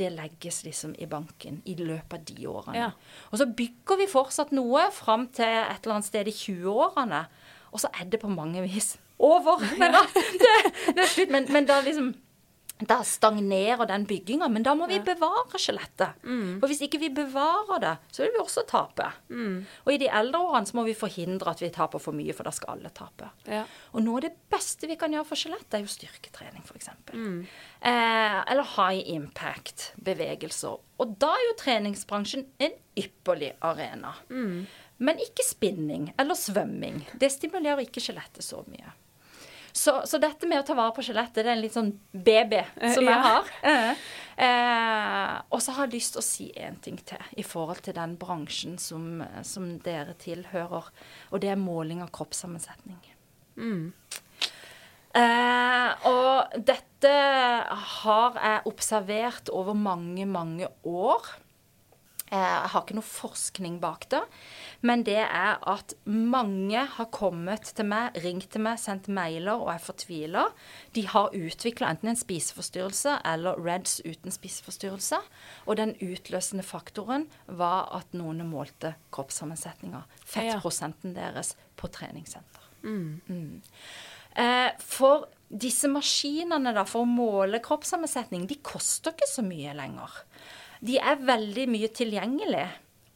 Det 0.00 0.08
legges 0.14 0.62
liksom 0.64 0.94
i 0.96 1.08
banken 1.10 1.60
i 1.68 1.76
løpet 1.76 2.16
av 2.16 2.24
de 2.30 2.48
årene. 2.48 2.78
Ja. 2.78 2.90
Og 3.28 3.42
så 3.42 3.46
bygger 3.56 4.00
vi 4.00 4.08
fortsatt 4.08 4.54
noe 4.56 4.86
fram 4.96 5.26
til 5.36 5.44
et 5.44 5.82
eller 5.82 5.98
annet 5.98 6.08
sted 6.08 6.30
i 6.30 6.36
20-årene. 6.36 7.26
Og 7.70 7.82
så 7.82 7.92
er 7.92 8.08
det 8.08 8.22
på 8.22 8.32
mange 8.32 8.64
vis 8.64 8.94
over. 9.32 9.60
Men 9.78 9.92
da, 9.98 10.06
det, 10.42 10.56
det 10.96 11.04
er 11.04 11.14
slutt. 11.14 11.34
Men, 11.36 11.50
men 11.52 11.68
da 11.68 11.82
liksom 11.84 12.14
da 12.88 13.00
stagnerer 13.04 13.86
den 13.90 14.06
bygginga. 14.08 14.48
Men 14.48 14.64
da 14.66 14.74
må 14.74 14.86
vi 14.90 14.98
bevare 15.04 15.58
skjelettet. 15.60 16.22
For 16.60 16.70
hvis 16.70 16.80
ikke 16.86 17.00
vi 17.02 17.10
bevarer 17.14 17.80
det, 17.82 17.92
så 18.14 18.22
vil 18.24 18.32
vi 18.36 18.40
også 18.42 18.64
tape. 18.68 19.06
Og 19.84 19.92
i 19.92 19.98
de 20.00 20.08
eldre 20.08 20.40
årene 20.48 20.66
så 20.70 20.76
må 20.78 20.84
vi 20.86 20.94
forhindre 20.96 21.50
at 21.52 21.60
vi 21.62 21.70
taper 21.74 22.00
for 22.02 22.16
mye, 22.16 22.32
for 22.36 22.48
da 22.48 22.52
skal 22.56 22.76
alle 22.78 22.90
tape. 22.96 23.28
Ja. 23.50 23.64
Og 23.92 24.04
noe 24.04 24.20
av 24.20 24.26
det 24.28 24.34
beste 24.52 24.88
vi 24.90 24.96
kan 25.00 25.12
gjøre 25.12 25.28
for 25.28 25.36
skjelettet, 25.40 25.74
er 25.80 25.84
jo 25.84 25.90
styrketrening, 25.92 26.62
f.eks. 26.66 26.88
Eh, 27.80 28.38
eller 28.52 28.74
high 28.76 29.02
impact 29.14 29.90
bevegelser. 30.04 30.78
Og 31.00 31.16
da 31.20 31.32
er 31.36 31.46
jo 31.50 31.58
treningsbransjen 31.62 32.46
en 32.60 32.74
ypperlig 33.00 33.54
arena. 33.64 34.14
Men 35.00 35.16
ikke 35.24 35.44
spinning 35.46 36.10
eller 36.20 36.36
svømming. 36.36 36.98
Det 37.16 37.30
stimulerer 37.32 37.80
ikke 37.86 38.02
skjelettet 38.04 38.44
så 38.44 38.60
mye. 38.68 38.92
Så, 39.72 40.00
så 40.06 40.18
dette 40.18 40.46
med 40.50 40.58
å 40.60 40.66
ta 40.66 40.74
vare 40.74 40.92
på 40.96 41.02
skjelettet, 41.06 41.42
det 41.44 41.50
er 41.50 41.56
en 41.56 41.62
litt 41.62 41.76
sånn 41.76 41.92
baby 42.12 42.62
som 42.94 43.04
jeg 43.06 43.20
har. 43.26 43.50
Eh, 44.40 45.34
og 45.52 45.60
så 45.62 45.74
har 45.76 45.86
jeg 45.86 45.98
lyst 45.98 46.14
til 46.16 46.22
å 46.22 46.24
si 46.26 46.46
en 46.56 46.76
ting 46.80 46.96
til 47.06 47.18
i 47.38 47.44
forhold 47.44 47.82
til 47.84 47.94
den 47.98 48.16
bransjen 48.20 48.78
som, 48.80 49.22
som 49.44 49.78
dere 49.84 50.14
tilhører. 50.18 50.88
Og 51.30 51.40
det 51.44 51.50
er 51.52 51.60
måling 51.60 52.00
av 52.02 52.10
kroppssammensetning. 52.16 52.98
Eh, 55.10 55.90
og 56.06 56.52
dette 56.66 57.12
har 57.98 58.36
jeg 58.38 58.66
observert 58.70 59.50
over 59.52 59.74
mange, 59.74 60.26
mange 60.30 60.68
år. 60.86 61.32
Eh, 62.30 62.38
Jeg 62.38 62.70
har 62.70 62.84
ikke 62.84 62.94
noe 62.94 63.06
forskning 63.10 63.80
bak 63.82 64.06
det, 64.12 64.20
men 64.86 65.02
det 65.04 65.18
er 65.20 65.58
at 65.68 65.92
mange 66.08 66.84
har 66.94 67.08
kommet 67.12 67.72
til 67.76 67.88
meg, 67.90 68.16
ringt 68.24 68.48
til 68.54 68.64
meg, 68.64 68.78
sendt 68.80 69.10
mailer 69.12 69.60
og 69.60 69.72
er 69.74 69.82
fortvila. 69.84 70.46
De 70.96 71.04
har 71.10 71.34
utvikla 71.36 71.92
enten 71.92 72.12
en 72.14 72.20
spiseforstyrrelse 72.20 73.18
eller 73.28 73.60
REDS 73.60 74.00
uten 74.06 74.32
spiseforstyrrelse. 74.32 75.20
Og 75.66 75.76
den 75.80 75.92
utløsende 76.00 76.64
faktoren 76.64 77.28
var 77.46 77.90
at 78.00 78.16
noen 78.16 78.42
målte 78.48 78.94
kroppssammensetninga, 79.12 80.06
fettprosenten 80.24 81.16
deres, 81.18 81.56
på 81.76 81.88
treningssenter. 81.92 82.64
Mm. 82.84 83.60
Eh, 84.36 84.70
for 84.80 85.28
disse 85.50 85.88
maskinene 85.92 86.72
da, 86.76 86.84
for 86.88 87.04
å 87.04 87.08
måle 87.08 87.60
kroppssammensetning, 87.64 88.46
de 88.48 88.60
koster 88.64 89.12
ikke 89.12 89.28
så 89.28 89.44
mye 89.44 89.74
lenger. 89.76 90.22
De 90.80 90.96
er 91.00 91.20
veldig 91.28 91.66
mye 91.68 91.90
tilgjengelig. 91.92 92.68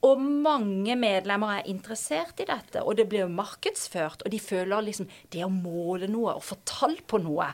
Og 0.04 0.20
mange 0.20 0.96
medlemmer 1.00 1.58
er 1.58 1.68
interessert 1.70 2.40
i 2.42 2.46
dette, 2.48 2.82
og 2.84 2.98
det 2.98 3.06
blir 3.08 3.24
jo 3.24 3.30
markedsført. 3.32 4.24
Og 4.24 4.34
de 4.34 4.40
føler 4.42 4.84
liksom 4.84 5.08
det 5.32 5.44
å 5.46 5.52
måle 5.52 6.08
noe 6.12 6.34
og 6.36 6.44
få 6.44 6.58
tall 6.68 6.98
på 7.08 7.22
noe, 7.24 7.46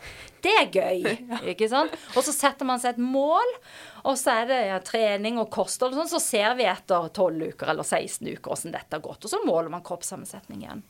det 0.42 0.55
er 0.57 0.72
gøy. 0.74 1.07
ikke 1.53 1.68
sant? 1.70 1.94
Og 2.16 2.26
så 2.26 2.34
setter 2.34 2.66
man 2.66 2.82
seg 2.82 2.96
et 2.96 3.05
mål, 3.05 3.55
og 4.03 4.18
så 4.18 4.40
er 4.40 4.51
det 4.51 4.61
ja, 4.70 4.80
trening 4.82 5.38
og 5.42 5.51
kosthold 5.55 5.94
og 5.94 6.03
sånn, 6.03 6.14
så 6.16 6.22
ser 6.24 6.59
vi 6.59 6.66
etter 6.70 7.07
12 7.12 7.55
uker 7.55 7.70
eller 7.74 7.86
16 7.86 8.26
uker 8.26 8.51
hvordan 8.51 8.76
dette 8.76 8.98
har 8.98 9.05
gått. 9.05 9.24
Og 9.24 9.34
så 9.34 9.42
måler 9.46 9.70
man 9.72 9.86
kroppssammensetning 9.86 10.64
igjen. 10.64 10.84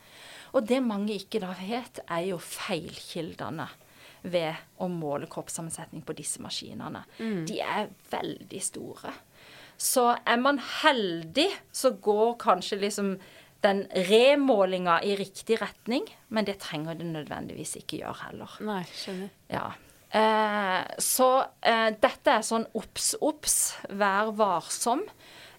Og 0.56 0.66
det 0.66 0.80
mange 0.82 1.14
ikke 1.14 1.42
da 1.42 1.52
vet, 1.60 2.02
er 2.08 2.24
jo 2.32 2.40
feilkildene 2.42 3.68
ved 4.22 4.80
å 4.82 4.88
måle 4.92 5.28
kroppssammensetning 5.30 6.02
på 6.04 6.16
disse 6.18 6.42
maskinene. 6.44 7.04
De 7.48 7.60
er 7.64 7.92
veldig 8.12 8.60
store. 8.64 9.12
Så 9.80 10.10
er 10.12 10.40
man 10.40 10.58
heldig, 10.60 11.48
så 11.72 11.94
går 12.04 12.34
kanskje 12.42 12.80
liksom 12.82 13.14
den 13.64 13.84
remålinga 14.08 14.98
i 15.04 15.14
riktig 15.16 15.60
retning, 15.60 16.06
men 16.28 16.48
det 16.48 16.58
trenger 16.62 16.96
det 16.96 17.08
nødvendigvis 17.08 17.76
ikke 17.80 18.02
gjøre 18.02 18.26
heller. 18.26 18.56
Nei, 18.64 18.82
skjønner. 18.96 19.32
Ja. 19.52 19.66
Eh, 20.10 20.80
så 20.98 21.28
eh, 21.62 21.90
dette 22.02 22.32
er 22.34 22.46
sånn 22.46 22.66
obs, 22.76 23.12
obs, 23.22 23.58
vær 23.88 24.32
varsom. 24.36 25.04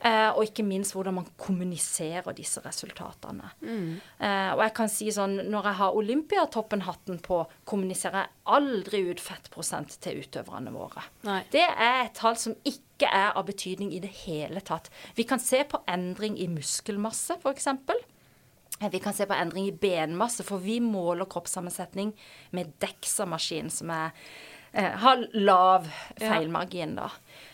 Eh, 0.02 0.30
og 0.34 0.48
ikke 0.48 0.64
minst 0.66 0.96
hvordan 0.96 1.14
man 1.20 1.28
kommuniserer 1.38 2.34
disse 2.34 2.62
resultatene. 2.66 3.52
Eh, 3.62 4.52
og 4.56 4.64
jeg 4.64 4.74
kan 4.80 4.90
si 4.90 5.10
sånn, 5.14 5.36
når 5.52 5.68
jeg 5.70 5.78
har 5.78 5.98
Olympiatoppen-hatten 6.00 7.20
på, 7.22 7.44
kommuniserer 7.70 8.24
jeg 8.24 8.34
aldri 8.56 9.04
ut 9.12 9.22
fettprosent 9.22 10.00
til 10.02 10.24
utøverne 10.24 10.74
våre. 10.74 11.06
Nei. 11.28 11.44
Det 11.54 11.68
er 11.70 12.08
et 12.08 12.16
tall 12.18 12.40
som 12.42 12.58
ikke 12.66 13.12
er 13.12 13.36
av 13.38 13.46
betydning 13.46 13.94
i 13.94 14.02
det 14.02 14.10
hele 14.24 14.64
tatt. 14.66 14.90
Vi 15.18 15.28
kan 15.30 15.42
se 15.42 15.62
på 15.70 15.84
endring 15.90 16.40
i 16.42 16.50
muskelmasse, 16.50 17.38
f.eks. 17.38 17.70
Vi 18.82 19.00
kan 19.04 19.14
se 19.14 19.28
på 19.30 19.38
endring 19.38 19.68
i 19.70 19.76
benmasse, 19.78 20.42
for 20.48 20.64
vi 20.64 20.80
måler 20.82 21.30
kroppssammensetning 21.30 22.16
med 22.58 22.74
DEXA-maskin, 22.82 23.70
som 23.70 23.94
er, 23.94 24.18
eh, 24.74 24.98
har 24.98 25.28
lav 25.38 25.86
feilmargin, 26.18 26.96
da. 26.98 27.12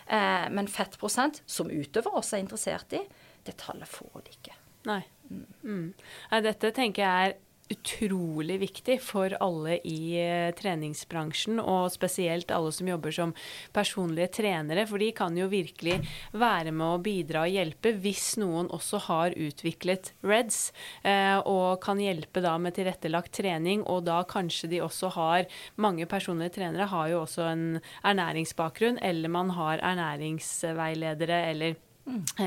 Eh, 0.07 0.47
men 0.53 0.69
fettprosent, 0.71 1.41
som 1.45 1.71
utøver 1.71 2.15
også 2.15 2.37
er 2.37 2.45
interessert 2.45 2.95
i, 2.95 3.01
det 3.47 3.57
tallet 3.59 3.89
får 3.91 4.23
de 4.23 4.35
ikke. 4.37 4.55
Nei. 4.87 5.01
Mm. 5.27 5.91
Nei, 6.31 6.39
dette 6.45 6.71
tenker 6.75 7.03
jeg 7.03 7.31
er 7.31 7.35
utrolig 7.71 8.59
viktig 8.61 8.97
for 9.03 9.33
alle 9.43 9.77
i 9.87 10.15
eh, 10.21 10.51
treningsbransjen, 10.55 11.59
og 11.59 11.91
spesielt 11.93 12.51
alle 12.53 12.71
som 12.75 12.89
jobber 12.89 13.13
som 13.15 13.33
personlige 13.75 14.31
trenere, 14.39 14.85
for 14.89 15.01
de 15.03 15.11
kan 15.15 15.37
jo 15.37 15.49
virkelig 15.51 15.99
være 16.31 16.71
med 16.71 16.87
å 16.87 17.01
bidra 17.03 17.45
og 17.45 17.55
hjelpe 17.57 17.93
hvis 18.03 18.37
noen 18.41 18.71
også 18.73 19.01
har 19.07 19.35
utviklet 19.35 20.13
REDS, 20.25 20.59
eh, 21.03 21.37
og 21.43 21.81
kan 21.83 22.01
hjelpe 22.01 22.43
da 22.43 22.55
med 22.61 22.77
tilrettelagt 22.77 23.35
trening, 23.37 23.83
og 23.87 24.05
da 24.07 24.21
kanskje 24.27 24.71
de 24.71 24.83
også 24.85 25.13
har 25.17 25.45
Mange 25.77 26.05
personlige 26.09 26.55
trenere 26.57 26.87
har 26.89 27.09
jo 27.11 27.21
også 27.23 27.43
en 27.51 27.65
ernæringsbakgrunn, 28.07 28.99
eller 29.03 29.31
man 29.31 29.51
har 29.55 29.81
ernæringsveiledere 29.85 31.41
eller 31.51 31.75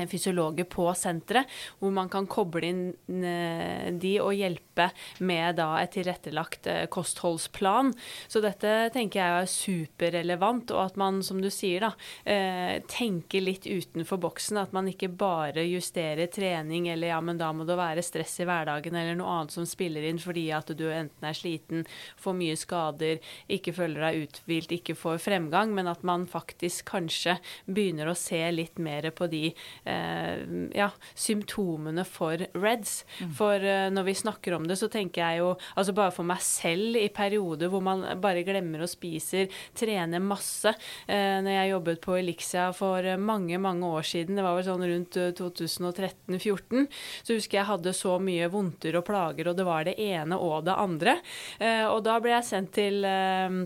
fysiologer 0.09 0.65
på 0.69 0.87
senteret, 0.97 1.49
hvor 1.79 1.93
man 1.93 2.09
kan 2.11 2.27
koble 2.29 2.65
inn 2.65 3.23
eh, 3.25 3.89
de 4.01 4.15
og 4.21 4.33
hjelpe 4.35 4.89
med 5.21 5.59
da 5.59 5.69
et 5.81 5.93
tilrettelagt 5.95 6.69
eh, 6.71 6.85
kostholdsplan. 6.91 7.91
Så 8.31 8.41
dette 8.43 8.89
tenker 8.93 9.21
jeg 9.21 9.41
er 9.43 9.51
superrelevant, 9.51 10.73
og 10.73 10.85
at 10.85 10.99
man, 10.99 11.21
som 11.25 11.41
du 11.41 11.49
sier, 11.53 11.85
da, 11.85 11.91
eh, 12.25 12.81
tenker 12.89 13.45
litt 13.45 13.67
utenfor 13.69 14.21
boksen. 14.21 14.59
At 14.61 14.73
man 14.75 14.89
ikke 14.91 15.11
bare 15.11 15.65
justerer 15.67 16.31
trening, 16.31 16.89
eller 16.91 17.13
ja, 17.13 17.21
men 17.21 17.39
da 17.41 17.51
må 17.53 17.67
det 17.67 17.77
være 17.79 18.05
stress 18.05 18.39
i 18.41 18.49
hverdagen, 18.49 18.97
eller 18.97 19.19
noe 19.19 19.37
annet 19.37 19.55
som 19.55 19.67
spiller 19.69 20.05
inn 20.07 20.21
fordi 20.21 20.47
at 20.55 20.73
du 20.77 20.87
enten 20.91 21.27
er 21.27 21.37
sliten, 21.37 21.85
får 22.21 22.37
mye 22.37 22.57
skader, 22.59 23.21
ikke 23.51 23.75
føler 23.75 24.07
deg 24.07 24.25
uthvilt, 24.25 24.75
ikke 24.75 24.97
får 24.97 25.21
fremgang, 25.21 25.73
men 25.75 25.89
at 25.91 26.03
man 26.07 26.27
faktisk 26.29 26.89
kanskje 26.91 27.37
begynner 27.69 28.11
å 28.11 28.17
se 28.17 28.41
litt 28.53 28.79
mer 28.81 29.09
på 29.15 29.27
de 29.31 29.50
eh, 29.85 30.43
ja, 30.77 30.89
symptomene 31.15 32.05
for 32.07 32.41
REDS. 32.55 32.93
For 33.37 33.61
eh, 33.61 33.89
når 33.93 34.07
vi 34.07 34.17
snakker 34.21 34.55
om 34.57 34.67
det, 34.69 34.77
så 34.79 34.89
tenker 34.91 35.23
jeg 35.23 35.41
jo 35.41 35.53
altså 35.75 35.95
bare 35.97 36.13
for 36.15 36.27
meg 36.27 36.41
selv 36.45 36.99
i 36.99 37.07
perioder 37.13 37.71
hvor 37.71 37.83
man 37.85 38.05
bare 38.21 38.45
glemmer 38.47 38.85
og 38.85 38.91
spiser, 38.91 39.51
trener 39.77 40.23
masse. 40.23 40.73
Eh, 41.07 41.39
når 41.43 41.57
jeg 41.57 41.73
jobbet 41.73 42.03
på 42.03 42.17
Elixia 42.19 42.69
for 42.75 43.05
eh, 43.05 43.19
mange, 43.19 43.59
mange 43.61 43.91
år 43.99 44.07
siden, 44.07 44.39
det 44.39 44.45
var 44.45 44.57
vel 44.57 44.67
sånn 44.67 44.87
rundt 44.87 45.19
eh, 45.19 45.33
2013-2014, 45.37 46.87
så 47.21 47.37
husker 47.37 47.61
jeg 47.61 47.69
hadde 47.69 47.95
så 47.97 48.17
mye 48.21 48.49
vondter 48.51 48.97
og 48.99 49.05
plager, 49.07 49.51
og 49.51 49.59
det 49.59 49.67
var 49.67 49.87
det 49.87 49.97
ene 50.01 50.39
og 50.39 50.65
det 50.67 50.77
andre. 50.77 51.17
Eh, 51.59 51.85
og 51.87 52.01
da 52.05 52.17
ble 52.21 52.35
jeg 52.35 52.47
sendt 52.47 52.75
til 52.77 53.05
eh, 53.07 53.21
eh, 53.21 53.61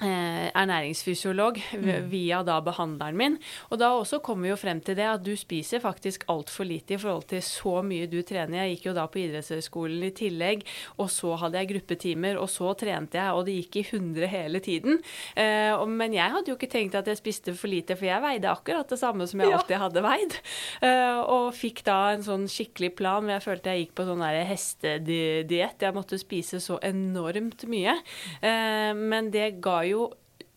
ernæringsfysiolog 0.00 1.58
v- 1.80 1.98
via 2.10 2.42
da 2.46 2.58
behandleren 2.64 3.16
min. 3.18 3.36
Og 3.70 3.78
da 3.80 3.90
også 3.98 4.20
kommer 4.24 4.46
vi 4.48 4.52
jo 4.52 4.58
frem 4.60 4.80
til 4.84 4.96
det 4.98 5.06
at 5.06 5.22
du 5.24 5.32
spiser 5.36 5.80
faktisk 5.82 6.24
altfor 6.32 6.64
lite 6.68 6.94
i 6.96 7.00
forhold 7.00 7.26
til 7.30 7.42
så 7.44 7.82
mye 7.86 8.06
du 8.10 8.20
trener. 8.26 8.64
Jeg 8.64 8.76
gikk 8.76 8.86
jo 8.90 8.94
da 8.96 9.06
på 9.10 9.20
idrettshøyskolen 9.24 10.06
i 10.08 10.12
tillegg, 10.16 10.64
og 10.98 11.10
så 11.12 11.34
hadde 11.40 11.58
jeg 11.60 11.70
gruppetimer, 11.74 12.38
og 12.40 12.48
så 12.52 12.72
trente 12.80 13.18
jeg, 13.20 13.34
og 13.36 13.44
det 13.48 13.56
gikk 13.60 13.76
i 13.82 13.84
100 13.98 14.30
hele 14.32 14.60
tiden. 14.64 15.00
Eh, 15.36 15.74
men 15.90 16.14
jeg 16.16 16.30
hadde 16.36 16.52
jo 16.52 16.56
ikke 16.58 16.70
tenkt 16.72 16.94
at 16.98 17.06
jeg 17.10 17.20
spiste 17.20 17.54
for 17.58 17.68
lite, 17.72 17.96
for 17.98 18.08
jeg 18.08 18.22
veide 18.24 18.50
akkurat 18.50 18.88
det 18.90 18.98
samme 19.00 19.26
som 19.30 19.40
jeg 19.44 19.52
alltid 19.56 19.76
hadde 19.82 20.04
veid. 20.04 20.38
Eh, 20.86 21.20
og 21.20 21.50
fikk 21.56 21.82
da 21.86 21.98
en 22.14 22.22
sånn 22.26 22.46
skikkelig 22.50 22.94
plan 22.98 23.24
hvor 23.24 23.34
jeg 23.36 23.44
følte 23.46 23.74
jeg 23.74 23.84
gikk 23.86 23.94
på 24.00 24.06
sånn 24.08 24.24
hestediett. 24.48 25.80
Jeg 25.82 25.94
måtte 25.96 26.18
spise 26.20 26.60
så 26.62 26.78
enormt 26.86 27.64
mye. 27.70 27.96
Eh, 28.40 28.92
men 28.96 29.30
det 29.34 29.60
ga 29.64 29.80
jo 29.88 29.89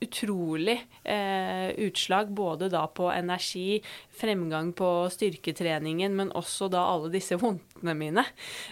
utrolig 0.04 0.88
eh, 1.04 1.70
utslag 1.70 2.32
både 2.32 2.70
da 2.70 2.88
på 2.88 3.12
energi, 3.12 3.82
fremgang 4.12 4.74
på 4.74 4.90
styrketreningen, 5.14 6.16
men 6.16 6.32
også 6.36 6.68
da 6.72 6.84
alle 6.92 7.12
disse 7.14 7.38
vondtene 7.44 7.96
mine. 7.98 8.26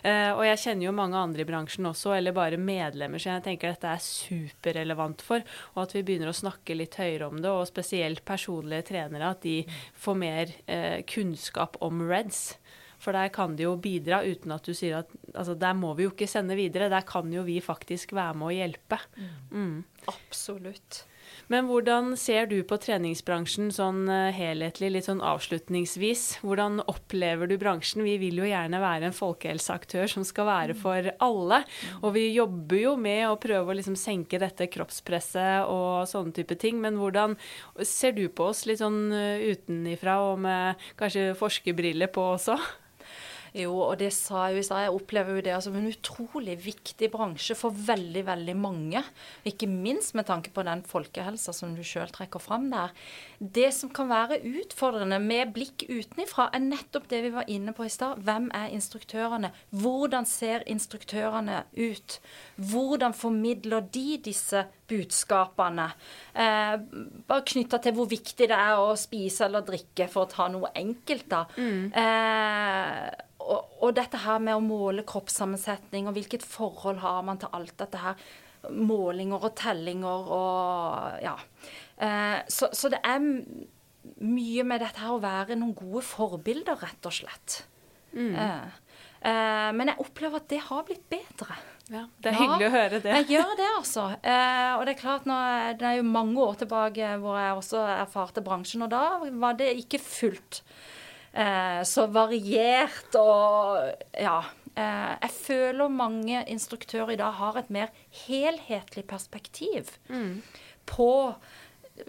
Eh, 0.03 0.32
og 0.34 0.43
jeg 0.45 0.62
kjenner 0.66 0.89
jo 0.89 0.95
mange 0.95 1.20
andre 1.20 1.45
i 1.45 1.47
bransjen 1.47 1.88
også, 1.89 2.16
eller 2.18 2.36
bare 2.36 2.59
medlemmer, 2.62 3.22
så 3.22 3.36
jeg 3.36 3.45
tenker 3.47 3.74
dette 3.74 3.93
er 3.95 4.03
superrelevant 4.05 5.24
for, 5.26 5.45
og 5.76 5.84
at 5.86 5.95
vi 5.95 6.05
begynner 6.07 6.32
å 6.32 6.38
snakke 6.38 6.78
litt 6.78 6.99
høyere 6.99 7.32
om 7.32 7.41
det, 7.41 7.51
og 7.51 7.70
spesielt 7.70 8.26
personlige 8.28 8.89
trenere, 8.91 9.32
at 9.36 9.45
de 9.45 9.62
får 10.03 10.20
mer 10.20 10.55
eh, 10.68 10.99
kunnskap 11.07 11.80
om 11.84 12.03
REDS. 12.09 12.43
For 13.02 13.18
der 13.18 13.32
kan 13.34 13.56
de 13.58 13.66
jo 13.66 13.76
bidra 13.82 14.22
uten 14.24 14.54
at 14.54 14.68
du 14.68 14.76
sier 14.78 15.02
at 15.02 15.14
altså 15.34 15.56
der 15.58 15.78
må 15.78 15.93
vi 15.97 16.06
jo 16.06 16.14
ikke 16.14 16.30
sende 16.30 16.58
videre. 16.60 16.91
Der 16.91 17.06
kan 17.08 17.32
jo 17.34 17.45
vi 17.47 17.60
faktisk 17.64 18.14
være 18.18 18.38
med 18.38 18.52
å 18.52 18.58
hjelpe. 18.58 19.02
Mm. 19.49 19.80
Absolutt. 20.12 21.06
Men 21.52 21.68
hvordan 21.68 22.14
ser 22.20 22.47
du 22.47 22.58
på 22.68 22.78
treningsbransjen 22.82 23.72
sånn 23.76 24.06
eh, 24.12 24.32
helhetlig, 24.36 24.91
litt 24.95 25.08
sånn 25.08 25.24
avslutningsvis? 25.26 26.41
Hvordan 26.45 26.80
opplever 26.91 27.49
du 27.49 27.58
bransjen? 27.62 28.06
Vi 28.08 28.16
vil 28.22 28.39
jo 28.41 28.47
gjerne 28.47 28.82
være 28.82 29.10
en 29.10 29.16
folkehelseaktør 29.16 30.12
som 30.14 30.26
skal 30.28 30.47
være 30.47 30.78
for 30.80 31.12
alle. 31.24 31.62
Og 32.02 32.16
vi 32.16 32.30
jobber 32.32 32.80
jo 32.80 32.95
med 32.99 33.26
å 33.28 33.39
prøve 33.41 33.74
å 33.74 33.78
liksom 33.78 33.97
senke 33.99 34.39
dette 34.41 34.70
kroppspresset 34.72 35.68
og 35.72 36.08
sånne 36.12 36.36
type 36.39 36.58
ting. 36.62 36.80
Men 36.84 36.99
hvordan 37.02 37.36
ser 37.84 38.16
du 38.18 38.28
på 38.30 38.52
oss 38.52 38.66
litt 38.70 38.82
sånn 38.84 39.04
eh, 39.16 39.49
utenifra 39.52 40.22
og 40.32 40.45
med 40.47 40.91
kanskje 40.99 41.32
forskerbriller 41.39 42.12
på 42.16 42.32
også? 42.38 42.60
Jo, 43.52 43.74
og 43.84 43.97
det 43.99 44.14
sa 44.16 44.45
jeg 44.47 44.62
i 44.62 44.64
stad. 44.64 44.86
Jeg 44.86 44.93
opplever 44.95 45.36
jo 45.36 45.43
det 45.43 45.56
som 45.66 45.76
en 45.76 45.89
utrolig 45.89 46.54
viktig 46.64 47.10
bransje 47.12 47.56
for 47.60 47.76
veldig, 47.76 48.24
veldig 48.30 48.56
mange. 48.56 49.02
Ikke 49.47 49.68
minst 49.68 50.16
med 50.16 50.30
tanke 50.30 50.54
på 50.56 50.64
den 50.64 50.86
folkehelsa 50.88 51.52
som 51.56 51.74
du 51.76 51.82
sjøl 51.84 52.08
trekker 52.16 52.39
fram 52.39 52.70
der. 52.72 52.95
Det 53.39 53.68
som 53.76 53.91
kan 53.91 54.08
være 54.08 54.39
utfordrende 54.47 55.20
med 55.20 55.52
blikk 55.58 55.84
utenifra, 55.89 56.47
er 56.56 56.64
nettopp 56.64 57.10
det 57.12 57.24
vi 57.26 57.34
var 57.36 57.52
inne 57.52 57.76
på 57.76 57.89
i 57.89 57.91
stad. 57.91 58.24
Hvem 58.24 58.47
er 58.56 58.72
instruktørene? 58.72 59.52
Hvordan 59.84 60.30
ser 60.30 60.64
instruktørene 60.72 61.66
ut? 61.76 62.22
Hvordan 62.56 63.18
formidler 63.18 63.84
de 63.91 64.16
disse 64.32 64.64
budskapene? 64.92 65.88
Eh, 66.36 66.76
bare 67.32 67.48
knytta 67.54 67.80
til 67.82 67.96
hvor 67.98 68.12
viktig 68.12 68.50
det 68.52 68.58
er 68.58 68.78
å 68.78 68.94
spise 69.00 69.48
eller 69.48 69.66
drikke, 69.68 70.10
for 70.12 70.28
å 70.28 70.32
ta 70.32 70.48
noe 70.52 70.72
enkelt, 70.84 71.28
da. 71.32 71.44
Eh, 72.04 73.28
og, 73.42 73.76
og 73.82 73.96
dette 73.98 74.22
her 74.22 74.39
med 74.44 74.58
å 74.58 74.64
måle 74.64 75.06
kroppssammensetning, 75.08 76.08
og 76.08 76.18
hvilket 76.18 76.46
forhold 76.46 77.02
har 77.02 77.22
man 77.26 77.42
til 77.42 77.52
alt 77.58 77.78
dette 77.82 78.02
her. 78.02 78.32
Målinger 78.70 79.48
og 79.48 79.56
tellinger 79.58 80.28
og 80.38 81.24
ja. 81.24 81.34
Eh, 81.98 82.38
så, 82.52 82.70
så 82.78 82.92
det 82.94 83.00
er 83.02 83.18
mye 84.22 84.66
med 84.68 84.82
dette 84.84 85.02
her 85.02 85.16
å 85.16 85.22
være 85.22 85.58
noen 85.58 85.74
gode 85.78 86.04
forbilder, 86.06 86.78
rett 86.82 87.10
og 87.10 87.16
slett. 87.16 87.64
Eh, 88.14 88.66
eh, 89.30 89.70
men 89.78 89.92
jeg 89.92 90.04
opplever 90.04 90.42
at 90.42 90.50
det 90.52 90.62
har 90.68 90.86
blitt 90.88 91.06
bedre. 91.12 91.58
Ja, 91.92 92.06
det 92.24 92.32
er 92.32 92.38
Ja, 92.38 92.39
hyggelig 92.39 92.68
å 92.70 92.72
høre 92.72 93.00
det. 93.04 93.16
Jeg 93.20 93.28
gjør 93.34 93.52
det, 93.60 93.68
altså. 93.78 94.06
Eh, 94.24 94.70
og 94.78 94.86
det 94.88 94.94
er 94.96 95.02
klart, 95.02 95.26
nå, 95.28 95.38
det 95.80 95.88
er 95.89 95.98
jo 96.00 96.08
mange 96.08 96.39
år 96.39 96.56
tilbake 96.62 97.10
hvor 97.20 97.36
jeg 97.39 97.58
også 97.58 97.82
erfarte 97.98 98.44
bransjen, 98.46 98.86
og 98.86 98.94
da 98.94 99.04
var 99.44 99.58
det 99.60 99.74
ikke 99.82 100.00
fullt 100.00 100.62
eh, 101.34 101.82
så 101.88 102.08
variert 102.12 103.20
og 103.20 103.92
Ja. 104.16 104.39
Eh, 104.72 105.16
jeg 105.26 105.32
føler 105.36 105.92
mange 105.92 106.46
instruktører 106.48 107.12
i 107.12 107.20
dag 107.20 107.34
har 107.42 107.58
et 107.60 107.70
mer 107.76 107.89
helhetlig 108.24 109.04
perspektiv 109.10 109.89
på 110.88 111.10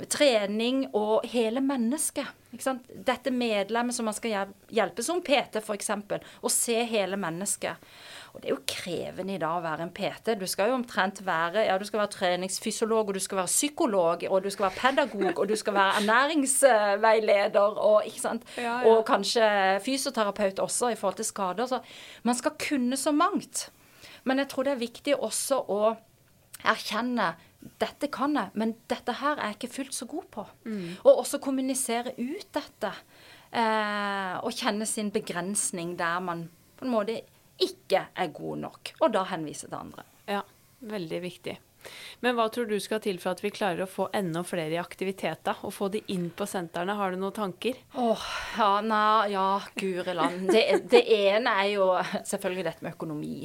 trening 0.08 0.84
og 0.94 1.26
hele 1.32 1.60
mennesket. 1.60 2.28
Dette 2.94 3.32
medlemmet 3.34 3.96
som 3.96 4.06
man 4.06 4.14
skal 4.14 4.52
hjelpe, 4.70 5.02
som 5.04 5.20
PT 5.24 5.58
f.eks., 5.58 5.90
å 6.40 6.52
se 6.52 6.78
hele 6.88 7.18
mennesket. 7.20 7.76
Og 8.32 8.40
det 8.40 8.48
er 8.48 8.54
jo 8.54 8.62
krevende 8.68 9.34
i 9.34 9.40
dag 9.40 9.58
å 9.58 9.64
være 9.64 9.84
en 9.84 9.92
PT. 9.92 10.34
Du 10.40 10.46
skal 10.48 10.70
jo 10.70 10.76
omtrent 10.78 11.20
være 11.26 11.66
ja, 11.66 11.76
du 11.78 11.84
skal 11.84 12.00
være 12.00 12.14
treningsfysiolog, 12.14 13.10
og 13.10 13.18
du 13.18 13.20
skal 13.20 13.42
være 13.42 13.52
psykolog, 13.52 14.24
og 14.30 14.46
du 14.46 14.48
skal 14.52 14.68
være 14.68 14.78
pedagog, 14.78 15.42
og 15.42 15.50
du 15.50 15.56
skal 15.60 15.76
være 15.76 16.00
ernæringsveileder, 16.00 17.76
og, 17.76 18.08
ikke 18.08 18.24
sant? 18.24 18.48
Ja, 18.56 18.78
ja. 18.80 18.88
og 18.88 19.04
kanskje 19.08 19.44
fysioterapeut 19.84 20.62
også 20.64 20.94
i 20.94 20.96
forhold 20.96 21.20
til 21.20 21.28
skader. 21.28 21.68
Så 21.68 21.82
man 22.24 22.38
skal 22.38 22.56
kunne 22.56 22.96
så 22.96 23.12
mangt. 23.12 23.68
Men 24.24 24.40
jeg 24.40 24.48
tror 24.48 24.64
det 24.64 24.76
er 24.76 24.80
viktig 24.80 25.18
også 25.18 25.60
å 25.68 25.82
erkjenne 26.62 27.34
dette 27.78 28.08
kan 28.10 28.34
jeg, 28.34 28.50
men 28.58 28.72
dette 28.90 29.14
her 29.20 29.36
er 29.36 29.52
jeg 29.52 29.60
ikke 29.60 29.74
fullt 29.76 29.94
så 29.94 30.06
god 30.10 30.24
på. 30.34 30.46
Og 31.04 31.20
også 31.20 31.38
kommunisere 31.42 32.14
ut 32.18 32.48
dette. 32.54 32.90
Eh, 33.52 34.34
og 34.40 34.56
kjenne 34.56 34.86
sin 34.88 35.12
begrensning 35.12 35.92
der 35.98 36.22
man 36.24 36.46
på 36.78 36.86
en 36.86 36.94
måte 36.94 37.20
ikke 37.62 38.06
er 38.12 38.32
god 38.34 38.64
nok. 38.66 38.94
Og 39.00 39.12
da 39.14 39.26
henvise 39.30 39.68
til 39.68 39.78
andre. 39.78 40.06
Ja, 40.30 40.42
veldig 40.92 41.20
viktig. 41.24 41.58
Men 42.22 42.36
hva 42.38 42.46
tror 42.52 42.68
du 42.70 42.76
skal 42.82 43.00
til 43.02 43.18
for 43.22 43.34
at 43.34 43.42
vi 43.42 43.50
klarer 43.54 43.84
å 43.84 43.90
få 43.90 44.06
enda 44.14 44.44
flere 44.46 44.76
i 44.76 44.80
aktivitet, 44.80 45.42
da? 45.46 45.56
Og 45.66 45.74
få 45.74 45.88
de 45.92 46.02
inn 46.14 46.28
på 46.30 46.46
sentrene? 46.46 46.94
Har 46.98 47.12
du 47.12 47.18
noen 47.18 47.34
tanker? 47.34 47.78
Åh, 47.98 48.28
ja, 48.58 48.70
nei, 48.86 49.32
ja, 49.34 49.48
guri 49.78 50.14
land. 50.14 50.46
Det, 50.52 50.64
det 50.92 51.02
ene 51.16 51.56
er 51.64 51.72
jo 51.74 51.90
selvfølgelig 52.28 52.66
dette 52.68 52.86
med 52.86 52.94
økonomi. 52.94 53.36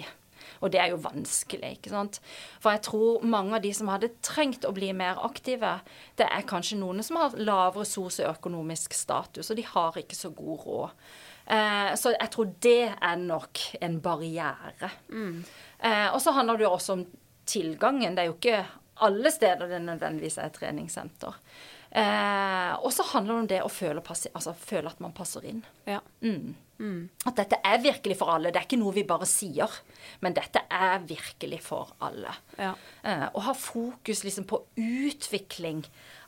Og 0.61 0.72
det 0.74 0.80
er 0.82 0.91
jo 0.93 1.01
vanskelig, 1.01 1.76
ikke 1.78 1.93
sant. 1.93 2.20
For 2.63 2.74
jeg 2.74 2.86
tror 2.88 3.26
mange 3.28 3.57
av 3.57 3.63
de 3.65 3.72
som 3.78 3.89
hadde 3.91 4.13
trengt 4.26 4.65
å 4.65 4.74
bli 4.76 4.89
mer 4.97 5.20
aktive, 5.26 5.80
det 6.18 6.30
er 6.30 6.47
kanskje 6.49 6.80
noen 6.80 7.03
som 7.05 7.20
har 7.22 7.38
lavere 7.38 7.86
sosioøkonomisk 7.88 8.97
status, 8.97 9.51
og 9.51 9.59
de 9.59 9.68
har 9.68 9.99
ikke 10.01 10.18
så 10.18 10.34
god 10.34 10.65
råd. 10.65 11.09
Eh, 11.48 11.93
så 11.95 12.12
jeg 12.16 12.32
tror 12.34 12.52
det 12.64 12.82
er 12.91 13.22
nok 13.22 13.62
en 13.82 14.02
barriere. 14.04 14.91
Eh, 15.80 16.10
og 16.12 16.20
så 16.22 16.36
handler 16.36 16.60
det 16.60 16.68
jo 16.68 16.74
også 16.76 16.98
om 16.98 17.06
tilgangen. 17.48 18.16
Det 18.16 18.26
er 18.26 18.32
jo 18.32 18.38
ikke 18.38 18.66
alle 19.08 19.32
steder 19.32 19.70
det 19.70 19.82
nødvendigvis 19.86 20.39
er 20.41 20.50
et 20.50 20.58
treningssenter. 20.58 21.39
Eh, 21.98 22.74
og 22.84 22.91
så 22.93 23.06
handler 23.14 23.34
det 23.34 23.39
om 23.39 23.50
det 23.52 23.60
å 23.64 23.72
føle, 23.72 24.04
altså, 24.04 24.54
føle 24.54 24.91
at 24.91 25.00
man 25.04 25.16
passer 25.16 25.45
inn. 25.48 25.62
Ja. 25.88 26.02
At 27.26 27.39
dette 27.39 27.58
er 27.66 27.80
virkelig 27.82 28.20
for 28.20 28.34
alle. 28.34 28.52
Det 28.52 28.60
er 28.60 28.68
ikke 28.68 28.82
noe 28.82 28.93
vi 28.93 29.06
bare 29.08 29.26
sier, 29.30 29.80
men 30.22 30.36
dette 30.38 30.62
er 30.70 31.00
virkelig 31.08 31.62
for 31.66 31.95
alle. 32.06 32.36
Ja. 32.60 32.74
Eh, 33.02 33.26
og 33.32 33.41
ha 33.48 33.56
fokus 33.58 34.26
liksom 34.28 34.45
på 34.50 34.62
utvikling 34.76 35.86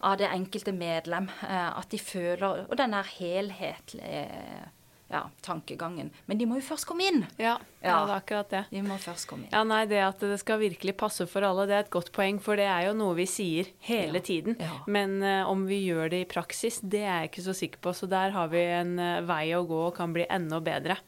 av 0.08 0.18
det 0.22 0.32
enkelte 0.32 0.74
medlem. 0.74 1.30
Eh, 1.44 1.70
at 1.70 1.92
de 1.92 2.00
føler 2.02 2.66
Og 2.70 2.78
den 2.80 2.96
der 2.96 3.14
helhetlige 3.20 4.26
ja, 5.10 5.24
tankegangen. 5.42 6.12
Men 6.30 6.38
de 6.38 6.46
må 6.46 6.60
jo 6.60 6.66
først 6.68 6.86
komme 6.86 7.08
inn. 7.10 7.24
Ja, 7.42 7.56
ja. 7.82 7.96
Det 8.06 8.12
er 8.14 8.16
akkurat 8.16 8.50
det. 8.54 8.64
De 8.70 8.82
må 8.86 8.98
først 9.02 9.26
komme 9.30 9.48
inn. 9.48 9.54
Ja, 9.56 9.64
nei, 9.66 9.84
Det 9.90 10.00
at 10.06 10.20
det 10.22 10.38
skal 10.42 10.60
virkelig 10.62 10.94
passe 11.00 11.26
for 11.32 11.42
alle, 11.48 11.66
det 11.70 11.76
er 11.78 11.86
et 11.88 11.90
godt 11.94 12.12
poeng. 12.14 12.38
For 12.44 12.60
det 12.60 12.68
er 12.70 12.88
jo 12.90 12.94
noe 13.00 13.16
vi 13.18 13.26
sier 13.30 13.72
hele 13.88 14.20
Ja, 14.22 14.26
tiden. 14.30 14.58
ja. 14.62 14.72
Men 14.88 15.18
uh, 15.24 15.50
om 15.50 15.64
vi 15.70 15.80
gjør 15.88 16.12
det 16.14 16.22
i 16.26 16.30
praksis, 16.30 16.78
det 16.84 17.02
er 17.06 17.24
jeg 17.24 17.32
ikke 17.32 17.46
så 17.48 17.56
sikker 17.58 17.82
på. 17.88 17.94
Så 17.98 18.10
der 18.12 18.36
har 18.36 18.52
vi 18.54 18.62
en 18.66 19.00
uh, 19.00 19.22
vei 19.26 19.48
å 19.58 19.64
gå 19.66 19.80
og 19.88 19.96
kan 19.98 20.14
bli 20.14 20.28
enda 20.30 20.60
bedre. 20.62 21.00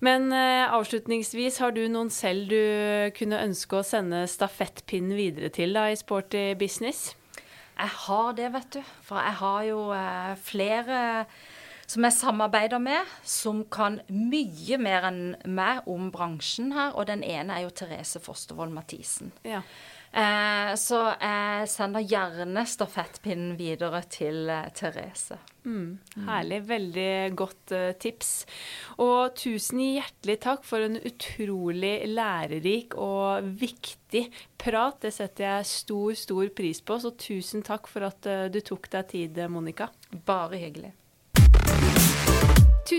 Men 0.00 0.30
uh, 0.32 0.70
avslutningsvis, 0.78 1.58
har 1.58 1.72
du 1.74 1.82
noen 1.90 2.08
selv 2.14 2.48
du 2.48 3.10
kunne 3.18 3.40
ønske 3.44 3.80
å 3.80 3.84
sende 3.84 4.24
stafettpinnen 4.30 5.16
videre 5.18 5.50
til 5.52 5.74
da, 5.76 5.88
i 5.90 5.98
Sporty 5.98 6.54
Business? 6.56 7.10
Jeg 7.78 7.92
har 8.08 8.32
det, 8.34 8.48
vet 8.54 8.70
du. 8.78 8.80
For 9.06 9.20
jeg 9.22 9.36
har 9.38 9.60
jo 9.68 9.82
flere 10.42 11.26
som 11.88 12.04
jeg 12.04 12.16
samarbeider 12.18 12.80
med, 12.82 13.12
som 13.24 13.62
kan 13.72 14.00
mye 14.12 14.76
mer 14.80 15.08
enn 15.08 15.22
meg 15.48 15.86
om 15.88 16.10
bransjen 16.12 16.74
her. 16.76 16.92
Og 16.94 17.08
den 17.08 17.24
ene 17.24 17.56
er 17.56 17.64
jo 17.64 17.74
Therese 17.74 18.20
Fostervold 18.22 18.74
Mathisen. 18.76 19.32
Ja. 19.48 19.62
Eh, 20.08 20.72
så 20.80 21.02
jeg 21.20 21.68
sender 21.68 22.04
gjerne 22.04 22.64
stafettpinnen 22.68 23.56
videre 23.58 24.00
til 24.08 24.48
eh, 24.52 24.68
Therese. 24.76 25.36
Herlig. 26.24 26.62
Veldig 26.68 27.10
godt 27.36 27.74
eh, 27.76 27.90
tips. 28.00 28.30
Og 29.04 29.34
tusen 29.36 29.82
hjertelig 29.84 30.38
takk 30.44 30.64
for 30.68 30.84
en 30.84 30.96
utrolig 30.96 31.94
lærerik 32.08 32.96
og 33.00 33.50
viktig 33.60 34.24
prat. 34.60 35.00
Det 35.04 35.12
setter 35.14 35.48
jeg 35.48 35.72
stor, 35.72 36.14
stor 36.16 36.54
pris 36.56 36.80
på. 36.80 37.00
Så 37.00 37.12
tusen 37.20 37.64
takk 37.66 37.90
for 37.90 38.08
at 38.08 38.28
eh, 38.28 38.46
du 38.52 38.60
tok 38.64 38.88
deg 38.96 39.12
tid, 39.12 39.44
Monica. 39.52 39.90
Bare 40.28 40.60
hyggelig. 40.60 40.94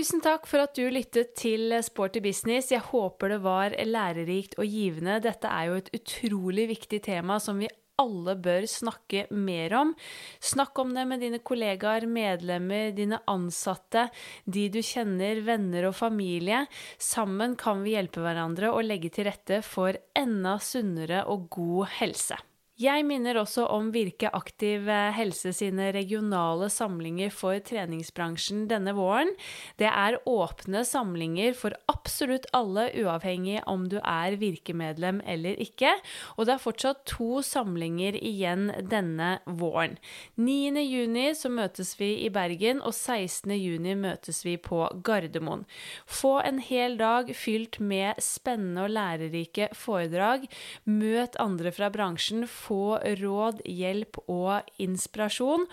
Tusen 0.00 0.22
takk 0.24 0.46
for 0.48 0.62
at 0.64 0.78
du 0.78 0.86
lyttet 0.88 1.34
til 1.36 1.74
Sporty 1.84 2.22
business. 2.24 2.70
Jeg 2.72 2.80
håper 2.86 3.34
det 3.34 3.36
var 3.44 3.74
lærerikt 3.84 4.54
og 4.56 4.64
givende. 4.64 5.18
Dette 5.20 5.50
er 5.52 5.66
jo 5.68 5.74
et 5.76 5.90
utrolig 5.92 6.64
viktig 6.70 7.02
tema 7.04 7.36
som 7.36 7.60
vi 7.60 7.68
alle 8.00 8.32
bør 8.40 8.64
snakke 8.64 9.26
mer 9.36 9.76
om. 9.76 9.92
Snakk 10.40 10.80
om 10.80 10.96
det 10.96 11.04
med 11.04 11.20
dine 11.20 11.42
kollegaer, 11.44 12.08
medlemmer, 12.08 12.94
dine 12.96 13.20
ansatte, 13.28 14.06
de 14.48 14.70
du 14.72 14.80
kjenner, 14.80 15.44
venner 15.44 15.90
og 15.90 15.98
familie. 16.00 16.62
Sammen 16.96 17.58
kan 17.60 17.84
vi 17.84 17.98
hjelpe 17.98 18.24
hverandre 18.24 18.72
og 18.72 18.86
legge 18.88 19.12
til 19.12 19.28
rette 19.28 19.60
for 19.60 20.00
enda 20.16 20.56
sunnere 20.64 21.26
og 21.28 21.50
god 21.52 21.98
helse. 22.00 22.40
Jeg 22.80 23.02
minner 23.04 23.36
også 23.36 23.66
om 23.68 23.90
Virke 23.92 24.30
Aktiv 24.32 24.86
Helse 25.12 25.50
sine 25.52 25.90
regionale 25.92 26.70
samlinger 26.72 27.28
for 27.28 27.58
treningsbransjen 27.60 28.62
denne 28.70 28.94
våren. 28.96 29.34
Det 29.76 29.90
er 29.90 30.16
åpne 30.24 30.80
samlinger 30.88 31.52
for 31.58 31.76
absolutt 31.92 32.46
alle, 32.56 32.86
uavhengig 32.96 33.58
om 33.68 33.84
du 33.92 33.98
er 34.00 34.38
Virke-medlem 34.40 35.20
eller 35.28 35.60
ikke. 35.60 35.92
Og 36.38 36.48
det 36.48 36.54
er 36.54 36.62
fortsatt 36.62 37.02
to 37.10 37.42
samlinger 37.44 38.16
igjen 38.16 38.70
denne 38.88 39.28
våren. 39.44 39.98
9. 40.40 40.80
juni 40.80 41.26
så 41.36 41.52
møtes 41.52 41.92
vi 42.00 42.14
i 42.24 42.32
Bergen, 42.32 42.80
og 42.80 42.96
16. 42.96 43.52
juni 43.58 43.92
møtes 43.92 44.40
vi 44.46 44.56
på 44.56 44.86
Gardermoen. 45.04 45.66
Få 46.08 46.38
en 46.46 46.64
hel 46.64 46.96
dag 46.96 47.28
fylt 47.36 47.76
med 47.76 48.24
spennende 48.24 48.88
og 48.88 48.96
lærerike 48.96 49.68
foredrag. 49.76 50.48
Møt 50.88 51.36
andre 51.36 51.76
fra 51.76 51.92
bransjen. 51.92 52.48
Få 52.70 53.00
råd, 53.02 53.64
hjelp 53.66 54.20
og 54.30 54.68
inspirasjon. 54.78 55.64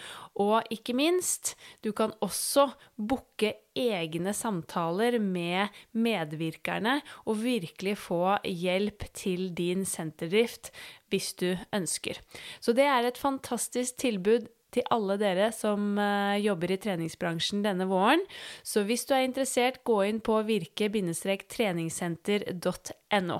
Og 0.41 0.65
ikke 0.73 0.95
minst, 0.97 1.53
du 1.85 1.91
kan 1.93 2.15
også 2.25 2.71
booke 2.97 3.53
egne 3.77 4.33
samtaler 4.33 5.19
med 5.21 5.69
medvirkerne 5.93 6.97
og 7.29 7.43
virkelig 7.43 7.99
få 8.01 8.39
hjelp 8.41 9.05
til 9.13 9.51
din 9.53 9.85
senterdrift 9.85 10.71
hvis 11.11 11.35
du 11.37 11.51
ønsker. 11.75 12.17
Så 12.59 12.73
det 12.73 12.89
er 12.89 13.05
et 13.05 13.21
fantastisk 13.21 14.01
tilbud 14.01 14.49
til 14.73 14.87
alle 14.93 15.17
dere 15.21 15.51
som 15.55 15.97
eh, 16.01 16.37
jobber 16.43 16.71
i 16.73 16.77
treningsbransjen 16.81 17.63
denne 17.65 17.85
våren. 17.89 18.21
Så 18.63 18.83
hvis 18.87 19.05
du 19.07 19.13
er 19.15 19.23
interessert, 19.27 19.83
gå 19.87 19.97
inn 20.09 20.19
på 20.23 20.33
virke-treningssenter.no. 20.47 23.37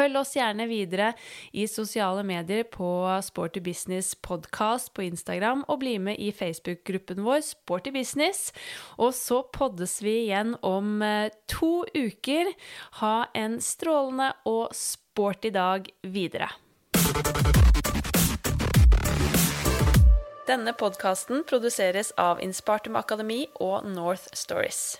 Følg 0.00 0.16
oss 0.16 0.30
gjerne 0.32 0.64
videre 0.64 1.10
i 1.52 1.66
sosiale 1.68 2.22
medier 2.24 2.64
på 2.72 2.88
Sporty 3.20 3.60
Business 3.60 4.14
Podcast 4.16 4.94
på 4.96 5.04
Instagram, 5.04 5.66
og 5.68 5.82
bli 5.82 5.98
med 6.00 6.16
i 6.16 6.30
Facebook-gruppen 6.32 7.20
vår 7.26 7.42
Sporty 7.44 7.92
Business. 7.92 8.48
Og 8.96 9.12
så 9.12 9.42
poddes 9.52 9.98
vi 10.00 10.22
igjen 10.22 10.54
om 10.64 11.02
eh, 11.04 11.28
to 11.52 11.84
uker. 11.92 12.48
Ha 13.02 13.14
en 13.36 13.60
strålende 13.60 14.32
og 14.48 14.72
sporty 14.72 15.52
dag 15.52 15.92
videre. 16.00 16.48
Denne 20.48 20.72
podkasten 20.72 21.44
produseres 21.44 22.14
av 22.16 22.40
Inspartum 22.40 22.96
Akademi 22.96 23.44
og 23.60 23.84
North 23.84 24.32
Stories. 24.32 24.96